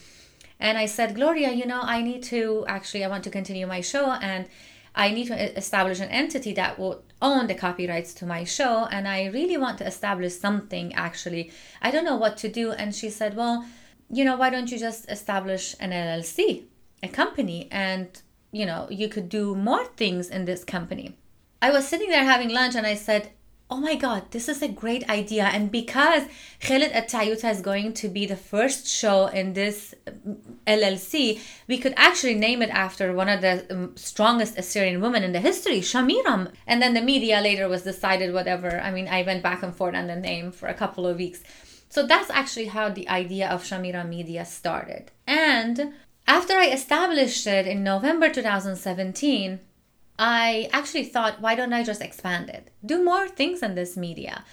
And 0.61 0.79
I 0.79 0.87
said, 0.87 1.17
Gloria, 1.17 1.53
you 1.53 1.67
know, 1.67 1.81
I 1.83 2.01
need 2.03 2.23
to 2.25 2.65
actually, 2.69 3.05
I 3.05 3.09
want 3.09 3.25
to 3.25 3.31
continue 3.31 3.67
my 3.67 3.81
show 3.81 4.13
and 4.13 4.47
I 4.95 5.11
need 5.11 5.27
to 5.27 5.57
establish 5.57 6.01
an 6.01 6.09
entity 6.09 6.53
that 6.55 6.79
will 6.79 7.03
own 7.21 7.47
the 7.47 7.55
copyrights 7.55 8.15
to 8.15 8.27
my 8.27 8.45
show. 8.45 8.87
And 8.87 9.07
I 9.07 9.27
really 9.27 9.57
want 9.57 9.79
to 9.79 9.87
establish 9.87 10.35
something 10.35 10.95
actually. 10.95 11.53
I 11.83 11.91
don't 11.91 12.05
know 12.05 12.17
what 12.17 12.37
to 12.39 12.49
do. 12.49 12.73
And 12.73 12.95
she 12.95 13.11
said, 13.11 13.37
well, 13.37 13.65
you 14.11 14.25
know, 14.25 14.37
why 14.37 14.51
don't 14.51 14.71
you 14.71 14.79
just 14.79 15.11
establish 15.11 15.75
an 15.81 15.91
LLC, 15.91 16.65
a 17.03 17.09
company, 17.09 17.69
and, 17.71 18.09
you 18.53 18.67
know, 18.67 18.87
you 18.91 19.09
could 19.09 19.29
do 19.29 19.55
more 19.55 19.85
things 19.85 20.29
in 20.29 20.45
this 20.45 20.65
company. 20.65 21.17
I 21.61 21.71
was 21.71 21.87
sitting 21.87 22.09
there 22.09 22.25
having 22.25 22.51
lunch 22.51 22.75
and 22.75 22.87
I 22.87 22.95
said, 22.95 23.31
oh 23.71 23.77
my 23.77 23.95
god 23.95 24.23
this 24.31 24.49
is 24.49 24.63
a 24.63 24.69
great 24.69 25.09
idea. 25.11 25.45
And 25.45 25.71
because 25.71 26.23
Khalid 26.61 26.93
at 26.93 27.09
Tayuta 27.09 27.51
is 27.51 27.61
going 27.61 27.93
to 27.95 28.09
be 28.09 28.25
the 28.25 28.37
first 28.37 28.87
show 28.87 29.27
in 29.27 29.53
this 29.53 29.95
um, 30.07 30.39
LLC 30.67 31.41
we 31.67 31.79
could 31.79 31.95
actually 31.97 32.35
name 32.35 32.63
it 32.63 32.71
after 32.71 33.13
one 33.13 33.29
of 33.29 33.41
the 33.43 33.67
um, 33.71 33.97
strongest 33.97 34.59
Assyrian 34.59 35.01
women 35.01 35.23
in 35.23 35.33
the 35.33 35.41
history 35.41 35.81
Shamiram. 35.81 36.51
And 36.67 36.81
then 36.81 36.95
the 36.95 37.03
media 37.03 37.41
later 37.41 37.69
was 37.69 37.83
decided 37.83 38.33
whatever. 38.33 38.81
I 38.81 38.91
mean 38.91 39.09
I 39.09 39.23
went 39.23 39.43
back 39.43 39.63
and 39.63 39.75
forth 39.75 39.95
on 39.95 40.07
the 40.07 40.17
name 40.17 40.51
for 40.51 40.69
a 40.69 40.75
couple 40.75 41.07
of 41.07 41.19
weeks 41.19 41.43
so 41.89 42.07
that's 42.07 42.31
actually 42.31 42.67
how 42.67 42.89
the 42.89 43.09
idea 43.09 43.49
of 43.49 43.65
Shamiram 43.65 44.09
Media 44.09 44.45
started. 44.45 45.11
And 45.27 45.95
after 46.27 46.55
I 46.55 46.67
established 46.67 47.47
it 47.47 47.67
in 47.67 47.83
November 47.83 48.29
2017, 48.29 49.61
I 50.19 50.69
actually 50.73 51.05
thought, 51.05 51.41
why 51.41 51.55
don't 51.55 51.73
I 51.73 51.83
just 51.83 52.03
expand 52.03 52.51
it? 52.51 52.71
Do 52.85 53.03
more 53.03 53.29
things 53.29 53.63
in 53.63 53.75
this 53.75 53.97
media. 53.97 54.45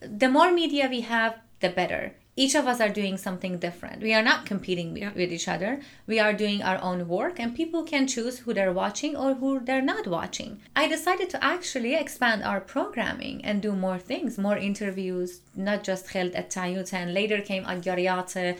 The 0.00 0.28
more 0.28 0.52
media 0.52 0.88
we 0.90 1.02
have, 1.02 1.38
the 1.60 1.68
better 1.68 2.14
each 2.38 2.54
of 2.54 2.66
us 2.66 2.82
are 2.82 2.90
doing 2.90 3.16
something 3.16 3.58
different. 3.58 4.02
We 4.02 4.12
are 4.12 4.22
not 4.22 4.44
competing 4.44 4.94
yeah. 4.94 5.12
with 5.16 5.32
each 5.32 5.48
other. 5.48 5.80
We 6.06 6.20
are 6.20 6.34
doing 6.34 6.62
our 6.62 6.78
own 6.82 7.08
work, 7.08 7.40
and 7.40 7.56
people 7.56 7.82
can 7.82 8.06
choose 8.06 8.40
who 8.40 8.52
they're 8.52 8.74
watching 8.74 9.16
or 9.16 9.34
who 9.34 9.60
they're 9.60 9.80
not 9.80 10.06
watching. 10.06 10.60
I 10.76 10.86
decided 10.86 11.30
to 11.30 11.42
actually 11.42 11.94
expand 11.94 12.42
our 12.42 12.60
programming 12.60 13.42
and 13.42 13.62
do 13.62 13.72
more 13.72 13.98
things, 13.98 14.36
more 14.36 14.58
interviews, 14.58 15.40
not 15.54 15.82
just 15.82 16.10
held 16.10 16.32
at 16.32 16.50
Tayuta, 16.50 16.92
and 16.92 17.14
later 17.14 17.40
came 17.40 17.64
Agyariate, 17.64 18.58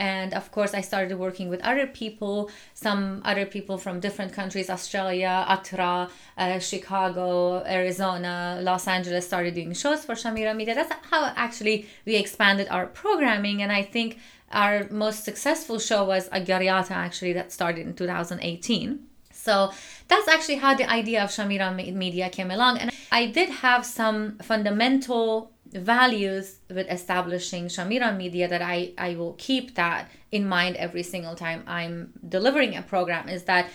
and 0.00 0.34
of 0.34 0.50
course 0.52 0.74
i 0.74 0.80
started 0.80 1.18
working 1.18 1.48
with 1.48 1.60
other 1.62 1.86
people 1.86 2.50
some 2.74 3.20
other 3.24 3.44
people 3.44 3.78
from 3.78 4.00
different 4.00 4.32
countries 4.32 4.70
australia 4.70 5.44
atra 5.48 6.08
uh, 6.36 6.58
chicago 6.58 7.62
arizona 7.64 8.58
los 8.62 8.86
angeles 8.86 9.26
started 9.26 9.54
doing 9.54 9.72
shows 9.72 10.04
for 10.04 10.14
shamiram 10.14 10.56
media. 10.56 10.74
That's 10.74 10.92
how 11.10 11.32
actually 11.36 11.86
we 12.04 12.16
expanded 12.16 12.68
our 12.70 12.86
programming. 12.86 13.62
And 13.62 13.72
i 13.72 13.82
think 13.82 14.18
our 14.50 14.88
most 14.90 15.24
successful 15.24 15.78
show 15.78 16.04
was 16.04 16.28
Agariata 16.30 16.92
actually 16.92 17.34
that 17.34 17.52
started 17.52 17.86
in 17.86 17.94
2018 17.94 19.08
so 19.48 19.72
that's 20.08 20.28
actually 20.28 20.56
how 20.56 20.74
the 20.74 20.90
idea 20.90 21.22
of 21.22 21.30
Shamiram 21.30 21.94
Media 21.94 22.28
came 22.28 22.50
along. 22.50 22.78
And 22.78 22.90
I 23.10 23.26
did 23.26 23.48
have 23.48 23.86
some 23.86 24.36
fundamental 24.38 25.52
values 25.72 26.58
with 26.68 26.90
establishing 26.90 27.66
Shamiram 27.66 28.16
Media 28.16 28.48
that 28.48 28.62
I, 28.62 28.92
I 28.98 29.14
will 29.14 29.34
keep 29.34 29.74
that 29.74 30.10
in 30.32 30.48
mind 30.48 30.76
every 30.76 31.02
single 31.02 31.34
time 31.34 31.62
I'm 31.66 32.12
delivering 32.28 32.76
a 32.76 32.82
program 32.82 33.28
is 33.28 33.44
that 33.44 33.68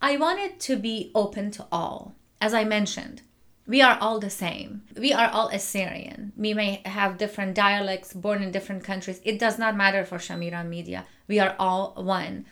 I 0.00 0.16
want 0.16 0.38
it 0.40 0.60
to 0.60 0.76
be 0.76 1.10
open 1.14 1.50
to 1.52 1.66
all. 1.72 2.14
As 2.40 2.54
I 2.54 2.64
mentioned, 2.64 3.22
we 3.66 3.82
are 3.82 3.98
all 4.00 4.18
the 4.18 4.30
same. 4.30 4.82
We 4.96 5.12
are 5.12 5.28
all 5.28 5.48
Assyrian. 5.48 6.32
We 6.36 6.54
may 6.54 6.82
have 6.84 7.18
different 7.18 7.54
dialects, 7.54 8.14
born 8.14 8.42
in 8.42 8.50
different 8.50 8.84
countries. 8.84 9.20
It 9.24 9.38
does 9.38 9.58
not 9.58 9.76
matter 9.76 10.04
for 10.04 10.16
Shamiram 10.16 10.68
Media. 10.68 11.04
We 11.26 11.38
are 11.38 11.54
all 11.58 11.92
one. 11.96 12.46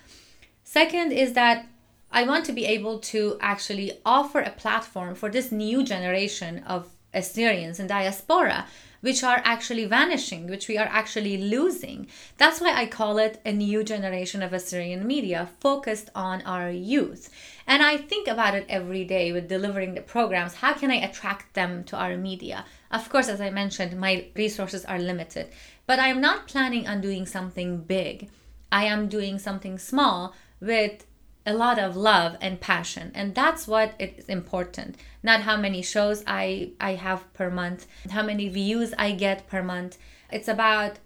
Second 0.62 1.12
is 1.12 1.32
that 1.32 1.66
I 2.10 2.24
want 2.24 2.44
to 2.46 2.52
be 2.52 2.66
able 2.66 2.98
to 2.98 3.38
actually 3.40 3.92
offer 4.04 4.40
a 4.40 4.50
platform 4.50 5.14
for 5.14 5.30
this 5.30 5.50
new 5.50 5.84
generation 5.84 6.62
of 6.64 6.90
Assyrians 7.16 7.80
in 7.80 7.86
diaspora, 7.86 8.66
which 9.00 9.22
are 9.22 9.40
actually 9.44 9.84
vanishing, 9.84 10.48
which 10.48 10.68
we 10.68 10.76
are 10.76 10.88
actually 10.90 11.38
losing. 11.38 12.08
That's 12.38 12.60
why 12.60 12.74
I 12.74 12.86
call 12.86 13.18
it 13.18 13.40
a 13.44 13.52
new 13.52 13.84
generation 13.84 14.42
of 14.42 14.52
Assyrian 14.52 15.06
media 15.06 15.48
focused 15.60 16.10
on 16.14 16.42
our 16.42 16.70
youth. 16.70 17.30
And 17.66 17.82
I 17.82 17.96
think 17.96 18.28
about 18.28 18.54
it 18.54 18.66
every 18.68 19.04
day 19.04 19.32
with 19.32 19.48
delivering 19.48 19.94
the 19.94 20.00
programs. 20.00 20.54
How 20.54 20.72
can 20.74 20.90
I 20.90 20.96
attract 20.96 21.54
them 21.54 21.84
to 21.84 21.96
our 21.96 22.16
media? 22.16 22.64
Of 22.90 23.08
course, 23.08 23.28
as 23.28 23.40
I 23.40 23.50
mentioned, 23.50 23.98
my 23.98 24.26
resources 24.34 24.84
are 24.84 24.98
limited, 24.98 25.48
but 25.86 25.98
I'm 25.98 26.20
not 26.20 26.48
planning 26.48 26.86
on 26.86 27.00
doing 27.00 27.26
something 27.26 27.78
big. 27.78 28.28
I 28.72 28.84
am 28.84 29.08
doing 29.08 29.38
something 29.38 29.78
small 29.78 30.34
with 30.60 31.05
a 31.46 31.54
lot 31.54 31.78
of 31.78 31.96
love 31.96 32.36
and 32.40 32.60
passion 32.60 33.10
and 33.14 33.34
that's 33.34 33.66
what 33.66 33.94
is 33.98 34.26
important 34.26 34.96
not 35.22 35.42
how 35.42 35.56
many 35.56 35.80
shows 35.80 36.22
i 36.26 36.70
i 36.80 36.94
have 36.94 37.32
per 37.32 37.48
month 37.48 37.86
how 38.10 38.22
many 38.22 38.48
views 38.48 38.92
i 38.98 39.12
get 39.12 39.46
per 39.46 39.62
month 39.62 39.96
it's 40.32 40.48
about 40.48 40.98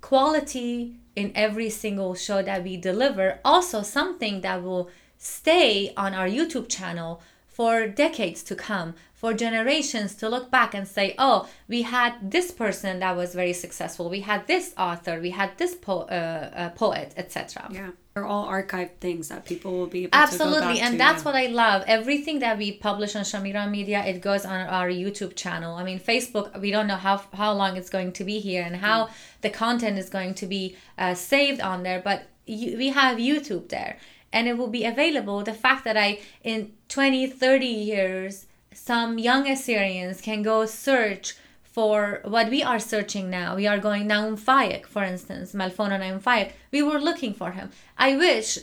quality 0.00 0.94
in 1.16 1.32
every 1.34 1.68
single 1.68 2.14
show 2.14 2.40
that 2.42 2.62
we 2.62 2.76
deliver 2.76 3.40
also 3.44 3.82
something 3.82 4.40
that 4.42 4.62
will 4.62 4.88
stay 5.18 5.92
on 5.96 6.14
our 6.14 6.28
youtube 6.28 6.68
channel 6.68 7.20
for 7.48 7.88
decades 7.88 8.44
to 8.44 8.54
come 8.54 8.94
for 9.18 9.34
generations 9.34 10.14
to 10.14 10.28
look 10.28 10.48
back 10.48 10.74
and 10.74 10.86
say, 10.86 11.16
oh, 11.18 11.48
we 11.66 11.82
had 11.82 12.30
this 12.30 12.52
person 12.52 13.00
that 13.00 13.16
was 13.16 13.34
very 13.34 13.52
successful. 13.52 14.08
We 14.08 14.20
had 14.20 14.46
this 14.46 14.72
author. 14.78 15.20
We 15.20 15.30
had 15.30 15.58
this 15.58 15.74
po- 15.74 16.02
uh, 16.02 16.50
uh, 16.54 16.68
poet, 16.70 17.14
etc. 17.16 17.68
Yeah, 17.72 17.90
they're 18.18 18.26
all 18.26 18.48
archived 18.48 18.96
things 19.00 19.28
that 19.28 19.44
people 19.44 19.72
will 19.72 19.86
be 19.86 20.04
able 20.04 20.10
Absolutely, 20.12 20.80
and 20.80 20.92
to, 20.92 20.98
that's 20.98 21.22
yeah. 21.22 21.24
what 21.24 21.34
I 21.36 21.46
love. 21.46 21.84
Everything 21.86 22.40
that 22.40 22.58
we 22.58 22.72
publish 22.72 23.14
on 23.14 23.22
Shamiram 23.22 23.70
Media, 23.70 24.04
it 24.04 24.20
goes 24.20 24.44
on 24.44 24.66
our 24.66 24.88
YouTube 24.88 25.36
channel. 25.36 25.76
I 25.76 25.84
mean, 25.84 26.00
Facebook, 26.00 26.60
we 26.60 26.70
don't 26.70 26.86
know 26.86 26.96
how 26.96 27.22
how 27.32 27.52
long 27.52 27.76
it's 27.76 27.90
going 27.90 28.12
to 28.12 28.24
be 28.24 28.40
here 28.40 28.62
and 28.62 28.76
how 28.76 29.06
mm. 29.06 29.10
the 29.42 29.50
content 29.50 29.98
is 29.98 30.10
going 30.10 30.34
to 30.34 30.46
be 30.46 30.76
uh, 30.98 31.14
saved 31.14 31.60
on 31.60 31.82
there, 31.82 32.00
but 32.00 32.26
you, 32.46 32.76
we 32.76 32.88
have 32.88 33.18
YouTube 33.18 33.68
there 33.68 33.98
and 34.32 34.46
it 34.46 34.58
will 34.58 34.68
be 34.68 34.84
available 34.84 35.42
the 35.42 35.54
fact 35.54 35.84
that 35.84 35.96
i 35.96 36.20
in 36.44 36.70
20 36.88 37.26
30 37.26 37.66
years 37.66 38.44
some 38.74 39.18
young 39.18 39.48
Assyrians 39.48 40.20
can 40.20 40.42
go 40.42 40.64
search 40.66 41.34
for 41.72 42.20
what 42.24 42.50
we 42.50 42.62
are 42.62 42.78
searching 42.78 43.30
now. 43.30 43.56
We 43.56 43.66
are 43.66 43.78
going 43.78 44.08
Naum 44.08 44.38
Fayek, 44.38 44.86
for 44.86 45.02
instance, 45.02 45.52
Malfona 45.52 45.98
Naum 46.00 46.20
Fayek. 46.20 46.52
We 46.72 46.82
were 46.82 46.98
looking 46.98 47.34
for 47.34 47.52
him. 47.52 47.70
I 47.96 48.16
wish, 48.16 48.58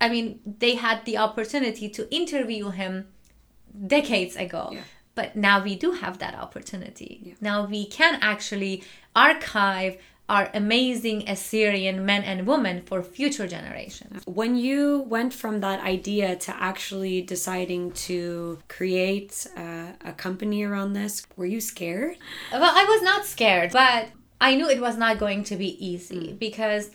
I 0.00 0.08
mean, 0.08 0.40
they 0.44 0.74
had 0.76 1.04
the 1.04 1.18
opportunity 1.18 1.88
to 1.90 2.14
interview 2.14 2.70
him 2.70 3.08
decades 3.86 4.36
ago. 4.36 4.70
Yeah. 4.72 4.82
But 5.14 5.36
now 5.36 5.62
we 5.62 5.74
do 5.74 5.92
have 5.92 6.18
that 6.18 6.34
opportunity. 6.34 7.20
Yeah. 7.22 7.34
Now 7.40 7.66
we 7.66 7.86
can 7.86 8.18
actually 8.22 8.84
archive 9.14 9.98
are 10.30 10.48
amazing 10.54 11.28
Assyrian 11.28 12.06
men 12.06 12.22
and 12.22 12.46
women 12.46 12.82
for 12.82 13.02
future 13.02 13.48
generations. 13.48 14.22
When 14.26 14.54
you 14.54 15.00
went 15.00 15.34
from 15.34 15.60
that 15.60 15.80
idea 15.80 16.36
to 16.36 16.56
actually 16.56 17.20
deciding 17.20 17.90
to 18.08 18.60
create 18.68 19.48
a, 19.56 19.94
a 20.04 20.12
company 20.12 20.62
around 20.62 20.92
this, 20.92 21.26
were 21.36 21.46
you 21.46 21.60
scared? 21.60 22.16
Well, 22.52 22.72
I 22.74 22.84
was 22.84 23.02
not 23.02 23.26
scared, 23.26 23.72
but 23.72 24.10
I 24.40 24.54
knew 24.54 24.68
it 24.70 24.80
was 24.80 24.96
not 24.96 25.18
going 25.18 25.42
to 25.44 25.56
be 25.56 25.84
easy 25.84 26.28
mm. 26.28 26.38
because 26.38 26.92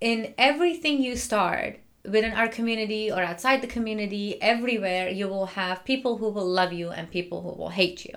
in 0.00 0.34
everything 0.36 1.02
you 1.02 1.16
start, 1.16 1.80
within 2.04 2.32
our 2.32 2.48
community 2.48 3.10
or 3.10 3.22
outside 3.22 3.62
the 3.62 3.66
community, 3.66 4.40
everywhere, 4.42 5.08
you 5.08 5.26
will 5.26 5.46
have 5.46 5.84
people 5.84 6.18
who 6.18 6.28
will 6.28 6.46
love 6.46 6.72
you 6.72 6.90
and 6.90 7.10
people 7.10 7.40
who 7.42 7.52
will 7.60 7.70
hate 7.70 8.04
you. 8.04 8.14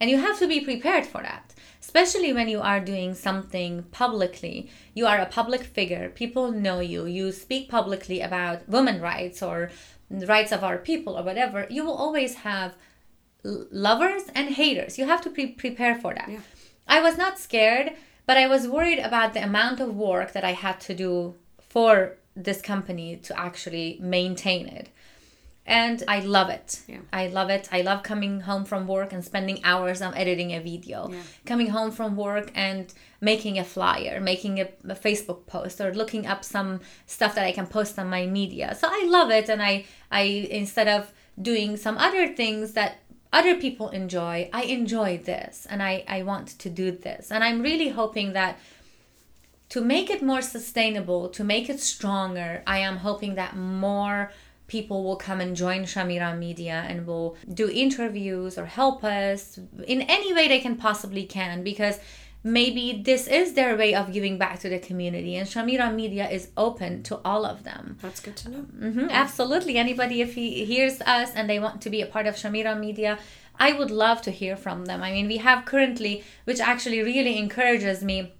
And 0.00 0.10
you 0.10 0.18
have 0.18 0.38
to 0.38 0.46
be 0.46 0.60
prepared 0.60 1.06
for 1.06 1.22
that 1.22 1.54
especially 1.86 2.32
when 2.32 2.48
you 2.48 2.60
are 2.60 2.80
doing 2.80 3.14
something 3.14 3.84
publicly. 3.84 4.68
You 4.92 5.06
are 5.06 5.18
a 5.18 5.26
public 5.26 5.62
figure, 5.62 6.10
people 6.10 6.50
know 6.50 6.80
you, 6.80 7.06
you 7.06 7.30
speak 7.32 7.68
publicly 7.68 8.20
about 8.20 8.68
women 8.68 9.00
rights 9.00 9.40
or 9.40 9.70
the 10.10 10.26
rights 10.26 10.52
of 10.52 10.64
our 10.64 10.78
people 10.78 11.16
or 11.16 11.22
whatever. 11.22 11.66
You 11.70 11.84
will 11.84 11.94
always 11.94 12.34
have 12.48 12.74
lovers 13.44 14.24
and 14.34 14.48
haters. 14.50 14.98
You 14.98 15.06
have 15.06 15.22
to 15.22 15.30
pre- 15.30 15.52
prepare 15.52 15.94
for 15.94 16.12
that. 16.12 16.28
Yeah. 16.28 16.40
I 16.88 17.00
was 17.00 17.16
not 17.16 17.38
scared, 17.38 17.92
but 18.26 18.36
I 18.36 18.48
was 18.48 18.66
worried 18.66 18.98
about 18.98 19.32
the 19.32 19.44
amount 19.44 19.78
of 19.80 19.94
work 19.94 20.32
that 20.32 20.44
I 20.44 20.52
had 20.52 20.80
to 20.82 20.94
do 20.94 21.36
for 21.60 22.16
this 22.34 22.60
company 22.60 23.16
to 23.16 23.38
actually 23.38 23.98
maintain 24.02 24.66
it 24.66 24.90
and 25.66 26.02
I 26.06 26.20
love 26.20 26.48
it. 26.48 26.82
Yeah. 26.86 26.98
I 27.12 27.26
love 27.26 27.50
it. 27.50 27.68
I 27.72 27.82
love 27.82 28.04
coming 28.04 28.40
home 28.40 28.64
from 28.64 28.86
work 28.86 29.12
and 29.12 29.24
spending 29.24 29.60
hours 29.64 30.00
on 30.00 30.14
editing 30.14 30.52
a 30.52 30.60
video. 30.60 31.10
Yeah. 31.10 31.22
Coming 31.44 31.70
home 31.70 31.90
from 31.90 32.16
work 32.16 32.52
and 32.54 32.92
making 33.20 33.58
a 33.58 33.64
flyer, 33.64 34.20
making 34.20 34.60
a, 34.60 34.68
a, 34.84 34.94
Facebook 34.94 35.46
post, 35.46 35.80
or 35.80 35.92
looking 35.92 36.26
up 36.26 36.44
some 36.44 36.80
stuff 37.06 37.34
that 37.34 37.44
I 37.44 37.50
can 37.50 37.66
post 37.66 37.98
on 37.98 38.08
my 38.08 38.26
media. 38.26 38.76
So 38.78 38.86
I 38.88 39.06
love 39.08 39.30
it, 39.30 39.48
and 39.48 39.60
I 39.60 39.86
I 40.10 40.22
instead 40.22 40.86
of 40.86 41.12
doing 41.40 41.76
some 41.76 41.98
other 41.98 42.28
things 42.28 42.72
that 42.72 42.98
other 43.32 43.56
people 43.56 43.88
enjoy, 43.88 44.48
I 44.52 44.62
enjoy 44.62 45.18
this, 45.18 45.66
and 45.68 45.82
I 45.82 46.04
I 46.06 46.22
want 46.22 46.48
to 46.60 46.70
do 46.70 46.92
this, 46.92 47.32
and 47.32 47.42
I'm 47.42 47.60
really 47.60 47.88
hoping 47.88 48.34
that. 48.34 48.58
To 49.70 49.80
make 49.80 50.10
it 50.10 50.22
more 50.22 50.42
sustainable, 50.42 51.28
to 51.30 51.42
make 51.42 51.68
it 51.68 51.80
stronger, 51.80 52.62
I 52.68 52.78
am 52.78 52.98
hoping 52.98 53.34
that 53.34 53.56
more 53.56 54.30
people 54.66 55.04
will 55.04 55.16
come 55.16 55.40
and 55.40 55.56
join 55.56 55.82
Shamiram 55.82 56.38
Media 56.38 56.84
and 56.88 57.06
will 57.06 57.36
do 57.52 57.70
interviews 57.70 58.58
or 58.58 58.66
help 58.66 59.04
us 59.04 59.58
in 59.86 60.02
any 60.02 60.32
way 60.32 60.48
they 60.48 60.60
can 60.60 60.76
possibly 60.76 61.24
can 61.24 61.62
because 61.62 61.98
maybe 62.42 63.02
this 63.04 63.26
is 63.26 63.54
their 63.54 63.76
way 63.76 63.94
of 63.94 64.12
giving 64.12 64.38
back 64.38 64.58
to 64.60 64.68
the 64.68 64.78
community 64.78 65.36
and 65.36 65.48
Shamiram 65.48 65.94
Media 65.94 66.28
is 66.28 66.48
open 66.56 67.02
to 67.04 67.20
all 67.24 67.44
of 67.44 67.64
them. 67.64 67.98
That's 68.02 68.20
good 68.20 68.36
to 68.36 68.48
know. 68.50 68.66
Mm-hmm, 68.78 69.08
absolutely. 69.10 69.76
Anybody 69.76 70.20
if 70.20 70.34
he 70.34 70.64
hears 70.64 71.00
us 71.02 71.30
and 71.34 71.48
they 71.48 71.58
want 71.58 71.80
to 71.82 71.90
be 71.90 72.00
a 72.00 72.06
part 72.06 72.26
of 72.26 72.34
Shamiram 72.34 72.80
Media, 72.80 73.18
I 73.58 73.72
would 73.72 73.90
love 73.90 74.20
to 74.22 74.30
hear 74.30 74.56
from 74.56 74.84
them. 74.84 75.02
I 75.02 75.12
mean, 75.12 75.28
we 75.28 75.38
have 75.38 75.64
currently 75.64 76.24
which 76.44 76.60
actually 76.60 77.02
really 77.02 77.38
encourages 77.38 78.02
me 78.02 78.32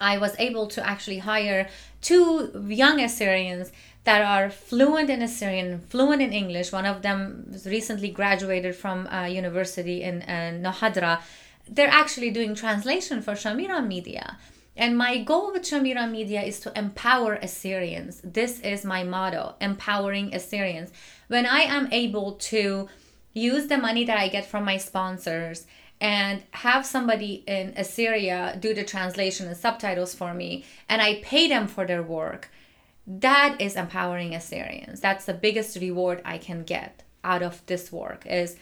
I 0.00 0.18
was 0.18 0.34
able 0.38 0.66
to 0.68 0.86
actually 0.86 1.18
hire 1.18 1.68
two 2.00 2.66
young 2.68 3.00
Assyrians 3.00 3.72
that 4.04 4.22
are 4.22 4.50
fluent 4.50 5.08
in 5.10 5.22
Assyrian, 5.22 5.80
fluent 5.80 6.20
in 6.20 6.32
English. 6.32 6.72
One 6.72 6.86
of 6.86 7.02
them 7.02 7.54
recently 7.64 8.10
graduated 8.10 8.76
from 8.76 9.08
a 9.10 9.28
university 9.28 10.02
in 10.02 10.22
uh, 10.22 10.52
Nohadra. 10.62 11.20
They're 11.68 11.88
actually 11.88 12.30
doing 12.30 12.54
translation 12.54 13.22
for 13.22 13.32
Shamiram 13.32 13.86
Media. 13.86 14.38
And 14.76 14.98
my 14.98 15.22
goal 15.22 15.52
with 15.52 15.62
Shamiram 15.62 16.10
Media 16.10 16.42
is 16.42 16.60
to 16.60 16.78
empower 16.78 17.34
Assyrians. 17.34 18.20
This 18.22 18.60
is 18.60 18.84
my 18.84 19.04
motto 19.04 19.54
empowering 19.60 20.34
Assyrians. 20.34 20.90
When 21.28 21.46
I 21.46 21.60
am 21.60 21.88
able 21.92 22.32
to 22.32 22.88
use 23.32 23.68
the 23.68 23.78
money 23.78 24.04
that 24.04 24.18
I 24.18 24.28
get 24.28 24.46
from 24.46 24.64
my 24.64 24.76
sponsors 24.76 25.66
and 26.00 26.42
have 26.50 26.84
somebody 26.84 27.44
in 27.46 27.72
Assyria 27.76 28.58
do 28.60 28.74
the 28.74 28.84
translation 28.84 29.46
and 29.46 29.56
subtitles 29.56 30.14
for 30.14 30.34
me, 30.34 30.64
and 30.88 31.00
I 31.00 31.20
pay 31.22 31.48
them 31.48 31.68
for 31.68 31.86
their 31.86 32.02
work, 32.02 32.50
that 33.06 33.56
is 33.60 33.76
empowering 33.76 34.34
Assyrians. 34.34 35.00
That's 35.00 35.24
the 35.24 35.34
biggest 35.34 35.76
reward 35.80 36.22
I 36.24 36.38
can 36.38 36.64
get 36.64 37.02
out 37.22 37.42
of 37.42 37.64
this 37.66 37.92
work 37.92 38.26
is 38.26 38.56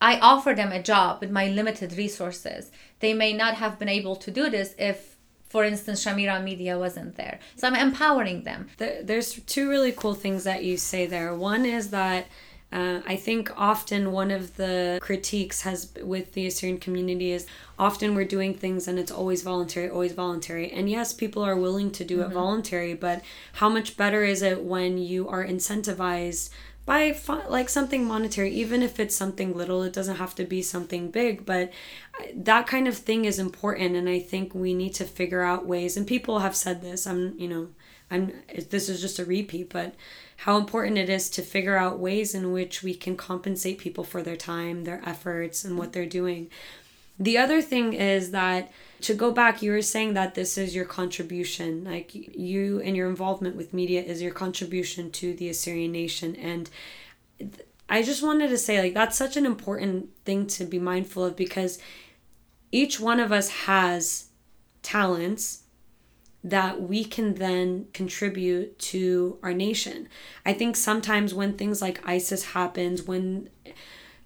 I 0.00 0.18
offer 0.18 0.54
them 0.54 0.72
a 0.72 0.82
job 0.82 1.20
with 1.20 1.30
my 1.30 1.48
limited 1.48 1.96
resources. 1.96 2.70
They 3.00 3.14
may 3.14 3.32
not 3.32 3.54
have 3.54 3.78
been 3.78 3.88
able 3.88 4.16
to 4.16 4.30
do 4.30 4.50
this 4.50 4.74
if 4.78 5.12
for 5.52 5.64
instance, 5.64 6.02
Shamiram 6.02 6.44
Media 6.44 6.78
wasn't 6.78 7.16
there. 7.16 7.38
So 7.56 7.68
I'm 7.68 7.76
empowering 7.76 8.44
them. 8.44 8.70
There's 8.78 9.34
two 9.40 9.68
really 9.68 9.92
cool 9.92 10.14
things 10.14 10.44
that 10.44 10.64
you 10.64 10.78
say 10.78 11.04
there. 11.04 11.34
One 11.34 11.66
is 11.66 11.90
that 11.90 12.26
uh, 12.72 13.00
I 13.06 13.16
think 13.16 13.52
often 13.56 14.12
one 14.12 14.30
of 14.30 14.56
the 14.56 14.98
critiques 15.02 15.62
has 15.62 15.92
with 16.02 16.32
the 16.32 16.46
Assyrian 16.46 16.78
community 16.78 17.32
is 17.32 17.46
often 17.78 18.14
we're 18.14 18.24
doing 18.24 18.54
things 18.54 18.88
and 18.88 18.98
it's 18.98 19.12
always 19.12 19.42
voluntary, 19.42 19.90
always 19.90 20.12
voluntary. 20.12 20.70
And 20.70 20.88
yes, 20.88 21.12
people 21.12 21.42
are 21.42 21.56
willing 21.56 21.90
to 21.92 22.04
do 22.04 22.18
mm-hmm. 22.18 22.30
it 22.30 22.34
voluntary, 22.34 22.94
but 22.94 23.22
how 23.54 23.68
much 23.68 23.96
better 23.96 24.24
is 24.24 24.40
it 24.40 24.64
when 24.64 24.96
you 24.96 25.28
are 25.28 25.44
incentivized 25.44 26.48
by 26.84 27.16
like 27.48 27.68
something 27.68 28.04
monetary 28.04 28.50
even 28.50 28.82
if 28.82 28.98
it's 28.98 29.14
something 29.14 29.56
little 29.56 29.82
it 29.82 29.92
doesn't 29.92 30.16
have 30.16 30.34
to 30.34 30.44
be 30.44 30.60
something 30.60 31.12
big 31.12 31.46
but 31.46 31.70
uh, 32.18 32.24
that 32.34 32.66
kind 32.66 32.88
of 32.88 32.96
thing 32.96 33.24
is 33.24 33.38
important 33.38 33.94
and 33.94 34.08
i 34.08 34.18
think 34.18 34.52
we 34.52 34.74
need 34.74 34.92
to 34.92 35.04
figure 35.04 35.42
out 35.42 35.64
ways 35.64 35.96
and 35.96 36.08
people 36.08 36.40
have 36.40 36.56
said 36.56 36.82
this 36.82 37.06
i'm 37.06 37.38
you 37.38 37.46
know 37.46 37.68
i'm 38.10 38.32
this 38.70 38.88
is 38.88 39.00
just 39.00 39.20
a 39.20 39.24
repeat 39.24 39.70
but 39.70 39.94
how 40.44 40.56
important 40.56 40.98
it 40.98 41.08
is 41.08 41.30
to 41.30 41.42
figure 41.42 41.76
out 41.76 41.98
ways 41.98 42.34
in 42.34 42.52
which 42.52 42.82
we 42.82 42.94
can 42.94 43.16
compensate 43.16 43.78
people 43.78 44.04
for 44.04 44.22
their 44.22 44.36
time 44.36 44.84
their 44.84 45.02
efforts 45.06 45.64
and 45.64 45.78
what 45.78 45.92
they're 45.92 46.06
doing 46.06 46.48
the 47.18 47.38
other 47.38 47.62
thing 47.62 47.92
is 47.92 48.30
that 48.30 48.72
to 49.02 49.14
go 49.14 49.32
back, 49.32 49.62
you 49.62 49.72
were 49.72 49.82
saying 49.82 50.14
that 50.14 50.34
this 50.34 50.56
is 50.56 50.74
your 50.74 50.84
contribution, 50.84 51.84
like 51.84 52.14
you 52.14 52.80
and 52.80 52.96
your 52.96 53.08
involvement 53.08 53.56
with 53.56 53.74
media 53.74 54.02
is 54.02 54.22
your 54.22 54.32
contribution 54.32 55.10
to 55.12 55.34
the 55.34 55.48
Assyrian 55.48 55.92
nation. 55.92 56.36
And 56.36 56.70
I 57.88 58.02
just 58.02 58.22
wanted 58.22 58.48
to 58.48 58.58
say, 58.58 58.80
like, 58.80 58.94
that's 58.94 59.16
such 59.16 59.36
an 59.36 59.44
important 59.44 60.10
thing 60.24 60.46
to 60.48 60.64
be 60.64 60.78
mindful 60.78 61.24
of 61.24 61.36
because 61.36 61.78
each 62.70 62.98
one 62.98 63.20
of 63.20 63.32
us 63.32 63.50
has 63.50 64.26
talents 64.82 65.61
that 66.44 66.82
we 66.82 67.04
can 67.04 67.34
then 67.34 67.86
contribute 67.92 68.78
to 68.78 69.38
our 69.42 69.52
nation. 69.52 70.08
I 70.44 70.52
think 70.52 70.76
sometimes 70.76 71.32
when 71.32 71.54
things 71.54 71.80
like 71.80 72.06
ISIS 72.06 72.52
happens, 72.52 73.02
when 73.02 73.48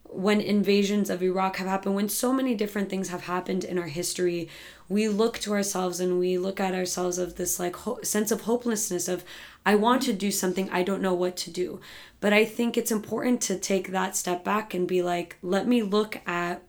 when 0.08 0.40
invasions 0.40 1.10
of 1.10 1.22
Iraq 1.22 1.56
have 1.56 1.66
happened, 1.66 1.94
when 1.94 2.08
so 2.08 2.32
many 2.32 2.54
different 2.54 2.88
things 2.88 3.08
have 3.08 3.22
happened 3.22 3.64
in 3.64 3.78
our 3.78 3.88
history, 3.88 4.48
we 4.88 5.08
look 5.08 5.38
to 5.40 5.52
ourselves 5.52 6.00
and 6.00 6.18
we 6.18 6.38
look 6.38 6.58
at 6.58 6.74
ourselves 6.74 7.18
of 7.18 7.36
this 7.36 7.58
like 7.58 7.76
ho- 7.76 7.98
sense 8.02 8.30
of 8.30 8.42
hopelessness 8.42 9.08
of 9.08 9.24
I 9.66 9.74
want 9.74 10.02
to 10.02 10.12
do 10.12 10.30
something, 10.30 10.70
I 10.70 10.84
don't 10.84 11.02
know 11.02 11.12
what 11.12 11.36
to 11.38 11.50
do. 11.50 11.80
But 12.20 12.32
I 12.32 12.44
think 12.44 12.76
it's 12.76 12.92
important 12.92 13.40
to 13.42 13.58
take 13.58 13.88
that 13.88 14.16
step 14.16 14.42
back 14.44 14.72
and 14.72 14.88
be 14.88 15.02
like, 15.02 15.36
let 15.42 15.66
me 15.66 15.82
look 15.82 16.20
at 16.26 16.62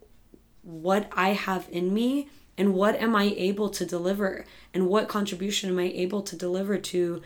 what 0.63 1.07
I 1.13 1.29
have 1.29 1.67
in 1.71 1.93
me 1.93 2.27
and 2.57 2.73
what 2.73 2.95
am 2.95 3.15
I 3.15 3.33
able 3.37 3.69
to 3.69 3.85
deliver 3.85 4.45
and 4.73 4.87
what 4.87 5.07
contribution 5.07 5.69
am 5.69 5.79
I 5.79 5.91
able 5.93 6.21
to 6.23 6.35
deliver 6.35 6.77
to 6.77 7.21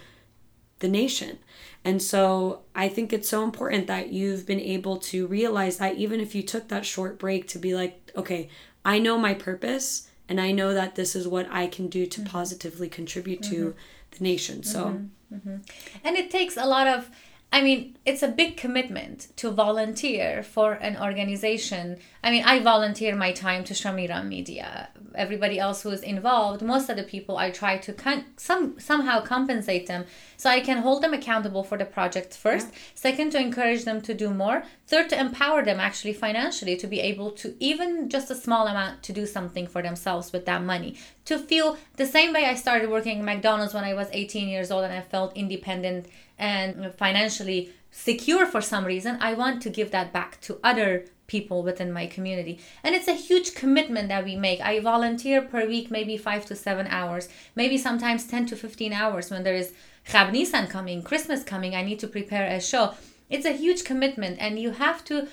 the 0.80 0.90
nation. 0.90 1.40
And 1.86 2.02
so 2.02 2.62
I 2.76 2.90
think 2.90 3.14
it's 3.14 3.30
so 3.30 3.44
important 3.44 3.88
that 3.88 4.10
you've 4.10 4.46
been 4.46 4.60
able 4.60 4.98
to 4.98 5.26
realize 5.28 5.78
that 5.78 5.96
even 5.96 6.20
if 6.20 6.36
you 6.36 6.44
took 6.44 6.68
that 6.68 6.86
short 6.86 7.18
break 7.18 7.48
to 7.50 7.60
be 7.60 7.74
like, 7.74 8.12
okay, 8.16 8.50
I 8.84 9.00
know 9.00 9.18
my 9.18 9.34
purpose 9.34 10.10
and 10.28 10.42
I 10.42 10.52
know 10.52 10.74
that 10.74 10.96
this 10.96 11.16
is 11.16 11.28
what 11.28 11.48
I 11.52 11.68
can 11.68 11.88
do 11.88 12.06
to 12.06 12.22
mm-hmm. 12.22 12.30
positively 12.30 12.90
contribute 12.90 13.42
to 13.44 13.56
mm-hmm. 13.56 13.78
the 14.12 14.24
nation. 14.24 14.64
So, 14.64 14.86
mm-hmm. 14.86 15.36
mm-hmm. 15.36 15.56
and 16.04 16.18
it 16.18 16.30
takes 16.30 16.58
a 16.58 16.66
lot 16.66 16.88
of 16.88 17.10
I 17.54 17.62
mean, 17.62 17.97
it's 18.06 18.24
a 18.24 18.30
big 18.30 18.56
commitment 18.56 19.28
to 19.36 19.52
volunteer 19.52 20.41
for 20.41 20.74
an 20.74 20.95
organization. 20.95 21.97
I 22.24 22.32
mean, 22.32 22.45
I 22.45 22.60
volunteer 22.60 23.14
my 23.14 23.34
time 23.34 23.66
to 23.66 23.74
Shamiram 23.74 24.28
Media. 24.28 24.88
Everybody 25.16 25.60
else 25.60 25.82
who 25.82 25.89
is 25.89 26.02
involved, 26.02 26.62
most 26.62 26.89
of 26.89 26.95
the 26.95 27.04
people, 27.04 27.38
I 27.38 27.52
try 27.52 27.78
to 27.80 27.91
con- 27.91 28.24
some 28.38 28.80
somehow 28.80 29.20
compensate 29.20 29.88
them 29.88 30.06
so 30.38 30.49
I 30.49 30.62
can 30.62 30.78
hold 30.78 31.04
them 31.04 31.14
accountable 31.14 31.64
for 31.66 31.78
the 31.78 31.84
project 31.84 32.38
first. 32.38 32.70
Yeah. 32.72 32.78
Second, 32.95 33.32
to 33.34 33.41
encourage 33.41 33.84
them 33.84 33.99
to 34.02 34.14
do 34.14 34.30
more. 34.30 34.64
Third, 34.88 35.10
to 35.10 35.20
empower 35.20 35.64
them 35.66 35.80
actually 35.80 36.14
financially 36.14 36.78
to 36.78 36.88
be 36.88 37.02
able 37.02 37.32
to 37.32 37.56
even 37.60 38.10
just 38.10 38.32
a 38.32 38.36
small 38.36 38.68
amount 38.68 39.04
to 39.04 39.14
do 39.14 39.26
something 39.26 39.68
for 39.68 39.82
themselves 39.82 40.32
with 40.32 40.45
that 40.45 40.64
money. 40.64 40.95
To 41.26 41.38
feel 41.38 41.78
the 41.97 42.06
same 42.06 42.34
way 42.34 42.45
I 42.45 42.56
started 42.56 42.89
working 42.89 43.20
at 43.20 43.26
McDonald's 43.26 43.74
when 43.74 43.84
I 43.84 43.93
was 43.93 44.08
18 44.14 44.47
years 44.47 44.72
old 44.72 44.86
and 44.86 44.93
I 44.93 45.02
felt 45.02 45.36
independent 45.36 46.08
and 46.42 46.94
financially 46.96 47.72
secure 47.92 48.46
for 48.46 48.62
some 48.62 48.84
reason, 48.84 49.18
I 49.22 49.34
want 49.34 49.62
to 49.62 49.70
give 49.70 49.92
that 49.92 50.12
back 50.12 50.42
to 50.42 50.60
other 50.64 51.06
people 51.28 51.64
within 51.64 51.94
my 51.94 52.08
community. 52.08 52.60
And 52.84 52.96
it's 52.96 53.08
a 53.08 53.14
huge 53.14 53.54
commitment 53.54 54.10
that 54.10 54.26
we 54.26 54.36
make. 54.36 54.60
I 54.60 54.80
volunteer 54.80 55.42
per 55.42 55.66
week, 55.66 55.92
maybe 55.92 56.18
five 56.18 56.46
to 56.48 56.56
seven 56.56 56.88
hours, 56.88 57.30
maybe 57.56 57.78
sometimes 57.78 58.28
10 58.28 58.48
to 58.48 58.56
15 58.56 58.92
hours 58.92 59.30
when 59.30 59.44
there 59.44 59.56
is 59.56 59.74
Chab 60.10 60.32
Nisan 60.32 60.68
coming, 60.68 61.04
Christmas 61.04 61.44
coming, 61.44 61.76
I 61.76 61.84
need 61.84 62.00
to 62.00 62.08
prepare 62.08 62.48
a 62.48 62.60
show. 62.60 62.96
It's 63.30 63.46
a 63.46 63.52
huge 63.52 63.84
commitment, 63.84 64.38
and 64.39 64.60
you 64.60 64.72
have 64.72 65.06
to 65.06 65.28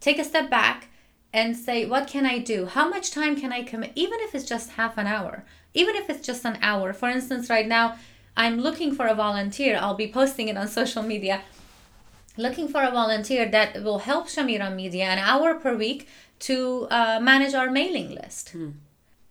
take 0.00 0.18
a 0.18 0.24
step 0.24 0.48
back 0.48 0.88
and 1.32 1.56
say, 1.56 1.84
What 1.84 2.06
can 2.06 2.24
I 2.24 2.38
do? 2.38 2.66
How 2.66 2.88
much 2.88 3.10
time 3.10 3.36
can 3.36 3.52
I 3.52 3.62
commit? 3.64 3.92
Even 3.96 4.18
if 4.20 4.34
it's 4.34 4.46
just 4.46 4.70
half 4.70 4.96
an 4.96 5.06
hour, 5.06 5.44
even 5.74 5.96
if 5.96 6.08
it's 6.08 6.26
just 6.26 6.44
an 6.44 6.58
hour. 6.62 6.92
For 6.92 7.08
instance, 7.08 7.50
right 7.50 7.66
now, 7.66 7.96
I'm 8.38 8.60
looking 8.60 8.94
for 8.94 9.06
a 9.06 9.14
volunteer. 9.14 9.76
I'll 9.78 10.00
be 10.06 10.10
posting 10.10 10.48
it 10.48 10.56
on 10.56 10.68
social 10.68 11.02
media. 11.02 11.42
Looking 12.36 12.68
for 12.68 12.82
a 12.84 12.90
volunteer 12.90 13.50
that 13.50 13.82
will 13.82 13.98
help 13.98 14.28
Shamiram 14.28 14.76
Media 14.76 15.06
an 15.06 15.18
hour 15.18 15.54
per 15.54 15.74
week 15.76 16.08
to 16.46 16.86
uh, 16.88 17.18
manage 17.20 17.52
our 17.52 17.68
mailing 17.68 18.14
list. 18.14 18.50
Hmm. 18.50 18.70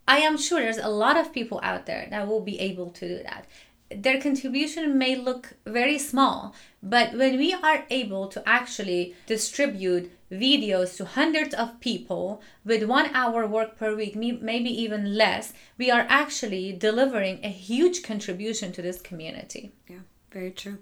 I 0.07 0.17
am 0.19 0.37
sure 0.37 0.59
there's 0.59 0.77
a 0.77 0.89
lot 0.89 1.17
of 1.17 1.33
people 1.33 1.59
out 1.63 1.85
there 1.85 2.07
that 2.11 2.27
will 2.27 2.41
be 2.41 2.59
able 2.59 2.89
to 2.91 3.07
do 3.07 3.23
that 3.23 3.47
their 3.89 4.19
contribution 4.19 4.97
may 4.97 5.15
look 5.15 5.53
very 5.65 5.97
small, 5.97 6.53
but 6.83 7.13
when 7.13 7.37
we 7.37 7.53
are 7.53 7.85
able 7.89 8.27
to 8.27 8.43
actually 8.47 9.15
distribute 9.25 10.11
videos 10.31 10.97
to 10.97 11.05
hundreds 11.05 11.53
of 11.53 11.79
people 11.79 12.41
with 12.65 12.83
one 12.83 13.09
hour 13.13 13.47
work 13.47 13.77
per 13.77 13.95
week, 13.95 14.15
maybe 14.15 14.69
even 14.69 15.15
less, 15.15 15.53
we 15.77 15.89
are 15.89 16.05
actually 16.09 16.73
delivering 16.73 17.39
a 17.43 17.49
huge 17.49 18.03
contribution 18.03 18.71
to 18.73 18.81
this 18.81 18.99
community. 19.01 19.71
Yeah, 19.87 19.99
very 20.31 20.51
true. 20.51 20.79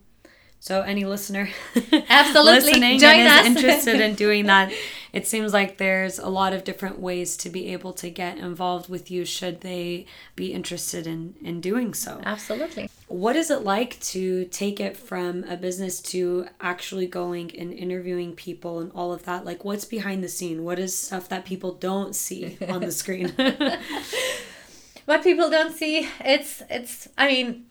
So 0.65 0.81
any 0.81 1.05
listener 1.05 1.47
absolutely 2.09 2.71
listening 2.71 2.97
Join 2.97 3.19
and 3.19 3.27
us. 3.27 3.45
is 3.45 3.55
interested 3.55 4.01
in 4.01 4.15
doing 4.15 4.45
that, 4.47 4.73
it 5.13 5.27
seems 5.27 5.53
like 5.53 5.77
there's 5.77 6.17
a 6.17 6.27
lot 6.27 6.53
of 6.53 6.63
different 6.63 6.97
ways 6.97 7.37
to 7.37 7.51
be 7.51 7.71
able 7.71 7.93
to 7.93 8.09
get 8.09 8.39
involved 8.39 8.89
with 8.89 9.11
you 9.11 9.25
should 9.25 9.61
they 9.61 10.07
be 10.35 10.53
interested 10.53 11.05
in 11.05 11.35
in 11.43 11.61
doing 11.61 11.93
so. 11.93 12.19
Absolutely. 12.25 12.89
What 13.07 13.35
is 13.35 13.51
it 13.51 13.61
like 13.61 13.99
to 14.13 14.45
take 14.45 14.79
it 14.79 14.97
from 14.97 15.43
a 15.43 15.55
business 15.55 16.01
to 16.13 16.47
actually 16.59 17.05
going 17.05 17.55
and 17.55 17.71
interviewing 17.71 18.33
people 18.33 18.79
and 18.79 18.91
all 18.95 19.13
of 19.13 19.21
that? 19.25 19.45
Like 19.45 19.63
what's 19.63 19.85
behind 19.85 20.23
the 20.23 20.29
scene? 20.29 20.63
What 20.63 20.79
is 20.79 20.97
stuff 20.97 21.29
that 21.29 21.45
people 21.45 21.73
don't 21.73 22.15
see 22.15 22.57
on 22.67 22.81
the 22.81 22.91
screen? 22.91 23.33
what 25.05 25.21
people 25.21 25.51
don't 25.51 25.75
see, 25.75 26.09
it's 26.21 26.63
it's 26.71 27.07
I 27.19 27.27
mean 27.27 27.65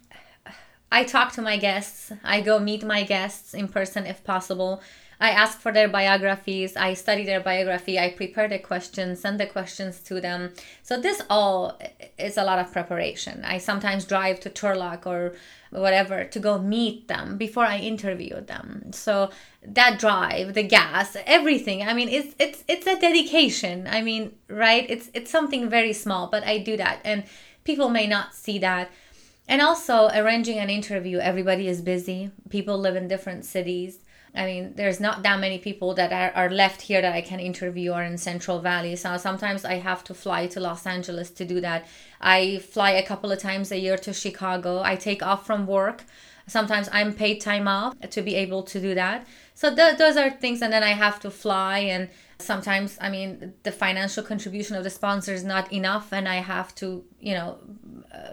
I 0.94 1.02
talk 1.02 1.32
to 1.32 1.42
my 1.42 1.56
guests. 1.56 2.12
I 2.22 2.40
go 2.40 2.60
meet 2.60 2.84
my 2.84 3.02
guests 3.02 3.52
in 3.52 3.66
person 3.66 4.06
if 4.06 4.22
possible. 4.22 4.80
I 5.18 5.30
ask 5.30 5.58
for 5.58 5.72
their 5.72 5.88
biographies. 5.88 6.76
I 6.76 6.94
study 6.94 7.24
their 7.24 7.40
biography. 7.40 7.98
I 7.98 8.10
prepare 8.10 8.46
the 8.46 8.60
questions, 8.60 9.20
send 9.20 9.40
the 9.40 9.46
questions 9.46 9.98
to 10.02 10.20
them. 10.20 10.52
So 10.84 11.00
this 11.00 11.20
all 11.28 11.80
is 12.16 12.36
a 12.36 12.44
lot 12.44 12.60
of 12.60 12.72
preparation. 12.72 13.44
I 13.44 13.58
sometimes 13.58 14.04
drive 14.04 14.38
to 14.40 14.50
Turlock 14.50 15.04
or 15.04 15.34
whatever 15.70 16.22
to 16.26 16.38
go 16.38 16.60
meet 16.60 17.08
them 17.08 17.38
before 17.38 17.64
I 17.64 17.78
interview 17.78 18.40
them. 18.42 18.92
So 18.92 19.30
that 19.66 19.98
drive, 19.98 20.54
the 20.54 20.62
gas, 20.62 21.16
everything. 21.26 21.82
I 21.82 21.92
mean, 21.94 22.08
it's 22.08 22.36
it's 22.38 22.62
it's 22.68 22.86
a 22.86 23.00
dedication. 23.00 23.88
I 23.90 24.00
mean, 24.00 24.36
right? 24.48 24.86
It's 24.88 25.10
it's 25.12 25.30
something 25.32 25.68
very 25.68 25.92
small, 25.92 26.28
but 26.28 26.44
I 26.44 26.58
do 26.58 26.76
that, 26.76 27.00
and 27.04 27.24
people 27.64 27.88
may 27.88 28.06
not 28.06 28.32
see 28.34 28.60
that 28.60 28.92
and 29.46 29.60
also 29.60 30.08
arranging 30.08 30.58
an 30.58 30.70
interview 30.70 31.18
everybody 31.18 31.68
is 31.68 31.82
busy. 31.82 32.30
People 32.48 32.78
live 32.78 32.96
in 32.96 33.08
different 33.08 33.44
cities. 33.44 33.98
I 34.34 34.46
mean 34.46 34.72
there's 34.74 35.00
not 35.00 35.22
that 35.22 35.38
many 35.38 35.58
people 35.58 35.94
that 35.94 36.12
are, 36.12 36.32
are 36.34 36.50
left 36.50 36.82
here 36.82 37.00
that 37.00 37.14
i 37.14 37.20
can 37.20 37.38
interview 37.38 37.92
or 37.92 38.02
in 38.02 38.18
central 38.18 38.60
valley. 38.60 38.96
So 38.96 39.16
sometimes 39.16 39.64
i 39.64 39.74
have 39.74 40.02
to 40.04 40.14
fly 40.14 40.46
to 40.48 40.60
los 40.60 40.86
angeles 40.86 41.30
to 41.32 41.44
do 41.44 41.60
that. 41.60 41.86
I 42.20 42.58
fly 42.58 42.92
a 42.92 43.06
couple 43.06 43.30
of 43.30 43.38
times 43.38 43.70
a 43.70 43.78
year 43.78 43.98
to 43.98 44.12
chicago. 44.12 44.82
I 44.82 44.96
take 44.96 45.22
off 45.22 45.46
from 45.46 45.66
work. 45.66 46.04
Sometimes 46.46 46.88
i'm 46.92 47.12
paid 47.12 47.40
time 47.40 47.68
off 47.68 47.94
to 48.10 48.22
be 48.22 48.34
able 48.34 48.62
to 48.64 48.80
do 48.80 48.94
that. 48.94 49.26
So 49.54 49.74
th- 49.74 49.98
those 49.98 50.16
are 50.16 50.30
things 50.30 50.62
and 50.62 50.72
then 50.72 50.82
i 50.82 50.94
have 51.04 51.20
to 51.20 51.30
fly 51.30 51.78
and 51.78 52.08
sometimes 52.38 52.98
i 53.00 53.08
mean 53.08 53.54
the 53.62 53.72
financial 53.72 54.22
contribution 54.22 54.76
of 54.76 54.84
the 54.84 54.90
sponsor 54.90 55.32
is 55.32 55.44
not 55.44 55.72
enough 55.72 56.12
and 56.12 56.28
i 56.28 56.36
have 56.36 56.74
to 56.74 57.04
you 57.24 57.34
know 57.34 57.58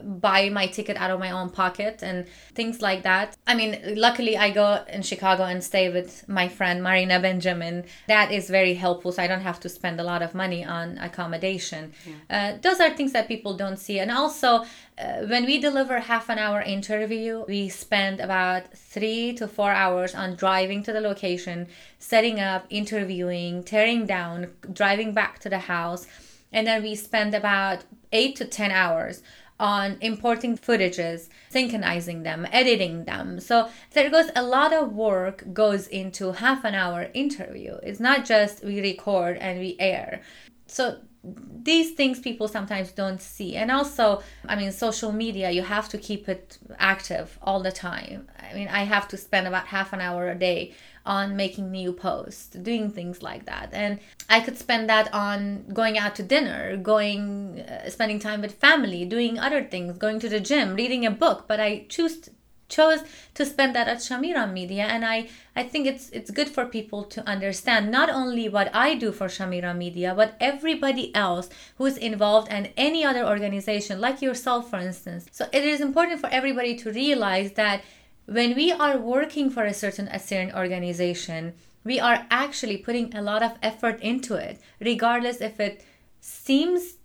buy 0.03 0.49
my 0.49 0.67
ticket 0.67 0.97
out 0.97 1.11
of 1.11 1.19
my 1.19 1.31
own 1.31 1.49
pocket 1.49 2.01
and 2.03 2.27
things 2.53 2.81
like 2.81 3.03
that. 3.03 3.35
I 3.47 3.55
mean, 3.55 3.79
luckily 3.95 4.37
I 4.37 4.51
go 4.51 4.83
in 4.87 5.01
Chicago 5.01 5.43
and 5.43 5.63
stay 5.63 5.89
with 5.89 6.27
my 6.27 6.47
friend 6.47 6.83
Marina 6.83 7.19
Benjamin. 7.19 7.85
That 8.07 8.31
is 8.31 8.49
very 8.49 8.73
helpful, 8.73 9.11
so 9.11 9.23
I 9.23 9.27
don't 9.27 9.41
have 9.41 9.59
to 9.61 9.69
spend 9.69 9.99
a 9.99 10.03
lot 10.03 10.21
of 10.21 10.33
money 10.33 10.63
on 10.63 10.97
accommodation. 10.97 11.93
Yeah. 12.05 12.53
Uh, 12.55 12.57
those 12.61 12.79
are 12.79 12.91
things 12.91 13.11
that 13.13 13.27
people 13.27 13.55
don't 13.55 13.77
see. 13.77 13.99
And 13.99 14.11
also, 14.11 14.65
uh, 14.97 15.25
when 15.27 15.45
we 15.45 15.59
deliver 15.59 15.99
half 15.99 16.29
an 16.29 16.37
hour 16.37 16.61
interview, 16.61 17.43
we 17.47 17.69
spend 17.69 18.19
about 18.19 18.75
three 18.77 19.33
to 19.33 19.47
four 19.47 19.71
hours 19.71 20.13
on 20.15 20.35
driving 20.35 20.83
to 20.83 20.93
the 20.93 21.01
location, 21.01 21.67
setting 21.99 22.39
up, 22.39 22.65
interviewing, 22.69 23.63
tearing 23.63 24.05
down, 24.05 24.51
driving 24.71 25.13
back 25.13 25.39
to 25.39 25.49
the 25.49 25.59
house 25.59 26.07
and 26.53 26.67
then 26.67 26.83
we 26.83 26.95
spend 26.95 27.33
about 27.33 27.85
eight 28.11 28.35
to 28.37 28.45
10 28.45 28.71
hours 28.71 29.21
on 29.59 29.97
importing 30.01 30.57
footages, 30.57 31.29
synchronizing 31.49 32.23
them, 32.23 32.47
editing 32.51 33.05
them. 33.05 33.39
So 33.39 33.69
there 33.91 34.09
goes 34.09 34.31
a 34.35 34.41
lot 34.41 34.73
of 34.73 34.91
work 34.93 35.53
goes 35.53 35.87
into 35.87 36.31
half 36.31 36.65
an 36.65 36.73
hour 36.73 37.09
interview. 37.13 37.75
It's 37.83 37.99
not 37.99 38.25
just 38.25 38.63
we 38.63 38.81
record 38.81 39.37
and 39.37 39.59
we 39.59 39.75
air. 39.79 40.21
So 40.65 40.97
these 41.23 41.91
things 41.91 42.19
people 42.19 42.47
sometimes 42.47 42.91
don't 42.91 43.21
see 43.21 43.55
and 43.55 43.69
also 43.69 44.23
i 44.47 44.55
mean 44.55 44.71
social 44.71 45.11
media 45.11 45.51
you 45.51 45.61
have 45.61 45.87
to 45.87 45.95
keep 45.95 46.27
it 46.27 46.57
active 46.79 47.37
all 47.43 47.61
the 47.61 47.71
time 47.71 48.27
i 48.39 48.55
mean 48.55 48.67
i 48.69 48.81
have 48.81 49.07
to 49.07 49.15
spend 49.15 49.47
about 49.47 49.67
half 49.67 49.93
an 49.93 50.01
hour 50.01 50.29
a 50.29 50.35
day 50.35 50.73
on 51.05 51.35
making 51.35 51.71
new 51.71 51.93
posts, 51.93 52.47
doing 52.47 52.91
things 52.91 53.21
like 53.21 53.45
that. 53.45 53.69
And 53.71 53.99
I 54.29 54.39
could 54.39 54.57
spend 54.57 54.89
that 54.89 55.13
on 55.13 55.65
going 55.73 55.97
out 55.97 56.15
to 56.15 56.23
dinner, 56.23 56.77
going, 56.77 57.61
uh, 57.61 57.89
spending 57.89 58.19
time 58.19 58.41
with 58.41 58.53
family, 58.53 59.05
doing 59.05 59.39
other 59.39 59.63
things, 59.63 59.97
going 59.97 60.19
to 60.19 60.29
the 60.29 60.39
gym, 60.39 60.75
reading 60.75 61.05
a 61.05 61.11
book. 61.11 61.45
But 61.47 61.59
I 61.59 61.85
choose 61.89 62.29
chose 62.71 63.01
to 63.33 63.45
spend 63.45 63.75
that 63.75 63.87
at 63.87 63.97
Shamiram 63.97 64.53
Media, 64.53 64.83
and 64.83 65.05
I 65.05 65.27
I 65.55 65.63
think 65.63 65.85
it's 65.85 66.09
it's 66.09 66.31
good 66.31 66.49
for 66.49 66.65
people 66.65 67.03
to 67.03 67.27
understand 67.27 67.91
not 67.91 68.09
only 68.09 68.47
what 68.49 68.73
I 68.73 68.95
do 68.95 69.11
for 69.11 69.27
Shamiram 69.27 69.77
Media, 69.77 70.15
but 70.15 70.35
everybody 70.39 71.13
else 71.13 71.49
who 71.77 71.85
is 71.85 71.97
involved 71.97 72.47
and 72.49 72.71
any 72.77 73.03
other 73.03 73.27
organization 73.27 73.99
like 73.99 74.21
yourself, 74.21 74.69
for 74.69 74.79
instance. 74.79 75.27
So 75.31 75.45
it 75.51 75.63
is 75.63 75.81
important 75.81 76.21
for 76.21 76.29
everybody 76.31 76.75
to 76.77 76.91
realize 76.91 77.51
that 77.53 77.81
when 78.25 78.55
we 78.55 78.71
are 78.71 78.97
working 78.97 79.49
for 79.49 79.65
a 79.65 79.73
certain 79.73 80.07
Assyrian 80.07 80.53
organization, 80.55 81.53
we 81.83 81.99
are 81.99 82.25
actually 82.29 82.77
putting 82.77 83.13
a 83.15 83.21
lot 83.21 83.43
of 83.43 83.57
effort 83.61 83.99
into 84.01 84.35
it, 84.35 84.59
regardless 84.79 85.41
if 85.41 85.59
it 85.59 85.83
seems 86.19 86.97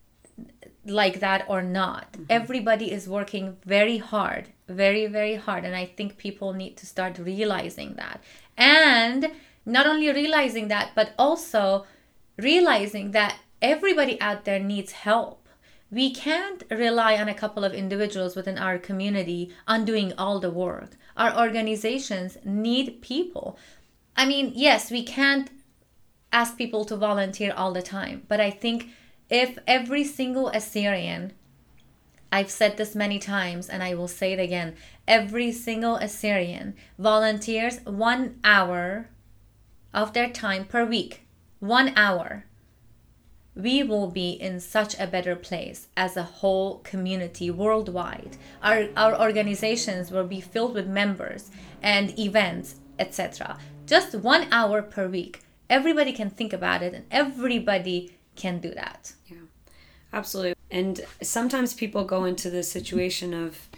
like 0.85 1.21
that 1.21 1.45
or 1.49 1.63
not. 1.63 2.13
Mm-hmm. 2.13 2.25
Everybody 2.31 2.93
is 2.93 3.09
working 3.09 3.57
very 3.65 3.99
hard, 3.99 4.49
very, 4.69 5.07
very 5.07 5.37
hard. 5.37 5.65
And 5.65 5.75
I 5.75 5.87
think 5.87 6.19
people 6.19 6.53
need 6.53 6.77
to 6.77 6.87
start 6.87 7.19
realizing 7.19 7.95
that. 7.95 8.23
And 8.57 9.33
not 9.65 9.87
only 9.87 10.13
realizing 10.13 10.69
that, 10.69 10.91
but 10.95 11.13
also 11.19 11.87
realizing 12.39 13.13
that 13.13 13.37
everybody 13.63 14.21
out 14.21 14.45
there 14.45 14.61
needs 14.61 14.93
help 14.93 15.47
we 15.91 16.13
can't 16.13 16.65
rely 16.71 17.17
on 17.17 17.29
a 17.29 17.35
couple 17.35 17.65
of 17.65 17.73
individuals 17.73 18.35
within 18.35 18.59
our 18.59 18.79
community 18.79 19.51
on 19.69 19.85
doing 19.85 20.13
all 20.19 20.41
the 20.41 20.51
work. 20.51 20.91
Our 21.17 21.37
organizations 21.39 22.37
need 22.45 23.01
people. 23.01 23.59
I 24.17 24.27
mean, 24.27 24.53
yes, 24.55 24.91
we 24.91 25.03
can't 25.03 25.51
ask 26.33 26.57
people 26.57 26.85
to 26.87 26.97
volunteer 26.97 27.53
all 27.57 27.73
the 27.73 27.83
time, 27.83 28.23
but 28.29 28.41
I 28.41 28.51
think 28.51 28.89
if 29.31 29.59
every 29.67 30.05
single 30.05 30.49
Assyrian, 30.49 31.33
I've 32.31 32.51
said 32.51 32.77
this 32.77 32.95
many 32.95 33.19
times 33.19 33.69
and 33.69 33.83
I 33.83 33.95
will 33.95 34.09
say 34.09 34.33
it 34.33 34.41
again, 34.41 34.75
every 35.09 35.53
single 35.53 35.97
Assyrian 35.97 36.75
volunteers 36.99 37.81
one 37.85 38.39
hour 38.45 39.09
of 39.95 40.13
their 40.13 40.29
time 40.29 40.65
per 40.65 40.85
week, 40.85 41.27
one 41.61 41.93
hour 41.97 42.45
we 43.57 43.83
will 43.83 44.09
be 44.09 44.31
in 44.33 44.61
such 44.61 44.99
a 45.01 45.07
better 45.07 45.35
place 45.35 45.89
as 45.97 46.17
a 46.17 46.23
whole 46.23 46.79
community 46.81 47.51
worldwide. 47.51 48.37
Our, 48.63 48.89
our 48.97 49.19
organizations 49.19 50.11
will 50.11 50.27
be 50.27 50.43
filled 50.43 50.75
with 50.75 50.87
members 50.87 51.51
and 51.83 52.17
events, 52.19 52.77
etc. 52.99 53.59
Just 53.87 54.15
one 54.15 54.47
hour 54.53 54.83
per 54.83 55.09
week. 55.09 55.43
Everybody 55.71 56.13
can 56.13 56.29
think 56.29 56.53
about 56.53 56.83
it 56.83 56.93
and 56.93 57.07
everybody 57.11 58.13
can 58.37 58.59
do 58.59 58.75
that. 58.75 59.15
Yeah, 59.27 59.39
absolutely. 60.13 60.55
And 60.71 61.01
sometimes 61.23 61.73
people 61.73 62.05
go 62.05 62.25
into 62.25 62.51
the 62.51 62.63
situation 62.63 63.33
of, 63.33 63.69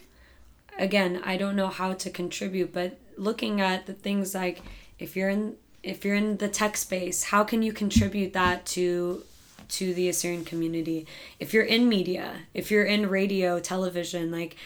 again, 0.77 1.23
I 1.25 1.37
don't 1.37 1.55
know 1.55 1.69
how 1.69 1.93
to 1.93 2.11
contribute, 2.11 2.73
but 2.73 2.99
looking 3.17 3.61
at 3.61 3.87
the 3.87 3.93
things 3.95 4.35
like 4.35 4.61
if 4.99 5.15
you're 5.15 5.29
in 5.29 5.57
if 5.85 6.05
you're 6.05 6.17
in 6.17 6.39
the 6.39 6.49
tech 6.49 6.77
space, 6.77 7.25
how 7.25 7.45
can 7.45 7.63
you 7.63 7.73
contribute 7.73 8.33
that 8.33 8.67
to 8.67 9.23
to 9.69 9.95
the 9.95 10.09
Assyrian 10.09 10.45
community. 10.45 11.07
If 11.39 11.53
you're 11.53 11.65
in 11.65 11.89
media, 11.89 12.41
if 12.55 12.71
you're 12.71 12.85
in 12.85 13.09
radio, 13.09 13.61
television, 13.61 14.31
like 14.31 14.57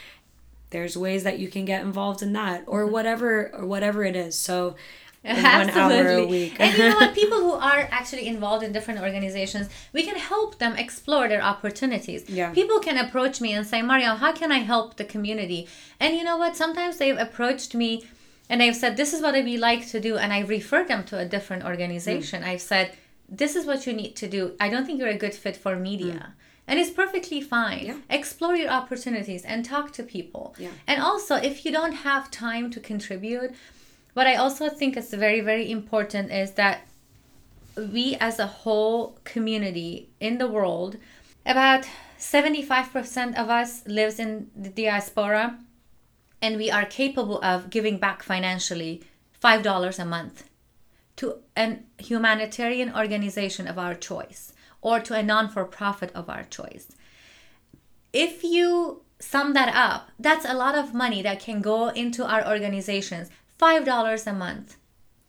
there's 0.71 0.97
ways 0.97 1.25
that 1.25 1.39
you 1.39 1.49
can 1.49 1.65
get 1.65 1.83
involved 1.83 2.23
in 2.23 2.33
that 2.33 2.65
or 2.67 2.85
mm-hmm. 2.85 2.93
whatever 2.93 3.51
or 3.55 3.67
whatever 3.67 4.05
it 4.05 4.17
is. 4.17 4.39
So 4.39 4.77
Absolutely. 5.25 6.53
and 6.59 6.77
you 6.77 6.89
know 6.89 6.97
what? 6.97 7.15
People 7.15 7.39
who 7.39 7.53
are 7.71 7.89
actually 7.91 8.27
involved 8.27 8.65
in 8.65 8.73
different 8.73 9.01
organizations, 9.01 9.69
we 9.93 10.03
can 10.03 10.17
help 10.17 10.59
them 10.59 10.77
explore 10.77 11.29
their 11.29 11.43
opportunities. 11.43 12.29
Yeah. 12.29 12.53
People 12.53 12.81
can 12.81 12.99
approach 12.99 13.41
me 13.41 13.53
and 13.53 13.67
say, 13.67 13.83
Mario, 13.83 14.15
how 14.15 14.33
can 14.33 14.51
I 14.51 14.59
help 14.59 14.97
the 14.97 15.05
community? 15.05 15.69
And 16.01 16.17
you 16.17 16.25
know 16.25 16.37
what? 16.37 16.57
Sometimes 16.57 16.97
they've 16.97 17.17
approached 17.17 17.75
me 17.75 18.05
and 18.49 18.61
they've 18.61 18.75
said, 18.75 18.97
This 18.97 19.13
is 19.13 19.23
what 19.23 19.35
we 19.35 19.57
like 19.57 19.87
to 19.89 20.01
do. 20.01 20.17
And 20.17 20.33
I 20.33 20.41
refer 20.41 20.85
them 20.85 21.05
to 21.05 21.19
a 21.19 21.25
different 21.25 21.65
organization. 21.65 22.43
Mm. 22.43 22.47
I've 22.47 22.61
said, 22.61 22.97
this 23.33 23.57
is 23.57 23.67
what 23.67 23.87
you 23.87 23.95
need 23.95 24.15
to 24.17 24.29
do. 24.29 24.55
I 24.61 24.69
don't 24.69 24.85
think 24.85 25.01
you're 25.01 25.09
a 25.09 25.17
good 25.17 25.35
fit 25.35 25.57
for 25.57 25.75
media. 25.75 26.15
Mm. 26.15 26.33
And 26.69 26.79
it's 26.79 26.91
perfectly 26.91 27.41
fine. 27.41 27.87
Yeah. 27.87 27.97
Explore 28.09 28.57
your 28.57 28.71
opportunities 28.71 29.45
and 29.45 29.65
talk 29.65 29.93
to 29.95 30.03
people. 30.03 30.55
Yeah. 30.59 30.69
And 30.87 31.03
also, 31.03 31.35
if 31.37 31.65
you 31.65 31.73
don't 31.73 31.93
have 31.93 32.31
time 32.31 32.71
to 32.71 32.79
contribute, 32.79 33.53
what 34.13 34.27
I 34.27 34.37
also 34.37 34.69
think 34.69 34.97
is 34.97 35.13
very, 35.13 35.41
very 35.41 35.71
important 35.71 36.31
is 36.31 36.53
that 36.53 36.87
we 37.77 38.17
as 38.21 38.39
a 38.39 38.47
whole 38.47 39.19
community 39.25 40.11
in 40.21 40.39
the 40.39 40.47
world, 40.47 40.99
about 41.47 41.87
75% 42.19 43.35
of 43.37 43.49
us 43.49 43.83
lives 43.87 44.21
in 44.21 44.51
the 44.55 44.69
diaspora 44.69 45.59
and 46.41 46.57
we 46.57 46.71
are 46.71 46.85
capable 46.85 47.41
of 47.43 47.71
giving 47.71 47.99
back 47.99 48.23
financially 48.23 49.03
$5 49.43 49.99
a 49.99 50.05
month 50.05 50.45
to 51.17 51.37
a 51.57 51.79
humanitarian 51.99 52.95
organization 52.95 53.67
of 53.67 53.79
our 53.79 53.95
choice 53.95 54.53
or 54.81 55.01
to 55.01 55.15
a 55.15 55.23
non 55.23 55.49
for 55.49 55.65
profit 55.65 56.11
of 56.15 56.29
our 56.29 56.45
choice. 56.45 56.89
If 58.13 58.45
you 58.45 59.03
sum 59.19 59.55
that 59.55 59.75
up, 59.75 60.11
that's 60.19 60.45
a 60.45 60.55
lot 60.55 60.77
of 60.77 60.93
money 60.95 61.23
that 61.23 61.41
can 61.41 61.61
go 61.61 61.89
into 61.89 62.25
our 62.25 62.47
organizations. 62.47 63.31
$5 63.59 64.27
a 64.27 64.33
month. 64.33 64.77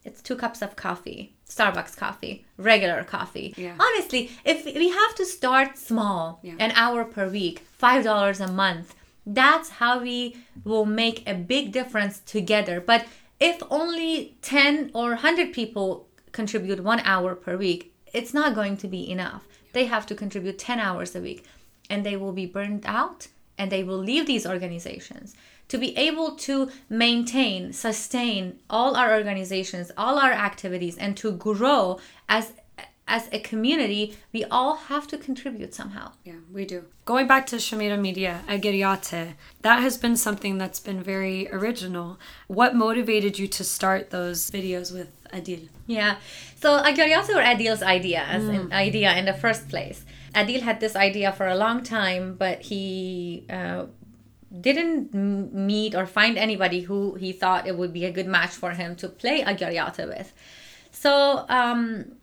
It's 0.04 0.22
two 0.22 0.36
cups 0.36 0.62
of 0.62 0.76
coffee, 0.76 1.36
Starbucks 1.48 1.96
coffee, 1.96 2.46
regular 2.58 3.04
coffee. 3.04 3.54
Yeah. 3.56 3.76
Honestly, 3.80 4.32
if 4.44 4.66
we 4.66 4.90
have 4.90 5.16
to 5.16 5.26
start 5.26 5.78
small, 5.78 6.40
yeah. 6.42 6.56
an 6.60 6.72
hour 6.72 7.06
per 7.06 7.30
week, 7.30 7.66
$5 7.82 8.40
a 8.40 8.52
month, 8.52 8.96
that's 9.26 9.70
how 9.70 10.02
we 10.02 10.36
will 10.66 10.86
make 10.86 11.28
a 11.28 11.34
big 11.34 11.72
difference 11.72 12.20
together. 12.20 12.82
But 12.82 13.06
if 13.44 13.62
only 13.70 14.38
10 14.41 14.91
or 14.94 15.10
100 15.10 15.52
people 15.52 16.08
contribute 16.32 16.82
one 16.82 17.02
hour 17.02 17.36
per 17.36 17.58
week, 17.58 17.94
it's 18.14 18.34
not 18.34 18.56
going 18.56 18.78
to 18.78 18.88
be 18.88 19.12
enough. 19.12 19.44
They 19.74 19.84
have 19.86 20.06
to 20.06 20.16
contribute 20.16 20.58
10 20.58 20.80
hours 20.80 21.14
a 21.14 21.20
week 21.20 21.44
and 21.89 22.06
they 22.06 22.16
will 22.16 22.32
be 22.32 22.46
burned 22.46 22.86
out 22.86 23.28
and 23.58 23.70
they 23.70 23.84
will 23.84 23.98
leave 23.98 24.28
these 24.28 24.46
organizations. 24.46 25.36
To 25.68 25.78
be 25.78 25.96
able 25.98 26.38
to 26.38 26.72
maintain, 26.89 27.74
sustain 27.74 28.60
all 28.70 28.96
our 28.96 29.14
organizations, 29.14 29.91
all 29.98 30.20
our 30.20 30.32
activities, 30.32 30.98
and 30.98 31.18
to 31.18 31.34
grow 31.34 32.00
as 32.30 32.54
as 33.08 33.28
a 33.34 33.39
community, 33.39 34.16
we 34.32 34.45
all 34.45 34.76
have 34.76 35.08
to 35.08 35.18
contribute 35.18 35.74
somehow. 35.74 36.14
Yeah, 36.24 36.36
we 36.51 36.66
do. 36.66 36.86
Going 37.06 37.28
back 37.28 37.45
to 37.47 37.58
Shamiram 37.58 37.99
Media, 37.99 38.41
Ageriate, 38.47 39.36
that 39.62 39.82
has 39.82 39.97
been 39.97 40.16
something 40.16 40.58
that's 40.58 40.80
been 40.80 41.04
very 41.04 41.49
original. 41.51 42.18
What 42.47 42.76
motivated 42.76 43.38
you 43.38 43.47
to 43.49 43.64
start 43.64 44.10
those 44.10 44.49
videos 44.49 44.93
with 44.93 45.12
Adil? 45.32 45.68
Yeah, 45.86 46.16
so 46.56 46.82
Ageriate 46.82 47.28
were 47.28 47.41
Adil's 47.41 47.84
idea 47.84 48.24
as 48.24 48.43
mm. 48.43 48.62
an 48.62 48.74
idea 48.74 49.14
in 49.18 49.26
the 49.26 49.34
first 49.34 49.68
place. 49.68 50.06
Adil 50.34 50.62
had 50.62 50.80
this 50.80 50.95
idea 50.95 51.34
for 51.34 51.47
a 51.47 51.56
long 51.56 51.84
time, 51.84 52.36
but 52.36 52.62
he 52.62 53.45
uh, 53.49 53.86
didn't 54.62 55.14
meet 55.14 55.93
or 55.93 56.06
find 56.06 56.38
anybody 56.38 56.82
who 56.82 57.16
he 57.16 57.34
thought 57.34 57.68
it 57.68 57.78
would 57.78 57.91
be 57.91 58.06
a 58.06 58.12
good 58.12 58.28
match 58.28 58.51
for 58.51 58.72
him 58.72 58.95
to 58.95 59.10
play 59.10 59.43
Ageriate 59.43 60.08
with. 60.08 60.32
So 60.91 61.45
um, 61.49 62.14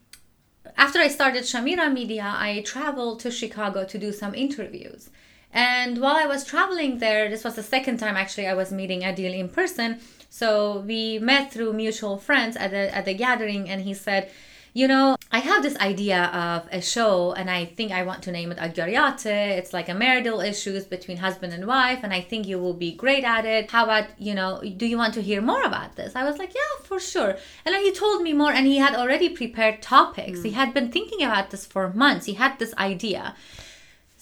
after 0.76 0.98
I 0.98 1.08
started 1.08 1.44
Shamiram 1.44 1.92
Media, 1.92 2.34
I 2.36 2.62
traveled 2.66 3.20
to 3.20 3.30
Chicago 3.30 3.84
to 3.84 3.98
do 3.98 4.12
some 4.12 4.34
interviews. 4.34 5.10
And 5.52 5.98
while 5.98 6.16
I 6.16 6.26
was 6.26 6.44
traveling 6.44 6.98
there, 6.98 7.28
this 7.28 7.44
was 7.44 7.56
the 7.56 7.62
second 7.62 7.98
time 7.98 8.16
actually 8.16 8.46
I 8.46 8.54
was 8.54 8.70
meeting 8.70 9.00
Adil 9.02 9.36
in 9.36 9.48
person. 9.48 9.98
So 10.28 10.80
we 10.80 11.18
met 11.18 11.52
through 11.52 11.72
mutual 11.72 12.16
friends 12.18 12.56
at 12.56 12.70
the 12.70 12.94
at 12.94 13.04
the 13.04 13.14
gathering, 13.14 13.68
and 13.68 13.82
he 13.82 13.94
said, 13.94 14.30
you 14.72 14.86
know, 14.86 15.16
I 15.32 15.38
have 15.38 15.62
this 15.62 15.76
idea 15.76 16.24
of 16.24 16.68
a 16.72 16.80
show, 16.80 17.32
and 17.32 17.50
I 17.50 17.64
think 17.64 17.92
I 17.92 18.02
want 18.04 18.22
to 18.24 18.32
name 18.32 18.52
it 18.52 18.58
Agariate. 18.58 19.26
It's 19.26 19.72
like 19.72 19.88
a 19.88 19.94
marital 19.94 20.40
issues 20.40 20.84
between 20.84 21.16
husband 21.16 21.52
and 21.52 21.66
wife, 21.66 22.00
and 22.02 22.12
I 22.12 22.20
think 22.20 22.46
you 22.46 22.58
will 22.58 22.74
be 22.74 22.92
great 22.92 23.24
at 23.24 23.44
it. 23.44 23.70
How 23.70 23.84
about, 23.84 24.06
you 24.18 24.34
know, 24.34 24.60
do 24.76 24.86
you 24.86 24.96
want 24.96 25.14
to 25.14 25.22
hear 25.22 25.40
more 25.40 25.62
about 25.62 25.96
this? 25.96 26.14
I 26.14 26.24
was 26.24 26.38
like, 26.38 26.54
yeah, 26.54 26.84
for 26.84 27.00
sure. 27.00 27.36
And 27.64 27.74
then 27.74 27.82
he 27.82 27.92
told 27.92 28.22
me 28.22 28.32
more, 28.32 28.52
and 28.52 28.66
he 28.66 28.78
had 28.78 28.94
already 28.94 29.28
prepared 29.28 29.82
topics. 29.82 30.40
Mm. 30.40 30.44
He 30.44 30.50
had 30.52 30.72
been 30.72 30.92
thinking 30.92 31.22
about 31.22 31.50
this 31.50 31.66
for 31.66 31.92
months. 31.92 32.26
He 32.26 32.34
had 32.34 32.58
this 32.58 32.74
idea. 32.74 33.34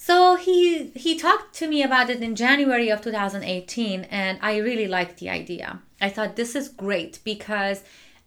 So 0.01 0.37
he 0.37 0.91
he 0.95 1.19
talked 1.19 1.53
to 1.55 1.67
me 1.67 1.83
about 1.83 2.09
it 2.09 2.23
in 2.23 2.33
January 2.33 2.89
of 2.89 3.01
2018 3.01 4.05
and 4.05 4.39
I 4.41 4.55
really 4.57 4.87
liked 4.87 5.19
the 5.19 5.29
idea. 5.29 5.81
I 5.99 6.07
thought 6.07 6.37
this 6.37 6.55
is 6.55 6.69
great 6.69 7.19
because 7.25 7.83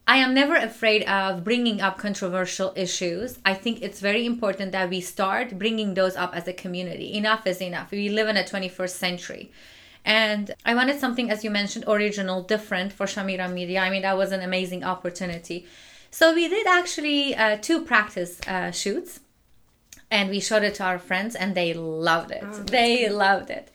I 0.07 0.17
am 0.17 0.35
never 0.35 0.57
afraid 0.57 1.05
of 1.05 1.45
bringing 1.45 1.81
up 1.81 1.97
controversial 1.97 2.73
issues. 2.75 3.39
I 3.45 3.55
think 3.55 3.83
it's 3.83 4.01
very 4.01 4.27
important 4.27 4.73
that 4.73 4.91
we 4.91 5.01
start 5.01 5.59
bringing 5.59 5.95
those 5.95 6.17
up 6.17 6.35
as 6.35 6.49
a 6.49 6.53
community. 6.53 7.15
Enough 7.15 7.47
is 7.47 7.63
enough. 7.63 7.93
We 7.93 8.09
live 8.09 8.29
in 8.29 8.37
a 8.37 8.43
21st 8.43 8.91
century. 8.91 9.53
And 10.05 10.53
I 10.67 10.75
wanted 10.75 10.99
something, 10.99 11.31
as 11.31 11.45
you 11.45 11.51
mentioned, 11.51 11.85
original, 11.87 12.43
different 12.43 12.93
for 12.93 13.07
Shamiram 13.07 13.53
Media. 13.53 13.81
I 13.81 13.91
mean, 13.91 14.03
that 14.03 14.17
was 14.17 14.33
an 14.33 14.43
amazing 14.43 14.83
opportunity. 14.83 15.67
So 16.11 16.35
we 16.35 16.49
did 16.49 16.67
actually 16.67 17.35
uh, 17.37 17.59
two 17.61 17.85
practice 17.85 18.41
uh, 18.47 18.73
shoots 18.73 19.21
and 20.11 20.29
we 20.29 20.41
showed 20.41 20.63
it 20.63 20.75
to 20.75 20.85
our 20.85 20.99
friends 20.99 21.35
and 21.35 21.55
they 21.55 21.73
loved 21.73 22.33
it. 22.33 22.45
Oh, 22.45 22.63
they 22.65 23.07
good. 23.07 23.13
loved 23.13 23.51
it. 23.51 23.71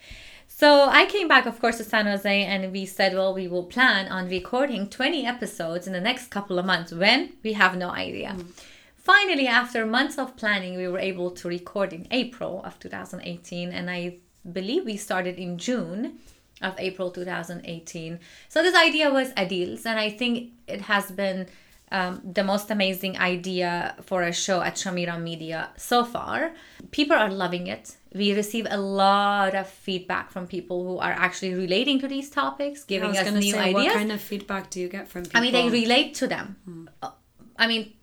So 0.59 0.89
I 0.89 1.05
came 1.05 1.27
back, 1.27 1.45
of 1.45 1.59
course, 1.59 1.77
to 1.77 1.83
San 1.83 2.07
Jose, 2.07 2.43
and 2.43 2.71
we 2.71 2.87
said, 2.87 3.13
well, 3.13 3.31
we 3.31 3.47
will 3.47 3.65
plan 3.65 4.07
on 4.07 4.27
recording 4.27 4.89
20 4.89 5.23
episodes 5.23 5.85
in 5.85 5.93
the 5.93 6.01
next 6.01 6.31
couple 6.31 6.57
of 6.57 6.65
months. 6.65 6.91
When? 6.91 7.33
We 7.43 7.53
have 7.53 7.77
no 7.77 7.91
idea. 7.91 8.29
Mm. 8.35 8.47
Finally, 8.95 9.47
after 9.47 9.85
months 9.85 10.17
of 10.17 10.35
planning, 10.35 10.75
we 10.75 10.87
were 10.87 10.97
able 10.97 11.29
to 11.29 11.47
record 11.47 11.93
in 11.93 12.07
April 12.09 12.63
of 12.63 12.79
2018, 12.79 13.71
and 13.71 13.87
I 13.87 14.17
believe 14.51 14.83
we 14.83 14.97
started 14.97 15.37
in 15.37 15.59
June 15.59 16.17
of 16.63 16.73
April 16.79 17.11
2018. 17.11 18.19
So 18.49 18.63
this 18.63 18.73
idea 18.73 19.13
was 19.13 19.29
Adil's, 19.33 19.85
and 19.85 19.99
I 19.99 20.09
think 20.09 20.53
it 20.65 20.81
has 20.81 21.11
been 21.11 21.45
um, 21.91 22.21
the 22.23 22.43
most 22.43 22.69
amazing 22.69 23.17
idea 23.17 23.95
for 24.01 24.23
a 24.23 24.33
show 24.33 24.61
at 24.61 24.75
Shamiram 24.75 25.21
Media 25.21 25.69
so 25.77 26.03
far. 26.03 26.51
People 26.91 27.15
are 27.15 27.31
loving 27.31 27.67
it. 27.67 27.95
We 28.13 28.33
receive 28.33 28.67
a 28.69 28.77
lot 28.77 29.55
of 29.55 29.67
feedback 29.67 30.31
from 30.31 30.47
people 30.47 30.83
who 30.83 30.97
are 30.97 31.11
actually 31.11 31.53
relating 31.53 31.99
to 31.99 32.07
these 32.07 32.29
topics, 32.29 32.83
giving 32.83 33.15
us 33.17 33.31
new 33.31 33.53
say, 33.53 33.59
ideas. 33.59 33.85
What 33.85 33.93
kind 33.93 34.11
of 34.11 34.21
feedback 34.21 34.69
do 34.69 34.79
you 34.79 34.89
get 34.89 35.07
from 35.07 35.23
people? 35.23 35.39
I 35.39 35.41
mean, 35.41 35.53
they 35.53 35.69
relate 35.69 36.15
to 36.15 36.27
them. 36.27 36.57
Hmm. 36.65 36.85
I 37.57 37.67
mean, 37.67 37.93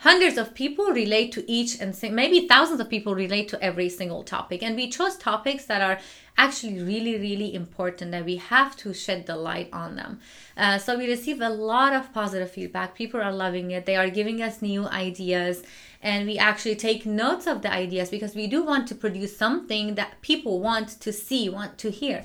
hundreds 0.00 0.38
of 0.38 0.54
people 0.54 0.86
relate 0.86 1.30
to 1.30 1.50
each 1.50 1.78
and 1.78 1.94
maybe 2.14 2.48
thousands 2.48 2.80
of 2.80 2.88
people 2.88 3.14
relate 3.14 3.48
to 3.48 3.62
every 3.62 3.88
single 3.88 4.22
topic. 4.22 4.62
And 4.62 4.74
we 4.74 4.88
chose 4.88 5.16
topics 5.16 5.66
that 5.66 5.82
are 5.82 5.98
actually 6.38 6.82
really 6.82 7.18
really 7.18 7.54
important 7.54 8.10
that 8.12 8.24
we 8.24 8.36
have 8.36 8.74
to 8.74 8.94
shed 8.94 9.26
the 9.26 9.36
light 9.36 9.68
on 9.72 9.96
them. 9.96 10.20
Uh, 10.56 10.78
so 10.78 10.96
we 10.96 11.06
receive 11.06 11.40
a 11.40 11.50
lot 11.50 11.92
of 11.92 12.12
positive 12.14 12.50
feedback. 12.50 12.94
People 12.94 13.20
are 13.20 13.32
loving 13.32 13.70
it. 13.72 13.84
They 13.84 13.96
are 13.96 14.08
giving 14.08 14.42
us 14.42 14.62
new 14.62 14.86
ideas. 14.86 15.62
And 16.02 16.26
we 16.26 16.38
actually 16.38 16.76
take 16.76 17.04
notes 17.04 17.46
of 17.46 17.60
the 17.60 17.70
ideas 17.70 18.08
because 18.08 18.34
we 18.34 18.46
do 18.46 18.64
want 18.64 18.88
to 18.88 18.94
produce 18.94 19.36
something 19.36 19.96
that 19.96 20.22
people 20.22 20.60
want 20.60 20.88
to 21.00 21.12
see 21.12 21.50
want 21.50 21.76
to 21.78 21.90
hear 21.90 22.24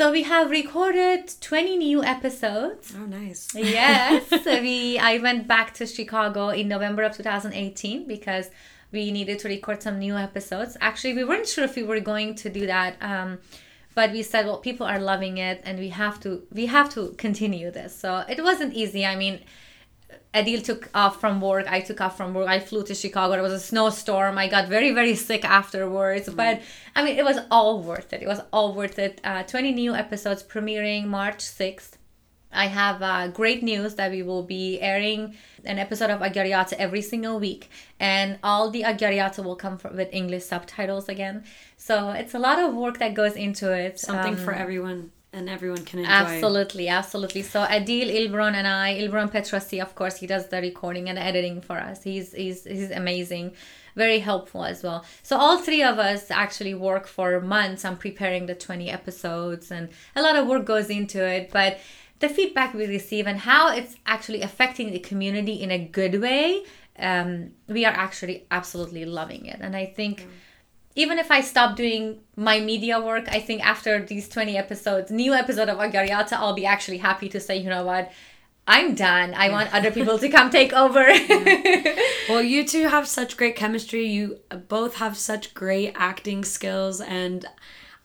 so 0.00 0.10
we 0.10 0.22
have 0.22 0.50
recorded 0.50 1.30
20 1.42 1.76
new 1.76 2.02
episodes. 2.02 2.94
Oh, 2.96 3.04
nice. 3.04 3.48
yes. 3.54 4.30
we 4.46 4.98
I 4.98 5.18
went 5.18 5.46
back 5.46 5.74
to 5.74 5.84
Chicago 5.84 6.48
in 6.48 6.68
November 6.68 7.02
of 7.02 7.14
2018 7.14 8.08
because 8.08 8.48
we 8.92 9.10
needed 9.10 9.40
to 9.40 9.48
record 9.48 9.82
some 9.82 9.98
new 9.98 10.16
episodes. 10.16 10.78
Actually, 10.80 11.12
we 11.16 11.24
weren't 11.24 11.46
sure 11.46 11.64
if 11.64 11.76
we 11.76 11.82
were 11.82 12.00
going 12.00 12.34
to 12.36 12.48
do 12.48 12.66
that. 12.66 12.96
Um, 13.02 13.40
but 13.94 14.12
we 14.12 14.22
said, 14.22 14.46
well, 14.46 14.56
people 14.56 14.86
are 14.86 14.98
loving 14.98 15.36
it 15.36 15.60
and 15.64 15.78
we 15.78 15.90
have 15.90 16.18
to 16.20 16.46
we 16.50 16.64
have 16.64 16.88
to 16.94 17.14
continue 17.18 17.70
this. 17.70 17.94
So 17.94 18.24
it 18.26 18.42
wasn't 18.42 18.72
easy. 18.72 19.04
I 19.04 19.16
mean, 19.16 19.40
Adil 20.32 20.62
took 20.62 20.88
off 20.94 21.20
from 21.20 21.40
work. 21.40 21.66
I 21.68 21.80
took 21.80 22.00
off 22.00 22.16
from 22.16 22.34
work. 22.34 22.48
I 22.48 22.60
flew 22.60 22.84
to 22.84 22.94
Chicago. 22.94 23.34
It 23.34 23.42
was 23.42 23.52
a 23.52 23.60
snowstorm. 23.60 24.38
I 24.38 24.46
got 24.48 24.68
very, 24.68 24.92
very 24.92 25.16
sick 25.16 25.44
afterwards. 25.44 26.28
Mm. 26.28 26.36
But 26.36 26.62
I 26.94 27.02
mean, 27.04 27.18
it 27.18 27.24
was 27.24 27.38
all 27.50 27.82
worth 27.82 28.12
it. 28.12 28.22
It 28.22 28.28
was 28.28 28.40
all 28.52 28.74
worth 28.74 28.98
it. 28.98 29.20
Uh, 29.24 29.42
20 29.42 29.72
new 29.72 29.94
episodes 29.94 30.42
premiering 30.42 31.06
March 31.06 31.38
6th. 31.38 31.92
I 32.52 32.66
have 32.66 33.00
uh, 33.00 33.28
great 33.28 33.62
news 33.62 33.94
that 33.94 34.10
we 34.10 34.22
will 34.22 34.42
be 34.42 34.80
airing 34.80 35.36
an 35.64 35.78
episode 35.78 36.10
of 36.10 36.20
Agariata 36.20 36.74
every 36.78 37.02
single 37.02 37.38
week, 37.38 37.70
and 38.00 38.40
all 38.42 38.70
the 38.70 38.82
Agariata 38.82 39.44
will 39.44 39.54
come 39.54 39.78
with 39.94 40.08
English 40.12 40.44
subtitles 40.44 41.08
again. 41.08 41.44
So 41.76 42.10
it's 42.10 42.34
a 42.34 42.40
lot 42.40 42.58
of 42.58 42.74
work 42.74 42.98
that 42.98 43.14
goes 43.14 43.34
into 43.34 43.72
it. 43.72 44.00
Something 44.00 44.34
um, 44.34 44.40
for 44.40 44.52
everyone 44.52 45.12
and 45.32 45.48
everyone 45.48 45.84
can 45.84 46.00
enjoy. 46.00 46.10
Absolutely, 46.10 46.88
absolutely. 46.88 47.42
So 47.42 47.64
Adil 47.64 48.08
Ilbron 48.10 48.54
and 48.54 48.66
I, 48.66 48.98
Ilbron 49.00 49.30
Petrasi, 49.30 49.80
of 49.80 49.94
course, 49.94 50.16
he 50.16 50.26
does 50.26 50.48
the 50.48 50.60
recording 50.60 51.08
and 51.08 51.18
editing 51.18 51.60
for 51.60 51.76
us. 51.78 52.02
He's 52.02 52.32
he's 52.32 52.64
he's 52.64 52.90
amazing, 52.90 53.52
very 53.94 54.18
helpful 54.18 54.64
as 54.64 54.82
well. 54.82 55.04
So 55.22 55.36
all 55.36 55.58
three 55.58 55.82
of 55.82 55.98
us 55.98 56.30
actually 56.30 56.74
work 56.74 57.06
for 57.06 57.40
months 57.40 57.84
on 57.84 57.96
preparing 57.96 58.46
the 58.46 58.54
twenty 58.54 58.90
episodes, 58.90 59.70
and 59.70 59.88
a 60.16 60.22
lot 60.22 60.36
of 60.36 60.46
work 60.46 60.64
goes 60.64 60.90
into 60.90 61.24
it. 61.24 61.50
But 61.52 61.78
the 62.18 62.28
feedback 62.28 62.74
we 62.74 62.86
receive 62.86 63.26
and 63.26 63.38
how 63.38 63.72
it's 63.72 63.96
actually 64.06 64.42
affecting 64.42 64.90
the 64.90 64.98
community 64.98 65.54
in 65.54 65.70
a 65.70 65.78
good 65.78 66.20
way, 66.20 66.64
um, 66.98 67.52
we 67.68 67.84
are 67.84 67.92
actually 67.92 68.46
absolutely 68.50 69.04
loving 69.04 69.46
it. 69.46 69.58
And 69.60 69.76
I 69.76 69.86
think. 69.86 70.22
Mm 70.22 70.30
even 70.94 71.18
if 71.18 71.30
I 71.30 71.40
stop 71.40 71.76
doing 71.76 72.20
my 72.36 72.60
media 72.60 73.00
work, 73.00 73.28
I 73.28 73.40
think 73.40 73.64
after 73.64 74.04
these 74.04 74.28
20 74.28 74.56
episodes, 74.56 75.10
new 75.10 75.32
episode 75.32 75.68
of 75.68 75.78
Agariata, 75.78 76.32
I'll 76.32 76.54
be 76.54 76.66
actually 76.66 76.98
happy 76.98 77.28
to 77.28 77.40
say, 77.40 77.56
you 77.56 77.70
know 77.70 77.84
what, 77.84 78.10
I'm 78.66 78.94
done. 78.94 79.34
I 79.34 79.50
want 79.50 79.74
other 79.74 79.90
people 79.90 80.18
to 80.18 80.28
come 80.28 80.50
take 80.50 80.72
over. 80.72 81.08
yeah. 81.10 81.96
Well, 82.28 82.42
you 82.42 82.64
two 82.64 82.86
have 82.86 83.08
such 83.08 83.36
great 83.36 83.56
chemistry. 83.56 84.06
You 84.06 84.38
both 84.68 84.96
have 84.96 85.16
such 85.16 85.52
great 85.52 85.92
acting 85.96 86.44
skills 86.44 87.00
and 87.00 87.44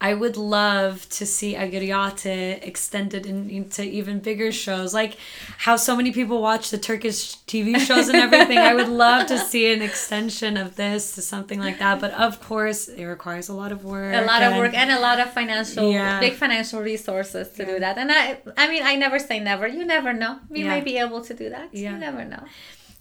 I 0.06 0.14
would 0.14 0.38
love 0.38 1.10
to 1.18 1.26
see 1.26 1.56
Agariate 1.56 2.60
extended 2.62 3.26
in, 3.26 3.50
into 3.50 3.82
even 3.82 4.20
bigger 4.20 4.52
shows, 4.52 4.94
like 4.94 5.18
how 5.58 5.78
so 5.78 5.96
many 5.96 6.12
people 6.12 6.44
watch 6.44 6.70
the 6.70 6.78
Turkish 6.78 7.38
TV 7.48 7.80
shows 7.88 8.08
and 8.10 8.18
everything. 8.18 8.60
I 8.60 8.76
would 8.76 8.88
love 8.88 9.26
to 9.30 9.40
see 9.40 9.74
an 9.74 9.82
extension 9.82 10.58
of 10.58 10.76
this 10.76 11.16
to 11.16 11.24
something 11.24 11.60
like 11.60 11.80
that. 11.80 12.00
But 12.00 12.12
of 12.12 12.40
course, 12.40 12.88
it 12.88 13.04
requires 13.06 13.50
a 13.50 13.56
lot 13.56 13.72
of 13.72 13.84
work. 13.84 14.14
A 14.14 14.22
lot 14.26 14.44
of 14.44 14.56
work 14.58 14.76
and 14.76 14.92
a 14.92 15.00
lot 15.00 15.20
of 15.20 15.34
financial, 15.34 15.92
yeah. 15.92 16.20
big 16.20 16.34
financial 16.34 16.82
resources 16.82 17.50
to 17.54 17.64
yeah. 17.64 17.72
do 17.72 17.80
that. 17.80 17.98
And 17.98 18.12
I, 18.12 18.38
I 18.58 18.70
mean, 18.70 18.84
I 18.84 18.94
never 18.98 19.18
say 19.18 19.40
never. 19.40 19.68
You 19.68 19.86
never 19.86 20.14
know. 20.14 20.38
We 20.50 20.60
yeah. 20.60 20.68
might 20.68 20.86
be 20.86 21.00
able 21.00 21.22
to 21.22 21.34
do 21.34 21.50
that. 21.50 21.74
You 21.74 21.98
never 21.98 22.24
know. 22.24 22.44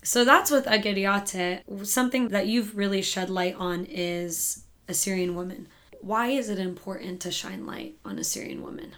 So 0.03 0.25
that's 0.25 0.51
with 0.51 0.65
Agariate. 0.65 1.87
Something 1.87 2.29
that 2.29 2.47
you've 2.47 2.75
really 2.79 3.03
shed 3.03 3.29
light 3.29 3.57
on 3.57 3.85
is 3.91 4.65
Assyrian 4.89 5.35
women 5.35 5.69
why 6.05 6.29
is 6.29 6.51
it 6.51 6.59
important 6.59 7.21
to 7.21 7.31
shine 7.31 7.67
light 7.67 7.95
on 8.05 8.19
Assyrian 8.19 8.63
women? 8.63 8.93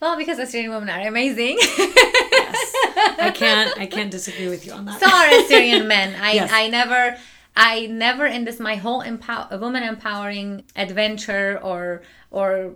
Well, 0.00 0.16
because 0.16 0.38
Assyrian 0.38 0.70
women 0.70 0.88
are 0.88 1.06
amazing. 1.06 1.58
yes. 1.60 2.74
I 3.18 3.32
can't 3.34 3.78
I 3.78 3.86
can't 3.86 4.10
disagree 4.10 4.48
with 4.48 4.66
you 4.66 4.72
on 4.72 4.86
that. 4.86 4.98
So 5.00 5.06
are 5.06 5.44
Assyrian 5.44 5.86
men. 5.86 6.14
I 6.20 6.32
yes. 6.32 6.50
I 6.52 6.68
never 6.68 7.18
I 7.54 7.86
never 7.86 8.26
in 8.26 8.44
this 8.44 8.58
my 8.58 8.76
whole 8.76 9.02
empower 9.02 9.58
woman 9.58 9.82
empowering 9.82 10.64
adventure 10.74 11.60
or 11.62 12.02
or 12.30 12.74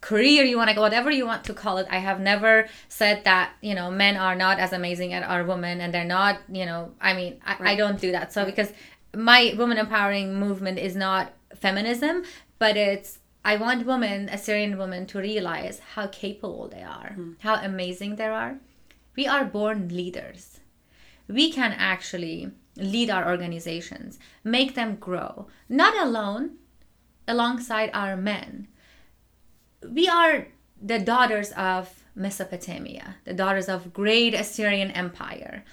career 0.00 0.44
you 0.44 0.56
want 0.56 0.70
to 0.70 0.76
go 0.76 0.80
whatever 0.80 1.10
you 1.10 1.26
want 1.26 1.42
to 1.42 1.52
call 1.52 1.78
it 1.78 1.86
i 1.90 1.98
have 1.98 2.20
never 2.20 2.68
said 2.88 3.24
that 3.24 3.50
you 3.60 3.74
know 3.74 3.90
men 3.90 4.16
are 4.16 4.36
not 4.36 4.60
as 4.60 4.72
amazing 4.72 5.12
as 5.12 5.24
our 5.24 5.42
women 5.42 5.80
and 5.80 5.92
they're 5.92 6.04
not 6.04 6.38
you 6.48 6.64
know 6.64 6.92
i 7.00 7.12
mean 7.12 7.36
i, 7.44 7.56
right. 7.58 7.70
I 7.70 7.74
don't 7.74 8.00
do 8.00 8.12
that 8.12 8.32
so 8.32 8.44
because 8.44 8.72
my 9.12 9.56
woman 9.58 9.76
empowering 9.76 10.38
movement 10.38 10.78
is 10.78 10.94
not 10.94 11.32
feminism 11.56 12.22
but 12.58 12.76
it's 12.76 13.18
I 13.44 13.56
want 13.56 13.86
women, 13.86 14.28
Assyrian 14.28 14.76
women, 14.76 15.06
to 15.06 15.20
realize 15.20 15.80
how 15.94 16.08
capable 16.08 16.68
they 16.68 16.82
are, 16.82 17.14
mm. 17.16 17.36
how 17.40 17.54
amazing 17.54 18.16
they 18.16 18.26
are. 18.26 18.58
We 19.16 19.26
are 19.26 19.44
born 19.44 19.88
leaders. 19.88 20.60
We 21.28 21.50
can 21.52 21.72
actually 21.72 22.50
lead 22.76 23.10
our 23.10 23.28
organizations, 23.28 24.18
make 24.44 24.74
them 24.74 24.96
grow, 24.96 25.46
not 25.68 25.96
alone, 25.96 26.56
alongside 27.26 27.90
our 27.94 28.16
men. 28.16 28.68
We 29.88 30.08
are 30.08 30.48
the 30.80 30.98
daughters 30.98 31.52
of 31.52 32.04
Mesopotamia, 32.14 33.16
the 33.24 33.34
daughters 33.34 33.68
of 33.68 33.92
great 33.92 34.34
Assyrian 34.34 34.90
Empire. 34.90 35.64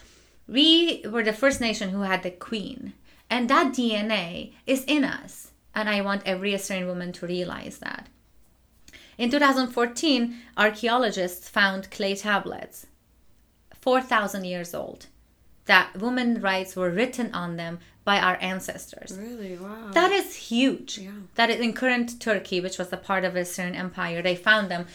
We 0.48 1.04
were 1.10 1.24
the 1.24 1.34
first 1.34 1.60
nation 1.60 1.90
who 1.90 2.02
had 2.02 2.24
the 2.24 2.32
queen, 2.32 2.94
and 3.30 3.50
that 3.50 3.74
DNA 3.74 4.54
is 4.68 4.84
in 4.86 5.04
us 5.04 5.52
And 5.76 5.90
I 5.90 6.02
want 6.02 6.24
every 6.26 6.54
Assyrian 6.54 6.88
woman 6.88 7.12
to 7.14 7.28
realize 7.28 7.78
that. 7.80 8.08
In 9.18 9.30
2014, 9.30 10.36
archaeologists 10.58 11.48
found 11.48 11.92
clay 11.92 12.16
tablets, 12.16 12.88
4,000 13.82 14.46
years 14.46 14.74
old, 14.74 15.08
that 15.66 15.96
women 15.98 16.42
rights 16.42 16.76
were 16.76 16.90
written 16.90 17.34
on 17.34 17.58
them 17.58 17.80
by 18.04 18.20
our 18.20 18.38
ancestors. 18.42 19.18
Really? 19.18 19.58
Wow. 19.58 19.90
That 19.92 20.12
is 20.12 20.36
huge. 20.36 20.98
Yeah. 21.00 21.12
That 21.36 21.50
is 21.50 21.60
in 21.60 21.74
current 21.74 22.20
Turkey, 22.20 22.62
which 22.62 22.78
was 22.78 22.94
a 22.94 22.98
part 22.98 23.26
of 23.26 23.34
the 23.34 23.42
Assyrian 23.42 23.76
Empire, 23.76 24.22
they 24.22 24.36
found 24.36 24.70
them. 24.70 24.86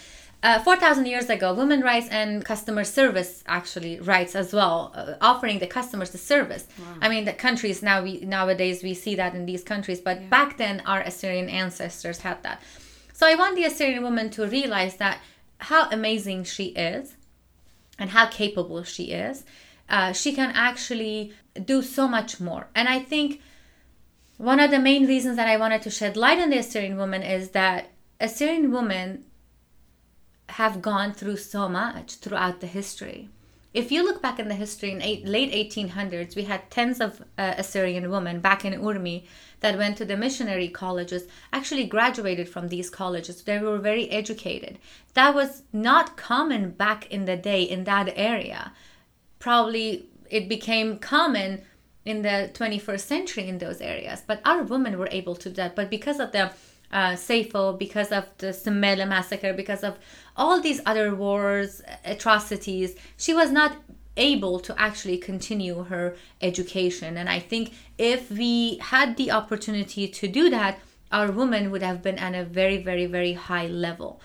Uh, 0.42 0.58
4,000 0.58 1.04
years 1.04 1.28
ago, 1.28 1.52
women 1.52 1.82
rights 1.82 2.08
and 2.08 2.42
customer 2.42 2.82
service 2.82 3.44
actually 3.46 4.00
rights 4.00 4.34
as 4.34 4.54
well, 4.54 4.90
uh, 4.94 5.14
offering 5.20 5.58
the 5.58 5.66
customers 5.66 6.10
the 6.10 6.18
service. 6.18 6.66
I 7.02 7.10
mean, 7.10 7.26
the 7.26 7.34
countries 7.34 7.82
now 7.82 8.02
we 8.02 8.20
nowadays 8.20 8.82
we 8.82 8.94
see 8.94 9.14
that 9.16 9.34
in 9.34 9.44
these 9.44 9.62
countries, 9.62 10.00
but 10.00 10.30
back 10.30 10.56
then 10.56 10.82
our 10.86 11.02
Assyrian 11.02 11.50
ancestors 11.50 12.20
had 12.20 12.42
that. 12.42 12.62
So 13.12 13.26
I 13.26 13.34
want 13.34 13.54
the 13.54 13.64
Assyrian 13.64 14.02
woman 14.02 14.30
to 14.30 14.46
realize 14.46 14.96
that 14.96 15.18
how 15.58 15.90
amazing 15.90 16.44
she 16.44 16.68
is, 16.68 17.16
and 17.98 18.10
how 18.10 18.26
capable 18.26 18.82
she 18.82 19.12
is. 19.12 19.44
Uh, 19.90 20.12
she 20.12 20.32
can 20.32 20.52
actually 20.54 21.34
do 21.66 21.82
so 21.82 22.08
much 22.08 22.40
more, 22.40 22.68
and 22.74 22.88
I 22.88 23.00
think 23.00 23.42
one 24.38 24.58
of 24.58 24.70
the 24.70 24.78
main 24.78 25.06
reasons 25.06 25.36
that 25.36 25.48
I 25.48 25.58
wanted 25.58 25.82
to 25.82 25.90
shed 25.90 26.16
light 26.16 26.38
on 26.38 26.48
the 26.48 26.56
Assyrian 26.56 26.96
woman 26.96 27.22
is 27.22 27.50
that 27.50 27.90
Assyrian 28.18 28.72
women 28.72 29.26
have 30.50 30.82
gone 30.82 31.12
through 31.12 31.36
so 31.36 31.68
much 31.68 32.16
throughout 32.16 32.60
the 32.60 32.66
history. 32.66 33.28
If 33.72 33.92
you 33.92 34.02
look 34.02 34.20
back 34.20 34.40
in 34.40 34.48
the 34.48 34.54
history 34.54 34.90
in 34.90 35.00
eight, 35.00 35.24
late 35.24 35.52
1800s, 35.52 36.34
we 36.34 36.44
had 36.44 36.70
tens 36.70 37.00
of 37.00 37.20
uh, 37.38 37.54
Assyrian 37.56 38.10
women 38.10 38.40
back 38.40 38.64
in 38.64 38.72
Urmi 38.72 39.24
that 39.60 39.78
went 39.78 39.96
to 39.98 40.04
the 40.04 40.16
missionary 40.16 40.68
colleges, 40.68 41.28
actually 41.52 41.84
graduated 41.86 42.48
from 42.48 42.68
these 42.68 42.90
colleges. 42.90 43.42
They 43.42 43.58
were 43.58 43.78
very 43.78 44.10
educated. 44.10 44.78
That 45.14 45.34
was 45.34 45.62
not 45.72 46.16
common 46.16 46.70
back 46.70 47.10
in 47.10 47.26
the 47.26 47.36
day 47.36 47.62
in 47.62 47.84
that 47.84 48.12
area. 48.16 48.72
Probably 49.38 50.06
it 50.28 50.48
became 50.48 50.98
common 50.98 51.62
in 52.04 52.22
the 52.22 52.50
21st 52.54 53.00
century 53.00 53.46
in 53.46 53.58
those 53.58 53.80
areas, 53.80 54.22
but 54.26 54.40
our 54.44 54.62
women 54.62 54.98
were 54.98 55.08
able 55.12 55.36
to 55.36 55.48
do 55.48 55.54
that. 55.56 55.76
But 55.76 55.90
because 55.90 56.18
of 56.18 56.32
the 56.32 56.50
uh, 56.92 57.16
because 57.78 58.12
of 58.12 58.24
the 58.38 58.48
Simele 58.48 59.06
massacre, 59.08 59.52
because 59.52 59.84
of 59.84 59.98
all 60.36 60.60
these 60.60 60.80
other 60.86 61.14
wars, 61.14 61.82
atrocities, 62.04 62.96
she 63.16 63.34
was 63.34 63.50
not 63.50 63.76
able 64.16 64.60
to 64.60 64.74
actually 64.78 65.18
continue 65.18 65.84
her 65.84 66.16
education. 66.42 67.16
And 67.16 67.28
I 67.28 67.38
think 67.38 67.72
if 67.96 68.30
we 68.30 68.78
had 68.78 69.16
the 69.16 69.30
opportunity 69.30 70.08
to 70.08 70.28
do 70.28 70.50
that, 70.50 70.78
our 71.12 71.30
women 71.30 71.70
would 71.70 71.82
have 71.82 72.02
been 72.02 72.18
at 72.18 72.34
a 72.34 72.44
very, 72.44 72.82
very, 72.82 73.06
very 73.06 73.32
high 73.32 73.66
level. 73.66 74.20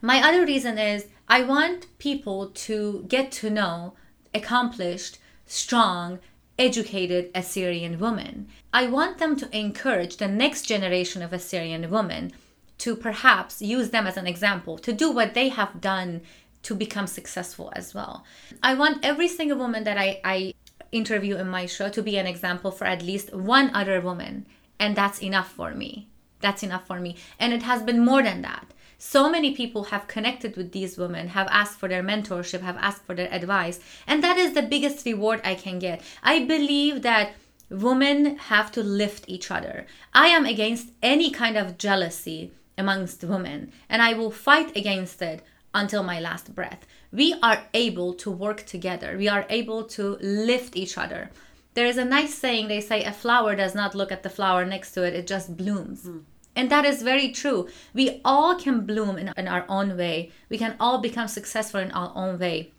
My 0.00 0.22
other 0.26 0.44
reason 0.44 0.78
is 0.78 1.06
I 1.28 1.42
want 1.42 1.86
people 1.98 2.50
to 2.50 3.04
get 3.08 3.30
to 3.32 3.50
know 3.50 3.94
accomplished, 4.34 5.18
strong, 5.46 6.18
educated 6.58 7.30
Assyrian 7.34 7.98
women. 7.98 8.48
I 8.72 8.86
want 8.86 9.18
them 9.18 9.36
to 9.36 9.56
encourage 9.56 10.16
the 10.16 10.28
next 10.28 10.62
generation 10.62 11.22
of 11.22 11.32
Assyrian 11.32 11.90
women 11.90 12.32
to 12.78 12.96
perhaps 12.96 13.62
use 13.62 13.90
them 13.90 14.06
as 14.06 14.16
an 14.16 14.26
example 14.26 14.78
to 14.78 14.92
do 14.92 15.10
what 15.10 15.34
they 15.34 15.48
have 15.48 15.80
done 15.80 16.22
to 16.62 16.74
become 16.74 17.06
successful 17.06 17.72
as 17.74 17.94
well. 17.94 18.24
I 18.62 18.74
want 18.74 19.04
every 19.04 19.28
single 19.28 19.58
woman 19.58 19.84
that 19.84 19.98
I, 19.98 20.20
I 20.24 20.54
interview 20.92 21.36
in 21.36 21.48
my 21.48 21.66
show 21.66 21.88
to 21.90 22.02
be 22.02 22.16
an 22.16 22.26
example 22.26 22.70
for 22.70 22.84
at 22.84 23.02
least 23.02 23.32
one 23.32 23.70
other 23.74 24.00
woman. 24.00 24.46
And 24.78 24.96
that's 24.96 25.22
enough 25.22 25.50
for 25.52 25.74
me. 25.74 26.08
That's 26.40 26.62
enough 26.62 26.86
for 26.86 27.00
me. 27.00 27.16
And 27.38 27.52
it 27.52 27.62
has 27.62 27.82
been 27.82 28.04
more 28.04 28.22
than 28.22 28.42
that. 28.42 28.66
So 28.98 29.30
many 29.30 29.54
people 29.54 29.84
have 29.84 30.08
connected 30.08 30.56
with 30.56 30.72
these 30.72 30.98
women, 30.98 31.28
have 31.28 31.46
asked 31.50 31.78
for 31.78 31.88
their 31.88 32.02
mentorship, 32.02 32.62
have 32.62 32.76
asked 32.78 33.04
for 33.04 33.14
their 33.14 33.32
advice. 33.32 33.78
And 34.08 34.24
that 34.24 34.36
is 34.36 34.54
the 34.54 34.62
biggest 34.62 35.06
reward 35.06 35.40
I 35.44 35.54
can 35.54 35.78
get. 35.78 36.02
I 36.22 36.44
believe 36.44 37.02
that 37.02 37.34
women 37.70 38.36
have 38.36 38.72
to 38.72 38.82
lift 38.82 39.28
each 39.28 39.50
other. 39.50 39.86
I 40.12 40.28
am 40.28 40.44
against 40.44 40.90
any 41.00 41.30
kind 41.30 41.56
of 41.56 41.78
jealousy 41.78 42.52
amongst 42.76 43.22
women, 43.24 43.72
and 43.88 44.02
I 44.02 44.14
will 44.14 44.30
fight 44.30 44.76
against 44.76 45.22
it 45.22 45.42
until 45.74 46.02
my 46.02 46.18
last 46.18 46.54
breath. 46.54 46.86
We 47.12 47.34
are 47.42 47.64
able 47.74 48.14
to 48.14 48.30
work 48.30 48.66
together, 48.66 49.16
we 49.16 49.28
are 49.28 49.46
able 49.48 49.84
to 49.84 50.16
lift 50.20 50.76
each 50.76 50.98
other. 50.98 51.30
There 51.74 51.86
is 51.86 51.98
a 51.98 52.04
nice 52.04 52.34
saying 52.34 52.66
they 52.66 52.80
say 52.80 53.04
a 53.04 53.12
flower 53.12 53.54
does 53.54 53.74
not 53.74 53.94
look 53.94 54.10
at 54.10 54.22
the 54.22 54.30
flower 54.30 54.64
next 54.64 54.92
to 54.92 55.04
it, 55.04 55.14
it 55.14 55.26
just 55.26 55.56
blooms. 55.56 56.04
Mm. 56.04 56.22
And 56.58 56.72
that 56.72 56.84
is 56.84 57.02
very 57.02 57.30
true. 57.30 57.68
We 57.94 58.20
all 58.24 58.56
can 58.56 58.84
bloom 58.84 59.16
in, 59.16 59.32
in 59.36 59.46
our 59.46 59.64
own 59.68 59.96
way. 59.96 60.32
We 60.48 60.58
can 60.58 60.74
all 60.80 60.98
become 60.98 61.28
successful 61.28 61.78
in 61.78 61.92
our 61.92 62.10
own 62.16 62.40
way. 62.40 62.72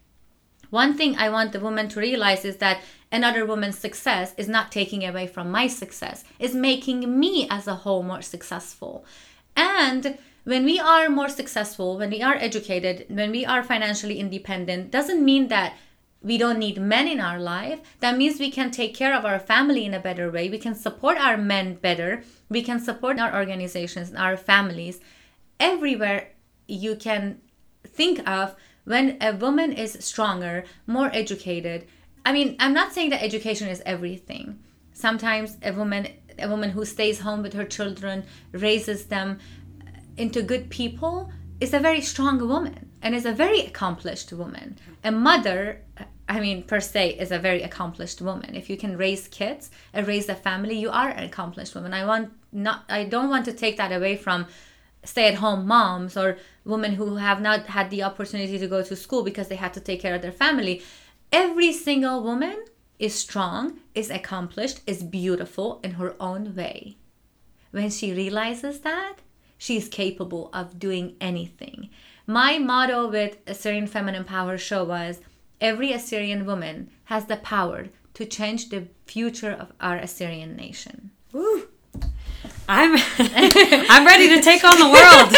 One 0.69 0.97
thing 0.97 1.15
I 1.15 1.29
want 1.29 1.53
the 1.53 1.61
woman 1.61 1.87
to 1.89 2.01
realize 2.01 2.43
is 2.43 2.57
that 2.57 2.81
another 3.09 3.45
woman's 3.45 3.77
success 3.77 4.33
is 4.37 4.49
not 4.49 4.73
taking 4.73 5.05
away 5.05 5.27
from 5.27 5.49
my 5.49 5.67
success, 5.67 6.25
is 6.39 6.53
making 6.53 7.17
me 7.17 7.47
as 7.49 7.67
a 7.67 7.75
whole 7.75 8.03
more 8.03 8.21
successful. 8.21 9.05
And 9.55 10.17
when 10.43 10.65
we 10.65 10.77
are 10.77 11.07
more 11.07 11.29
successful, 11.29 11.97
when 11.97 12.09
we 12.09 12.21
are 12.21 12.35
educated, 12.35 13.05
when 13.07 13.31
we 13.31 13.45
are 13.45 13.63
financially 13.63 14.19
independent, 14.19 14.91
doesn't 14.91 15.23
mean 15.23 15.47
that 15.47 15.77
we 16.21 16.37
don't 16.37 16.59
need 16.59 16.81
men 16.81 17.07
in 17.07 17.21
our 17.21 17.39
life. 17.39 17.79
That 18.01 18.17
means 18.17 18.39
we 18.39 18.51
can 18.51 18.71
take 18.71 18.93
care 18.93 19.15
of 19.15 19.23
our 19.23 19.39
family 19.39 19.85
in 19.85 19.93
a 19.93 20.01
better 20.01 20.29
way. 20.29 20.49
We 20.49 20.59
can 20.59 20.75
support 20.75 21.17
our 21.17 21.37
men 21.37 21.75
better. 21.75 22.23
We 22.49 22.61
can 22.61 22.79
support 22.79 23.19
our 23.19 23.35
organizations 23.35 24.09
and 24.09 24.17
our 24.17 24.37
families. 24.37 24.99
Everywhere 25.59 26.29
you 26.67 26.95
can 26.95 27.41
think 27.85 28.27
of 28.27 28.55
when 28.85 29.17
a 29.21 29.33
woman 29.33 29.71
is 29.73 29.97
stronger, 29.99 30.65
more 30.87 31.11
educated. 31.13 31.87
I 32.25 32.33
mean, 32.33 32.55
I'm 32.59 32.73
not 32.73 32.93
saying 32.93 33.11
that 33.11 33.23
education 33.23 33.67
is 33.67 33.81
everything. 33.85 34.59
Sometimes 34.93 35.57
a 35.63 35.71
woman 35.71 36.07
a 36.41 36.49
woman 36.49 36.69
who 36.69 36.85
stays 36.85 37.19
home 37.19 37.41
with 37.41 37.53
her 37.53 37.65
children, 37.65 38.23
raises 38.51 39.05
them 39.05 39.39
into 40.17 40.41
good 40.41 40.69
people, 40.69 41.31
is 41.59 41.73
a 41.73 41.79
very 41.79 42.01
strong 42.01 42.39
woman 42.47 42.89
and 43.01 43.13
is 43.13 43.25
a 43.25 43.31
very 43.31 43.61
accomplished 43.61 44.31
woman. 44.31 44.77
A 45.03 45.11
mother, 45.11 45.81
I 46.29 46.39
mean, 46.39 46.61
per 46.63 46.79
se, 46.79 47.15
is 47.15 47.31
a 47.31 47.39
very 47.39 47.63
accomplished 47.63 48.21
woman. 48.21 48.55
If 48.55 48.69
you 48.69 48.77
can 48.77 48.95
raise 48.95 49.27
kids 49.27 49.71
and 49.93 50.07
raise 50.07 50.29
a 50.29 50.35
family, 50.35 50.77
you 50.77 50.91
are 50.91 51.09
an 51.09 51.23
accomplished 51.23 51.73
woman. 51.73 51.91
I 51.91 52.05
want 52.05 52.31
not, 52.51 52.83
I 52.87 53.03
don't 53.03 53.29
want 53.29 53.45
to 53.45 53.53
take 53.53 53.77
that 53.77 53.91
away 53.91 54.15
from 54.15 54.45
stay-at-home 55.03 55.65
moms 55.65 56.15
or 56.15 56.37
women 56.65 56.93
who 56.93 57.15
have 57.15 57.41
not 57.41 57.65
had 57.67 57.89
the 57.89 58.03
opportunity 58.03 58.59
to 58.59 58.67
go 58.67 58.83
to 58.83 58.95
school 58.95 59.23
because 59.23 59.47
they 59.47 59.55
had 59.55 59.73
to 59.73 59.79
take 59.79 60.01
care 60.01 60.13
of 60.13 60.21
their 60.21 60.31
family. 60.31 60.83
Every 61.31 61.73
single 61.73 62.21
woman 62.21 62.65
is 62.99 63.15
strong, 63.15 63.79
is 63.95 64.09
accomplished, 64.11 64.81
is 64.85 65.01
beautiful 65.03 65.79
in 65.83 65.91
her 65.91 66.15
own 66.19 66.55
way. 66.55 66.97
When 67.71 67.89
she 67.89 68.13
realizes 68.13 68.81
that, 68.81 69.15
she 69.57 69.77
is 69.77 69.87
capable 69.89 70.49
of 70.53 70.79
doing 70.79 71.15
anything. 71.19 71.89
My 72.27 72.59
motto 72.59 73.09
with 73.09 73.37
a 73.47 73.55
certain 73.55 73.87
Feminine 73.87 74.25
Power 74.25 74.57
Show 74.57 74.83
was 74.83 75.21
every 75.61 75.91
Assyrian 75.91 76.45
woman 76.45 76.89
has 77.05 77.25
the 77.25 77.37
power 77.37 77.87
to 78.13 78.25
change 78.25 78.69
the 78.69 78.87
future 79.05 79.51
of 79.51 79.71
our 79.79 79.97
Assyrian 79.97 80.55
nation. 80.55 81.11
Woo. 81.31 81.67
I'm 82.67 82.95
I'm 83.17 84.05
ready 84.05 84.29
to 84.29 84.41
take 84.41 84.63
on 84.63 84.77
the 84.77 84.85
world. 84.85 85.33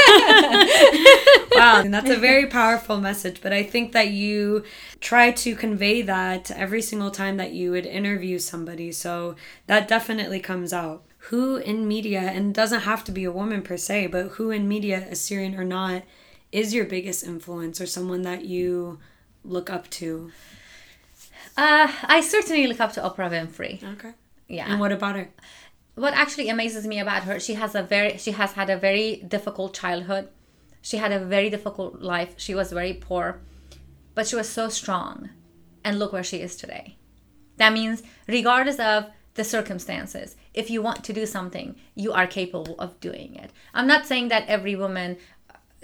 wow, 1.56 1.82
and 1.82 1.94
that's 1.94 2.10
a 2.10 2.18
very 2.18 2.48
powerful 2.48 3.00
message, 3.00 3.42
but 3.42 3.54
I 3.54 3.64
think 3.64 3.94
that 3.94 4.10
you 4.10 4.66
try 5.00 5.32
to 5.32 5.56
convey 5.56 6.02
that 6.02 6.52
every 6.52 6.82
single 6.82 7.10
time 7.10 7.38
that 7.38 7.54
you 7.54 7.72
would 7.72 7.86
interview 7.86 8.38
somebody. 8.38 8.92
So 8.92 9.38
that 9.68 9.88
definitely 9.88 10.42
comes 10.42 10.74
out. 10.74 11.06
Who 11.30 11.56
in 11.56 11.88
media 11.88 12.20
and 12.20 12.54
doesn't 12.54 12.82
have 12.82 13.04
to 13.06 13.12
be 13.14 13.24
a 13.24 13.32
woman 13.32 13.62
per 13.62 13.78
se, 13.78 14.08
but 14.08 14.32
who 14.32 14.52
in 14.52 14.68
media, 14.68 15.08
Assyrian 15.10 15.56
or 15.56 15.64
not, 15.64 16.04
is 16.52 16.74
your 16.74 16.86
biggest 16.86 17.24
influence 17.24 17.80
or 17.80 17.86
someone 17.86 18.24
that 18.24 18.44
you 18.44 19.00
look 19.44 19.70
up 19.70 19.90
to? 19.92 20.32
Uh, 21.58 21.92
I 22.04 22.22
certainly 22.22 22.68
look 22.68 22.80
up 22.80 22.94
to 22.94 23.02
Oprah 23.02 23.30
Winfrey. 23.30 23.84
Okay. 23.96 24.14
Yeah. 24.48 24.72
And 24.72 24.80
what 24.80 24.92
about 24.92 25.16
her? 25.16 25.30
what 25.96 26.14
actually 26.14 26.50
amazes 26.50 26.88
me 26.88 27.00
about 27.00 27.24
her 27.24 27.40
she 27.40 27.56
has 27.56 27.76
a 27.76 27.84
very 27.84 28.18
she 28.18 28.32
has 28.32 28.54
had 28.54 28.70
a 28.70 28.78
very 28.78 29.18
difficult 29.28 29.74
childhood 29.74 30.30
she 30.82 30.98
had 30.98 31.12
a 31.12 31.20
very 31.20 31.50
difficult 31.50 32.02
life 32.02 32.34
she 32.38 32.56
was 32.56 32.72
very 32.72 32.94
poor 32.94 33.42
but 34.16 34.28
she 34.28 34.36
was 34.36 34.50
so 34.50 34.70
strong 34.70 35.30
and 35.84 36.00
look 36.00 36.14
where 36.14 36.24
she 36.24 36.38
is 36.38 36.56
today 36.56 36.98
that 37.58 37.74
means 37.74 38.04
regardless 38.28 38.80
of 38.80 39.06
the 39.34 39.44
circumstances 39.44 40.36
if 40.54 40.70
you 40.70 40.82
want 40.82 41.04
to 41.04 41.14
do 41.14 41.26
something 41.26 41.76
you 41.96 42.12
are 42.12 42.28
capable 42.28 42.76
of 42.80 43.00
doing 43.00 43.36
it 43.36 43.52
i'm 43.74 43.88
not 43.88 44.06
saying 44.06 44.30
that 44.30 44.48
every 44.48 44.76
woman 44.76 45.18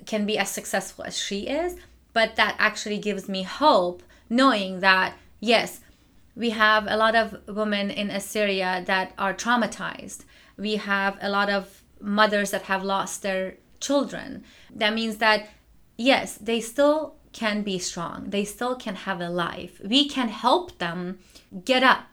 can 0.06 0.26
be 0.26 0.38
as 0.38 0.50
successful 0.50 1.04
as 1.04 1.18
she 1.18 1.48
is 1.48 1.76
but 2.18 2.36
that 2.36 2.56
actually 2.58 3.00
gives 3.08 3.26
me 3.36 3.44
hope 3.44 4.02
knowing 4.30 4.72
that 4.80 5.10
yes 5.40 5.70
we 6.44 6.52
have 6.52 6.84
a 6.88 6.98
lot 6.98 7.16
of 7.16 7.26
women 7.48 7.90
in 7.90 8.10
Assyria 8.20 8.84
that 8.86 9.08
are 9.18 9.34
traumatized. 9.34 10.22
we 10.68 10.76
have 10.78 11.18
a 11.22 11.30
lot 11.38 11.50
of 11.58 11.84
mothers 12.00 12.52
that 12.52 12.64
have 12.64 12.84
lost 12.84 13.22
their 13.22 13.58
children. 13.80 14.44
That 14.74 14.94
means 14.94 15.18
that, 15.18 15.50
yes, 15.98 16.38
they 16.50 16.60
still 16.62 17.16
can 17.34 17.62
be 17.62 17.78
strong, 17.80 18.30
they 18.36 18.46
still 18.46 18.76
can 18.76 18.96
have 19.08 19.20
a 19.22 19.30
life. 19.30 19.80
We 19.84 20.08
can 20.16 20.30
help 20.30 20.78
them 20.80 21.20
get 21.72 21.84
up, 21.84 22.10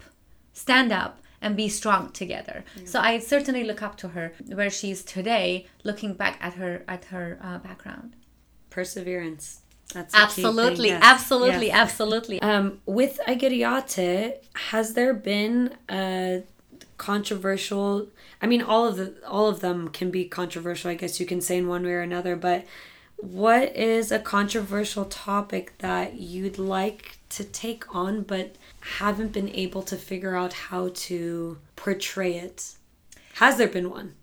stand 0.53 0.93
up, 0.93 1.13
and 1.41 1.57
be 1.57 1.69
strong 1.69 2.11
together. 2.13 2.65
Mm. 2.79 2.89
So 2.89 3.01
I 3.01 3.19
certainly 3.19 3.65
look 3.65 3.83
up 3.83 3.97
to 3.99 4.09
her 4.09 4.33
where 4.59 4.71
she 4.71 4.91
is 4.91 5.03
today, 5.05 5.67
looking 5.83 6.13
back 6.15 6.37
at 6.41 6.55
her 6.55 6.83
at 6.89 7.07
her 7.07 7.39
uh, 7.43 7.59
background. 7.59 8.17
Perseverance. 8.71 9.64
That's 9.93 10.15
absolutely, 10.15 10.89
yes. 10.89 11.01
absolutely, 11.05 11.67
yes. 11.69 11.77
absolutely. 11.77 12.43
Um, 12.43 12.81
with 12.87 13.21
Agariate, 13.29 14.35
has 14.55 14.95
there 14.95 15.15
been 15.15 15.77
a 15.89 16.43
controversial? 16.99 18.09
I 18.43 18.47
mean, 18.47 18.63
all 18.63 18.87
of 18.87 18.97
the 18.97 19.15
all 19.27 19.49
of 19.49 19.61
them 19.61 19.89
can 19.89 20.11
be 20.11 20.25
controversial. 20.25 20.91
I 20.91 20.95
guess 20.95 21.21
you 21.21 21.27
can 21.27 21.41
say 21.41 21.59
in 21.59 21.69
one 21.69 21.85
way 21.85 21.93
or 21.93 22.01
another. 22.01 22.35
But 22.35 22.65
what 23.17 23.75
is 23.77 24.11
a 24.11 24.19
controversial 24.19 25.05
topic 25.05 25.79
that 25.79 26.15
you'd 26.15 26.59
like 26.59 27.19
to 27.31 27.45
take 27.45 27.95
on, 27.95 28.23
but 28.23 28.57
haven't 28.99 29.33
been 29.33 29.49
able 29.51 29.83
to 29.83 29.97
figure 29.97 30.37
out 30.37 30.53
how 30.53 30.91
to 30.95 31.59
portray 31.77 32.35
it? 32.35 32.75
Has 33.35 33.57
there 33.57 33.69
been 33.69 33.91
one? 33.91 34.15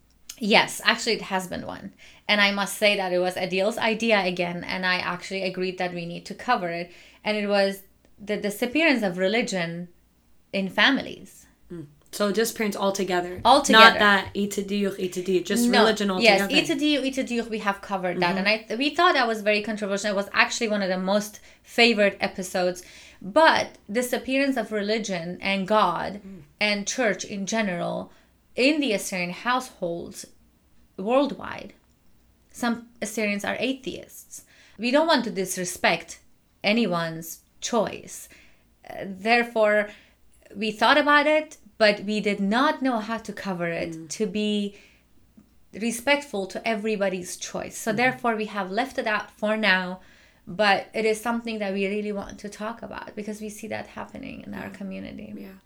Yes, 0.43 0.81
actually, 0.83 1.13
it 1.13 1.21
has 1.21 1.45
been 1.45 1.67
one. 1.67 1.93
And 2.27 2.41
I 2.41 2.49
must 2.49 2.75
say 2.75 2.97
that 2.97 3.13
it 3.13 3.19
was 3.19 3.35
Adil's 3.35 3.77
idea 3.77 4.25
again, 4.25 4.63
and 4.63 4.87
I 4.87 4.95
actually 4.95 5.43
agreed 5.43 5.77
that 5.77 5.93
we 5.93 6.07
need 6.07 6.25
to 6.25 6.33
cover 6.33 6.69
it. 6.69 6.91
And 7.23 7.37
it 7.37 7.45
was 7.45 7.83
the 8.19 8.37
disappearance 8.37 9.03
of 9.03 9.19
religion 9.19 9.89
in 10.51 10.67
families. 10.67 11.45
Mm. 11.71 11.85
So 12.11 12.31
just 12.31 12.57
parents 12.57 12.75
altogether. 12.75 13.39
Altogether. 13.45 13.83
Not 13.83 13.99
that 13.99 14.33
itadir, 14.33 14.97
itadir, 14.99 15.45
just 15.45 15.67
no. 15.67 15.81
religion 15.81 16.09
altogether. 16.09 16.47
Yes, 16.49 16.69
itadir, 16.69 17.03
itadir, 17.05 17.47
we 17.47 17.59
have 17.59 17.81
covered 17.81 18.19
that. 18.21 18.35
Mm-hmm. 18.35 18.47
And 18.47 18.71
I 18.71 18.75
we 18.77 18.89
thought 18.89 19.13
that 19.13 19.27
was 19.27 19.43
very 19.43 19.61
controversial. 19.61 20.09
It 20.09 20.15
was 20.15 20.29
actually 20.33 20.69
one 20.69 20.81
of 20.81 20.89
the 20.89 20.97
most 20.97 21.39
favorite 21.61 22.17
episodes. 22.19 22.81
But 23.21 23.77
disappearance 23.91 24.57
of 24.57 24.71
religion 24.71 25.37
and 25.39 25.67
God 25.67 26.21
mm. 26.25 26.41
and 26.59 26.87
church 26.87 27.23
in 27.23 27.45
general 27.45 28.11
in 28.55 28.81
the 28.81 28.93
Assyrian 28.93 29.31
households 29.31 30.25
worldwide. 31.01 31.73
Some 32.51 32.87
Assyrians 33.01 33.45
are 33.45 33.55
atheists. 33.59 34.43
We 34.77 34.91
don't 34.91 35.07
want 35.07 35.23
to 35.25 35.31
disrespect 35.31 36.19
anyone's 36.63 37.39
choice. 37.61 38.29
Uh, 38.89 39.05
therefore, 39.05 39.89
we 40.55 40.71
thought 40.71 40.97
about 40.97 41.27
it, 41.27 41.57
but 41.77 42.01
we 42.01 42.19
did 42.19 42.39
not 42.39 42.81
know 42.81 42.99
how 42.99 43.17
to 43.17 43.33
cover 43.33 43.67
it 43.67 43.91
mm. 43.91 44.09
to 44.09 44.25
be 44.25 44.75
respectful 45.73 46.45
to 46.47 46.67
everybody's 46.67 47.37
choice. 47.37 47.77
So, 47.77 47.93
mm. 47.93 47.97
therefore, 47.97 48.35
we 48.35 48.45
have 48.45 48.69
left 48.71 48.97
it 48.97 49.07
out 49.07 49.31
for 49.31 49.55
now, 49.55 50.01
but 50.45 50.87
it 50.93 51.05
is 51.05 51.21
something 51.21 51.59
that 51.59 51.73
we 51.73 51.87
really 51.87 52.11
want 52.11 52.39
to 52.39 52.49
talk 52.49 52.81
about 52.81 53.15
because 53.15 53.39
we 53.39 53.49
see 53.49 53.67
that 53.67 53.87
happening 53.87 54.41
in 54.41 54.53
yeah. 54.53 54.63
our 54.63 54.69
community. 54.69 55.33
Yeah 55.37 55.59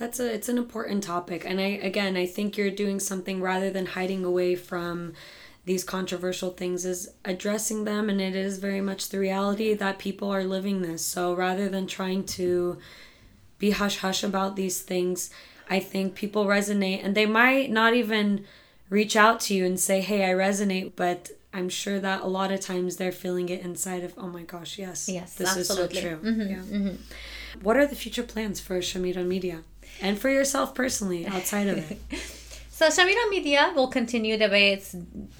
that's 0.00 0.18
a 0.18 0.32
it's 0.34 0.48
an 0.48 0.56
important 0.58 1.04
topic 1.04 1.44
and 1.44 1.60
i 1.60 1.78
again 1.82 2.16
i 2.16 2.26
think 2.26 2.56
you're 2.56 2.70
doing 2.70 2.98
something 2.98 3.40
rather 3.40 3.70
than 3.70 3.84
hiding 3.84 4.24
away 4.24 4.56
from 4.56 5.12
these 5.66 5.84
controversial 5.84 6.50
things 6.50 6.86
is 6.86 7.10
addressing 7.26 7.84
them 7.84 8.08
and 8.08 8.18
it 8.18 8.34
is 8.34 8.58
very 8.58 8.80
much 8.80 9.10
the 9.10 9.18
reality 9.18 9.74
that 9.74 9.98
people 9.98 10.30
are 10.30 10.42
living 10.42 10.80
this 10.80 11.04
so 11.04 11.34
rather 11.34 11.68
than 11.68 11.86
trying 11.86 12.24
to 12.24 12.78
be 13.58 13.72
hush 13.72 13.98
hush 13.98 14.24
about 14.24 14.56
these 14.56 14.80
things 14.80 15.28
i 15.68 15.78
think 15.78 16.14
people 16.14 16.46
resonate 16.46 17.04
and 17.04 17.14
they 17.14 17.26
might 17.26 17.70
not 17.70 17.92
even 17.92 18.42
reach 18.88 19.14
out 19.14 19.38
to 19.38 19.54
you 19.54 19.66
and 19.66 19.78
say 19.78 20.00
hey 20.00 20.24
i 20.24 20.32
resonate 20.32 20.92
but 20.96 21.28
i'm 21.52 21.68
sure 21.68 22.00
that 22.00 22.22
a 22.22 22.26
lot 22.26 22.50
of 22.50 22.58
times 22.58 22.96
they're 22.96 23.12
feeling 23.12 23.50
it 23.50 23.60
inside 23.60 24.02
of 24.02 24.14
oh 24.16 24.28
my 24.28 24.44
gosh 24.44 24.78
yes 24.78 25.10
yes 25.10 25.34
this 25.34 25.58
absolutely. 25.58 25.98
is 25.98 26.02
so 26.02 26.08
true 26.08 26.18
mm-hmm, 26.24 26.50
yeah. 26.50 26.78
Mm-hmm. 26.78 26.94
what 27.62 27.76
are 27.76 27.86
the 27.86 27.94
future 27.94 28.22
plans 28.22 28.60
for 28.60 28.78
shamiram 28.78 29.26
media 29.26 29.62
and 30.00 30.18
for 30.18 30.28
yourself 30.28 30.74
personally 30.74 31.26
outside 31.26 31.68
of 31.68 31.90
it. 31.90 31.98
So 32.80 32.86
Shamiram 32.86 33.28
Media 33.28 33.74
will 33.76 33.88
continue 33.88 34.38
the 34.38 34.48
way 34.48 34.72
it's 34.72 34.96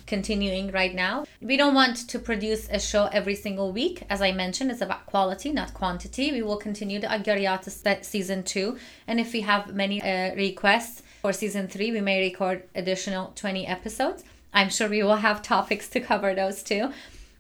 continuing 0.07 0.71
right 0.73 0.95
now. 0.95 1.25
We 1.41 1.57
don't 1.57 1.75
want 1.75 2.07
to 2.11 2.19
produce 2.19 2.69
a 2.69 2.79
show 2.79 3.07
every 3.07 3.35
single 3.35 3.73
week. 3.73 4.03
As 4.11 4.21
I 4.21 4.31
mentioned, 4.31 4.71
it's 4.71 4.83
about 4.83 5.07
quality, 5.07 5.51
not 5.51 5.73
quantity. 5.73 6.33
We 6.33 6.43
will 6.43 6.59
continue 6.59 7.01
the 7.01 7.07
Agariata 7.07 8.05
season 8.05 8.43
two. 8.43 8.77
And 9.07 9.19
if 9.19 9.33
we 9.33 9.41
have 9.41 9.75
many 9.75 10.03
uh, 10.03 10.35
requests 10.35 11.03
for 11.23 11.33
season 11.33 11.67
three, 11.67 11.91
we 11.91 12.03
may 12.03 12.21
record 12.21 12.65
additional 12.75 13.33
20 13.37 13.67
episodes. 13.67 14.23
I'm 14.53 14.69
sure 14.69 14.91
we 14.91 15.03
will 15.03 15.17
have 15.17 15.41
topics 15.41 15.89
to 15.89 16.01
cover 16.01 16.35
those 16.35 16.63
too. 16.63 16.93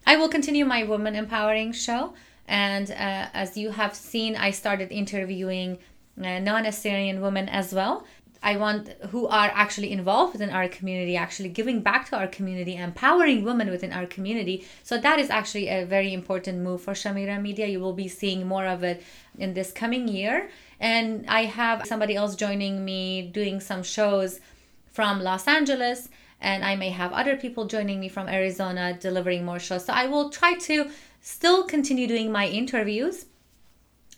I 0.07 0.17
will 0.17 0.31
continue 0.31 0.65
my 0.65 0.83
woman 0.85 1.15
empowering 1.15 1.73
show. 1.73 2.15
And 2.49 2.91
uh, 2.91 3.29
as 3.35 3.57
you 3.59 3.71
have 3.71 3.95
seen, 3.95 4.35
I 4.35 4.51
started 4.51 4.91
interviewing 4.91 5.79
uh, 6.25 6.39
non-Assyrian 6.39 7.21
women 7.21 7.49
as 7.49 7.73
well. 7.73 8.05
I 8.43 8.57
want 8.57 8.89
who 9.11 9.27
are 9.27 9.51
actually 9.53 9.93
involved 9.93 10.33
within 10.33 10.51
our 10.51 10.67
community, 10.69 11.15
actually 11.15 11.51
giving 11.51 11.83
back 11.83 12.09
to 12.09 12.17
our 12.17 12.27
community, 12.27 12.75
empowering 12.77 13.45
women 13.45 13.69
within 13.69 13.93
our 13.93 14.07
community. 14.07 14.67
So 14.83 14.99
that 14.99 15.19
is 15.19 15.29
actually 15.29 15.69
a 15.69 15.85
very 15.85 16.15
important 16.15 16.61
move 16.61 16.81
for 16.81 16.95
Shamiram 16.95 17.43
Media. 17.43 17.67
You 17.67 17.81
will 17.81 17.93
be 17.93 18.09
seeing 18.09 18.47
more 18.47 18.67
of 18.67 18.83
it 18.83 19.03
in 19.39 19.53
this 19.53 19.73
coming 19.73 20.09
year. 20.09 20.49
And 20.81 21.27
I 21.29 21.45
have 21.45 21.87
somebody 21.87 22.17
else 22.17 22.35
joining 22.35 22.83
me 22.83 23.29
doing 23.29 23.61
some 23.61 23.83
shows 23.83 24.41
from 24.91 25.21
Los 25.21 25.47
Angeles, 25.47 26.09
and 26.41 26.65
I 26.65 26.75
may 26.77 26.89
have 26.91 27.13
other 27.13 27.37
people 27.37 27.67
joining 27.67 28.01
me 28.01 28.09
from 28.09 28.27
Arizona 28.29 28.97
delivering 28.99 29.45
more 29.45 29.59
shows. 29.59 29.85
So 29.85 29.93
I 29.93 30.07
will 30.07 30.31
try 30.31 30.55
to 30.55 30.91
still 31.21 31.65
continue 31.65 32.07
doing 32.07 32.33
my 32.33 32.49
interviews 32.49 33.27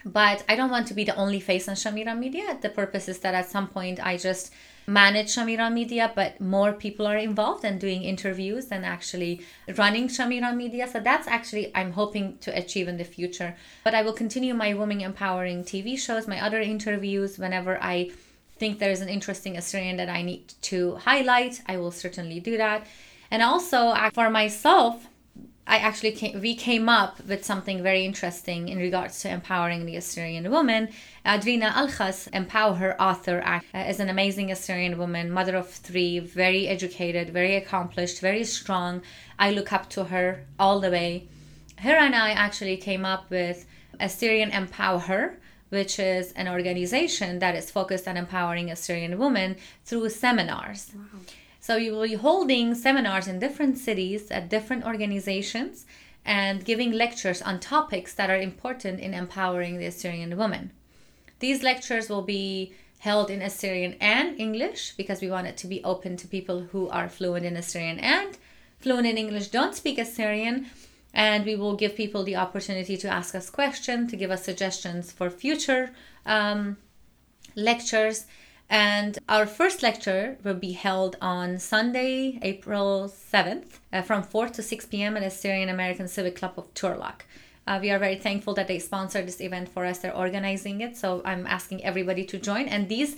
but 0.04 0.44
I 0.48 0.56
don't 0.56 0.70
want 0.70 0.86
to 0.88 0.94
be 0.94 1.04
the 1.04 1.16
only 1.16 1.40
face 1.40 1.68
on 1.68 1.74
Shamiram 1.74 2.18
Media. 2.18 2.58
The 2.60 2.68
purpose 2.68 3.08
is 3.08 3.20
that 3.20 3.34
at 3.34 3.48
some 3.48 3.68
point 3.68 4.04
I 4.04 4.16
just 4.16 4.52
manage 4.86 5.34
Shamiram 5.34 5.72
Media, 5.72 6.12
but 6.14 6.40
more 6.40 6.72
people 6.72 7.06
are 7.06 7.16
involved 7.16 7.64
and 7.64 7.80
doing 7.80 8.02
interviews 8.02 8.68
and 8.70 8.84
actually 8.84 9.42
running 9.76 10.08
Shamiram 10.08 10.56
Media. 10.56 10.88
So 10.88 11.00
that's 11.00 11.28
actually 11.28 11.70
I'm 11.74 11.92
hoping 11.92 12.38
to 12.38 12.56
achieve 12.56 12.88
in 12.88 12.96
the 12.96 13.04
future. 13.04 13.56
But 13.84 13.94
I 13.94 14.02
will 14.02 14.12
continue 14.12 14.54
my 14.54 14.74
women 14.74 15.00
empowering 15.00 15.64
TV 15.64 15.98
shows, 15.98 16.26
my 16.26 16.44
other 16.44 16.60
interviews 16.60 17.38
whenever 17.38 17.80
I 17.82 18.10
think 18.56 18.78
there 18.78 18.90
is 18.90 19.00
an 19.00 19.08
interesting 19.08 19.56
Assyrian 19.56 19.96
that 19.96 20.08
I 20.08 20.22
need 20.22 20.54
to 20.62 20.96
highlight. 20.96 21.62
I 21.66 21.76
will 21.78 21.90
certainly 21.90 22.40
do 22.40 22.56
that. 22.56 22.86
And 23.30 23.42
also 23.42 23.78
uh, 23.88 24.10
for 24.10 24.30
myself, 24.30 25.06
I 25.66 25.76
actually 25.76 26.12
came, 26.12 26.40
we 26.40 26.54
came 26.54 26.88
up 26.88 27.24
with 27.24 27.44
something 27.44 27.82
very 27.82 28.04
interesting 28.04 28.68
in 28.68 28.78
regards 28.78 29.20
to 29.20 29.30
empowering 29.30 29.86
the 29.86 29.96
Assyrian 29.96 30.50
woman. 30.50 30.88
Adrina 31.24 31.70
Alkhas, 31.70 32.28
Empower 32.32 32.74
Her 32.74 33.00
author, 33.00 33.42
uh, 33.44 33.78
is 33.78 34.00
an 34.00 34.08
amazing 34.08 34.50
Assyrian 34.50 34.98
woman, 34.98 35.30
mother 35.30 35.56
of 35.56 35.70
three, 35.70 36.18
very 36.18 36.66
educated, 36.66 37.30
very 37.30 37.54
accomplished, 37.54 38.20
very 38.20 38.44
strong. 38.44 39.02
I 39.38 39.52
look 39.52 39.72
up 39.72 39.88
to 39.90 40.04
her 40.04 40.44
all 40.58 40.80
the 40.80 40.90
way. 40.90 41.28
Her 41.78 41.94
and 41.94 42.14
I 42.14 42.30
actually 42.30 42.76
came 42.76 43.04
up 43.04 43.30
with 43.30 43.64
Assyrian 44.00 44.50
Empower 44.50 44.98
Her, 44.98 45.38
which 45.68 45.98
is 45.98 46.32
an 46.32 46.48
organization 46.48 47.38
that 47.38 47.54
is 47.54 47.70
focused 47.70 48.08
on 48.08 48.16
empowering 48.16 48.70
Assyrian 48.70 49.16
women 49.16 49.56
through 49.84 50.08
seminars. 50.10 50.90
Wow. 50.94 51.20
So 51.62 51.76
you 51.76 51.92
will 51.92 52.08
be 52.08 52.14
holding 52.14 52.74
seminars 52.74 53.28
in 53.28 53.38
different 53.38 53.78
cities 53.78 54.32
at 54.32 54.48
different 54.48 54.84
organizations 54.84 55.86
and 56.24 56.64
giving 56.64 56.90
lectures 56.90 57.40
on 57.40 57.60
topics 57.60 58.12
that 58.14 58.28
are 58.28 58.36
important 58.36 58.98
in 58.98 59.14
empowering 59.14 59.78
the 59.78 59.86
Assyrian 59.86 60.36
woman. 60.36 60.72
These 61.38 61.62
lectures 61.62 62.08
will 62.08 62.22
be 62.22 62.74
held 62.98 63.30
in 63.30 63.40
Assyrian 63.40 63.94
and 64.00 64.40
English 64.40 64.94
because 64.96 65.20
we 65.20 65.30
want 65.30 65.46
it 65.46 65.56
to 65.58 65.68
be 65.68 65.84
open 65.84 66.16
to 66.16 66.26
people 66.26 66.62
who 66.72 66.88
are 66.88 67.08
fluent 67.08 67.46
in 67.46 67.56
Assyrian 67.56 68.00
and 68.00 68.36
fluent 68.80 69.06
in 69.06 69.16
English, 69.16 69.48
don't 69.48 69.76
speak 69.76 69.98
Assyrian. 69.98 70.66
And 71.14 71.44
we 71.44 71.54
will 71.54 71.76
give 71.76 71.94
people 71.94 72.24
the 72.24 72.36
opportunity 72.36 72.96
to 72.96 73.08
ask 73.08 73.36
us 73.36 73.50
questions, 73.50 74.10
to 74.10 74.16
give 74.16 74.32
us 74.32 74.42
suggestions 74.42 75.12
for 75.12 75.30
future 75.30 75.90
um, 76.26 76.76
lectures 77.54 78.26
and 78.72 79.18
our 79.28 79.44
first 79.44 79.82
lecture 79.82 80.38
will 80.42 80.54
be 80.54 80.72
held 80.72 81.16
on 81.20 81.58
Sunday, 81.58 82.38
April 82.40 83.06
7th, 83.06 83.80
uh, 83.92 84.00
from 84.00 84.22
4 84.22 84.48
to 84.48 84.62
6 84.62 84.86
p.m. 84.86 85.14
at 85.14 85.20
the 85.20 85.26
Assyrian 85.26 85.68
American 85.68 86.08
Civic 86.08 86.36
Club 86.36 86.54
of 86.56 86.72
Turlock. 86.72 87.20
Uh, 87.66 87.78
we 87.82 87.90
are 87.90 87.98
very 87.98 88.16
thankful 88.16 88.54
that 88.54 88.68
they 88.68 88.78
sponsored 88.78 89.26
this 89.26 89.42
event 89.42 89.68
for 89.68 89.84
us. 89.84 89.98
They're 89.98 90.16
organizing 90.16 90.80
it, 90.80 90.96
so 90.96 91.20
I'm 91.22 91.46
asking 91.46 91.84
everybody 91.84 92.24
to 92.24 92.38
join. 92.38 92.66
And 92.66 92.88
these 92.88 93.16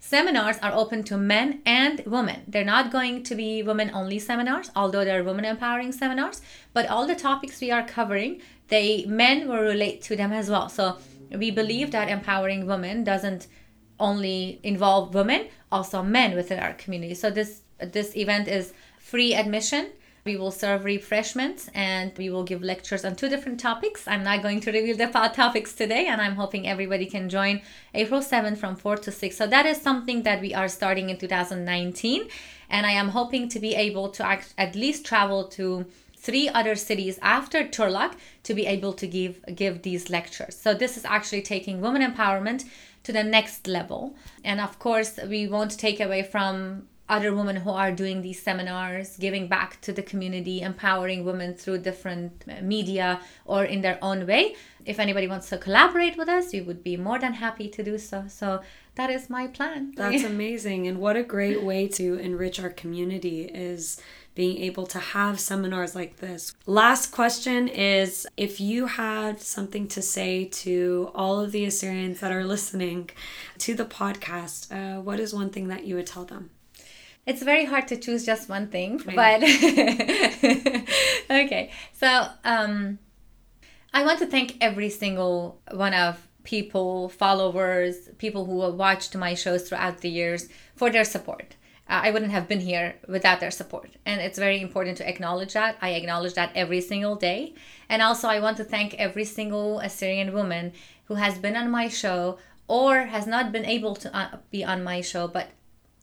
seminars 0.00 0.58
are 0.64 0.72
open 0.72 1.04
to 1.04 1.16
men 1.16 1.62
and 1.64 2.02
women. 2.04 2.42
They're 2.48 2.64
not 2.64 2.90
going 2.90 3.22
to 3.22 3.36
be 3.36 3.62
women 3.62 3.92
only 3.94 4.18
seminars, 4.18 4.72
although 4.74 5.04
they're 5.04 5.22
women 5.22 5.44
empowering 5.44 5.92
seminars. 5.92 6.42
But 6.72 6.88
all 6.88 7.06
the 7.06 7.14
topics 7.14 7.60
we 7.60 7.70
are 7.70 7.86
covering, 7.86 8.40
they 8.66 9.04
men 9.06 9.46
will 9.46 9.62
relate 9.62 10.02
to 10.02 10.16
them 10.16 10.32
as 10.32 10.50
well. 10.50 10.68
So 10.68 10.96
we 11.30 11.52
believe 11.52 11.92
that 11.92 12.08
empowering 12.08 12.66
women 12.66 13.04
doesn't 13.04 13.46
only 14.00 14.60
involve 14.62 15.14
women, 15.14 15.48
also 15.70 16.02
men 16.02 16.34
within 16.34 16.58
our 16.58 16.74
community. 16.74 17.14
So 17.14 17.30
this 17.30 17.62
this 17.80 18.16
event 18.16 18.48
is 18.48 18.72
free 18.98 19.34
admission. 19.34 19.90
We 20.24 20.36
will 20.36 20.50
serve 20.50 20.84
refreshments 20.84 21.70
and 21.74 22.12
we 22.18 22.28
will 22.28 22.42
give 22.44 22.62
lectures 22.62 23.04
on 23.04 23.16
two 23.16 23.28
different 23.28 23.60
topics. 23.60 24.06
I'm 24.06 24.24
not 24.24 24.42
going 24.42 24.60
to 24.60 24.72
reveal 24.72 24.96
the 24.96 25.06
topics 25.34 25.72
today, 25.72 26.06
and 26.06 26.20
I'm 26.20 26.34
hoping 26.34 26.68
everybody 26.68 27.06
can 27.06 27.28
join 27.28 27.62
April 27.94 28.20
7th 28.20 28.58
from 28.58 28.76
4 28.76 28.96
to 28.98 29.12
6. 29.12 29.36
So 29.36 29.46
that 29.46 29.64
is 29.64 29.80
something 29.80 30.24
that 30.24 30.40
we 30.40 30.52
are 30.52 30.68
starting 30.68 31.08
in 31.08 31.16
2019, 31.16 32.28
and 32.68 32.84
I 32.84 32.90
am 32.90 33.08
hoping 33.08 33.48
to 33.48 33.58
be 33.58 33.74
able 33.74 34.10
to 34.10 34.26
act, 34.26 34.52
at 34.58 34.74
least 34.74 35.06
travel 35.06 35.44
to 35.58 35.86
three 36.18 36.48
other 36.48 36.74
cities 36.74 37.18
after 37.22 37.64
Turlock 37.64 38.14
to 38.42 38.52
be 38.52 38.66
able 38.66 38.92
to 38.92 39.06
give 39.06 39.42
give 39.54 39.82
these 39.82 40.10
lectures. 40.10 40.54
So 40.56 40.74
this 40.74 40.96
is 40.96 41.04
actually 41.04 41.42
taking 41.42 41.80
women 41.80 42.02
empowerment 42.02 42.64
to 43.08 43.12
the 43.12 43.24
next 43.24 43.66
level. 43.66 44.14
And 44.44 44.60
of 44.60 44.78
course, 44.78 45.18
we 45.26 45.48
won't 45.48 45.78
take 45.78 45.98
away 45.98 46.22
from 46.22 46.88
other 47.08 47.34
women 47.34 47.56
who 47.56 47.70
are 47.70 47.90
doing 47.90 48.20
these 48.20 48.42
seminars, 48.42 49.16
giving 49.16 49.48
back 49.48 49.80
to 49.80 49.94
the 49.94 50.02
community, 50.02 50.60
empowering 50.60 51.24
women 51.24 51.54
through 51.54 51.78
different 51.78 52.44
uh, 52.46 52.60
media 52.60 53.18
or 53.46 53.64
in 53.64 53.80
their 53.80 53.98
own 54.02 54.26
way. 54.26 54.54
If 54.84 54.98
anybody 54.98 55.26
wants 55.26 55.48
to 55.48 55.56
collaborate 55.56 56.18
with 56.18 56.28
us, 56.28 56.52
we 56.52 56.60
would 56.60 56.84
be 56.84 56.98
more 56.98 57.18
than 57.18 57.32
happy 57.32 57.68
to 57.68 57.82
do 57.82 57.96
so. 57.96 58.24
So 58.28 58.60
that 58.96 59.08
is 59.08 59.30
my 59.30 59.46
plan. 59.46 59.94
That's 59.96 60.24
amazing. 60.34 60.86
And 60.86 60.98
what 60.98 61.16
a 61.16 61.22
great 61.22 61.62
way 61.62 61.88
to 61.88 62.18
enrich 62.18 62.60
our 62.60 62.68
community 62.68 63.44
is 63.44 64.02
being 64.38 64.58
able 64.58 64.86
to 64.86 65.00
have 65.00 65.40
seminars 65.40 65.96
like 65.96 66.18
this. 66.18 66.54
Last 66.64 67.10
question 67.10 67.66
is 67.66 68.24
if 68.36 68.60
you 68.60 68.86
had 68.86 69.40
something 69.40 69.88
to 69.88 70.00
say 70.00 70.44
to 70.44 71.10
all 71.12 71.40
of 71.40 71.50
the 71.50 71.64
Assyrians 71.64 72.20
that 72.20 72.30
are 72.30 72.44
listening 72.44 73.10
to 73.58 73.74
the 73.74 73.84
podcast, 73.84 74.70
uh, 74.70 75.00
what 75.00 75.18
is 75.18 75.34
one 75.34 75.50
thing 75.50 75.66
that 75.66 75.86
you 75.86 75.96
would 75.96 76.06
tell 76.06 76.24
them? 76.24 76.50
It's 77.26 77.42
very 77.42 77.64
hard 77.64 77.88
to 77.88 77.96
choose 77.96 78.24
just 78.24 78.48
one 78.48 78.68
thing, 78.68 78.98
but 78.98 79.42
okay. 81.42 81.72
So, 81.94 82.28
um, 82.44 83.00
I 83.92 84.04
want 84.04 84.20
to 84.20 84.26
thank 84.26 84.56
every 84.60 84.88
single 84.88 85.60
one 85.72 85.94
of 85.94 86.28
people, 86.44 87.08
followers, 87.08 88.08
people 88.18 88.44
who 88.44 88.62
have 88.62 88.74
watched 88.74 89.16
my 89.16 89.34
shows 89.34 89.68
throughout 89.68 89.98
the 89.98 90.10
years 90.10 90.48
for 90.76 90.90
their 90.90 91.04
support 91.04 91.56
I 91.88 92.10
wouldn't 92.10 92.32
have 92.32 92.48
been 92.48 92.60
here 92.60 92.96
without 93.08 93.40
their 93.40 93.50
support. 93.50 93.90
And 94.04 94.20
it's 94.20 94.38
very 94.38 94.60
important 94.60 94.98
to 94.98 95.08
acknowledge 95.08 95.54
that. 95.54 95.78
I 95.80 95.90
acknowledge 95.90 96.34
that 96.34 96.52
every 96.54 96.82
single 96.82 97.16
day. 97.16 97.54
And 97.88 98.02
also, 98.02 98.28
I 98.28 98.40
want 98.40 98.58
to 98.58 98.64
thank 98.64 98.94
every 98.94 99.24
single 99.24 99.80
Assyrian 99.80 100.34
woman 100.34 100.72
who 101.06 101.14
has 101.14 101.38
been 101.38 101.56
on 101.56 101.70
my 101.70 101.88
show 101.88 102.38
or 102.66 103.06
has 103.06 103.26
not 103.26 103.52
been 103.52 103.64
able 103.64 103.94
to 103.96 104.14
uh, 104.14 104.36
be 104.50 104.62
on 104.62 104.84
my 104.84 105.00
show, 105.00 105.26
but 105.26 105.48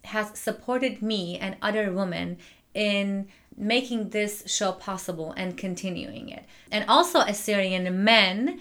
has 0.05 0.37
supported 0.37 1.01
me 1.03 1.37
and 1.37 1.55
other 1.61 1.91
women 1.91 2.37
in 2.73 3.27
making 3.55 4.09
this 4.09 4.43
show 4.47 4.71
possible 4.71 5.33
and 5.37 5.57
continuing 5.57 6.29
it. 6.29 6.45
And 6.71 6.83
also, 6.89 7.19
Assyrian 7.19 8.03
men 8.03 8.59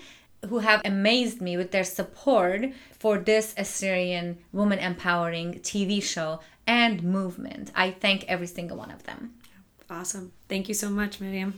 who 0.48 0.58
have 0.58 0.82
amazed 0.84 1.40
me 1.40 1.56
with 1.56 1.70
their 1.70 1.84
support 1.84 2.66
for 2.98 3.18
this 3.18 3.54
Assyrian 3.56 4.38
woman 4.52 4.78
empowering 4.78 5.60
TV 5.60 6.02
show 6.02 6.40
and 6.66 7.02
movement. 7.02 7.70
I 7.74 7.90
thank 7.90 8.24
every 8.24 8.46
single 8.46 8.76
one 8.76 8.90
of 8.90 9.04
them. 9.04 9.34
Awesome. 9.90 10.32
Thank 10.48 10.68
you 10.68 10.74
so 10.74 10.88
much, 10.90 11.20
Miriam. 11.20 11.54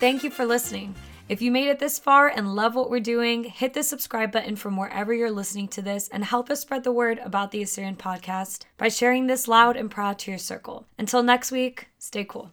Thank 0.00 0.22
you 0.22 0.30
for 0.30 0.44
listening. 0.44 0.94
If 1.28 1.42
you 1.42 1.50
made 1.50 1.68
it 1.68 1.78
this 1.78 1.98
far 1.98 2.28
and 2.28 2.54
love 2.54 2.74
what 2.74 2.88
we're 2.88 3.00
doing, 3.00 3.44
hit 3.44 3.74
the 3.74 3.82
subscribe 3.82 4.32
button 4.32 4.56
from 4.56 4.78
wherever 4.78 5.12
you're 5.12 5.30
listening 5.30 5.68
to 5.68 5.82
this 5.82 6.08
and 6.08 6.24
help 6.24 6.48
us 6.48 6.60
spread 6.60 6.84
the 6.84 6.92
word 6.92 7.18
about 7.18 7.50
the 7.50 7.60
Assyrian 7.60 7.96
podcast 7.96 8.64
by 8.78 8.88
sharing 8.88 9.26
this 9.26 9.46
loud 9.46 9.76
and 9.76 9.90
proud 9.90 10.18
to 10.20 10.30
your 10.30 10.38
circle. 10.38 10.86
Until 10.96 11.22
next 11.22 11.52
week, 11.52 11.88
stay 11.98 12.24
cool. 12.24 12.52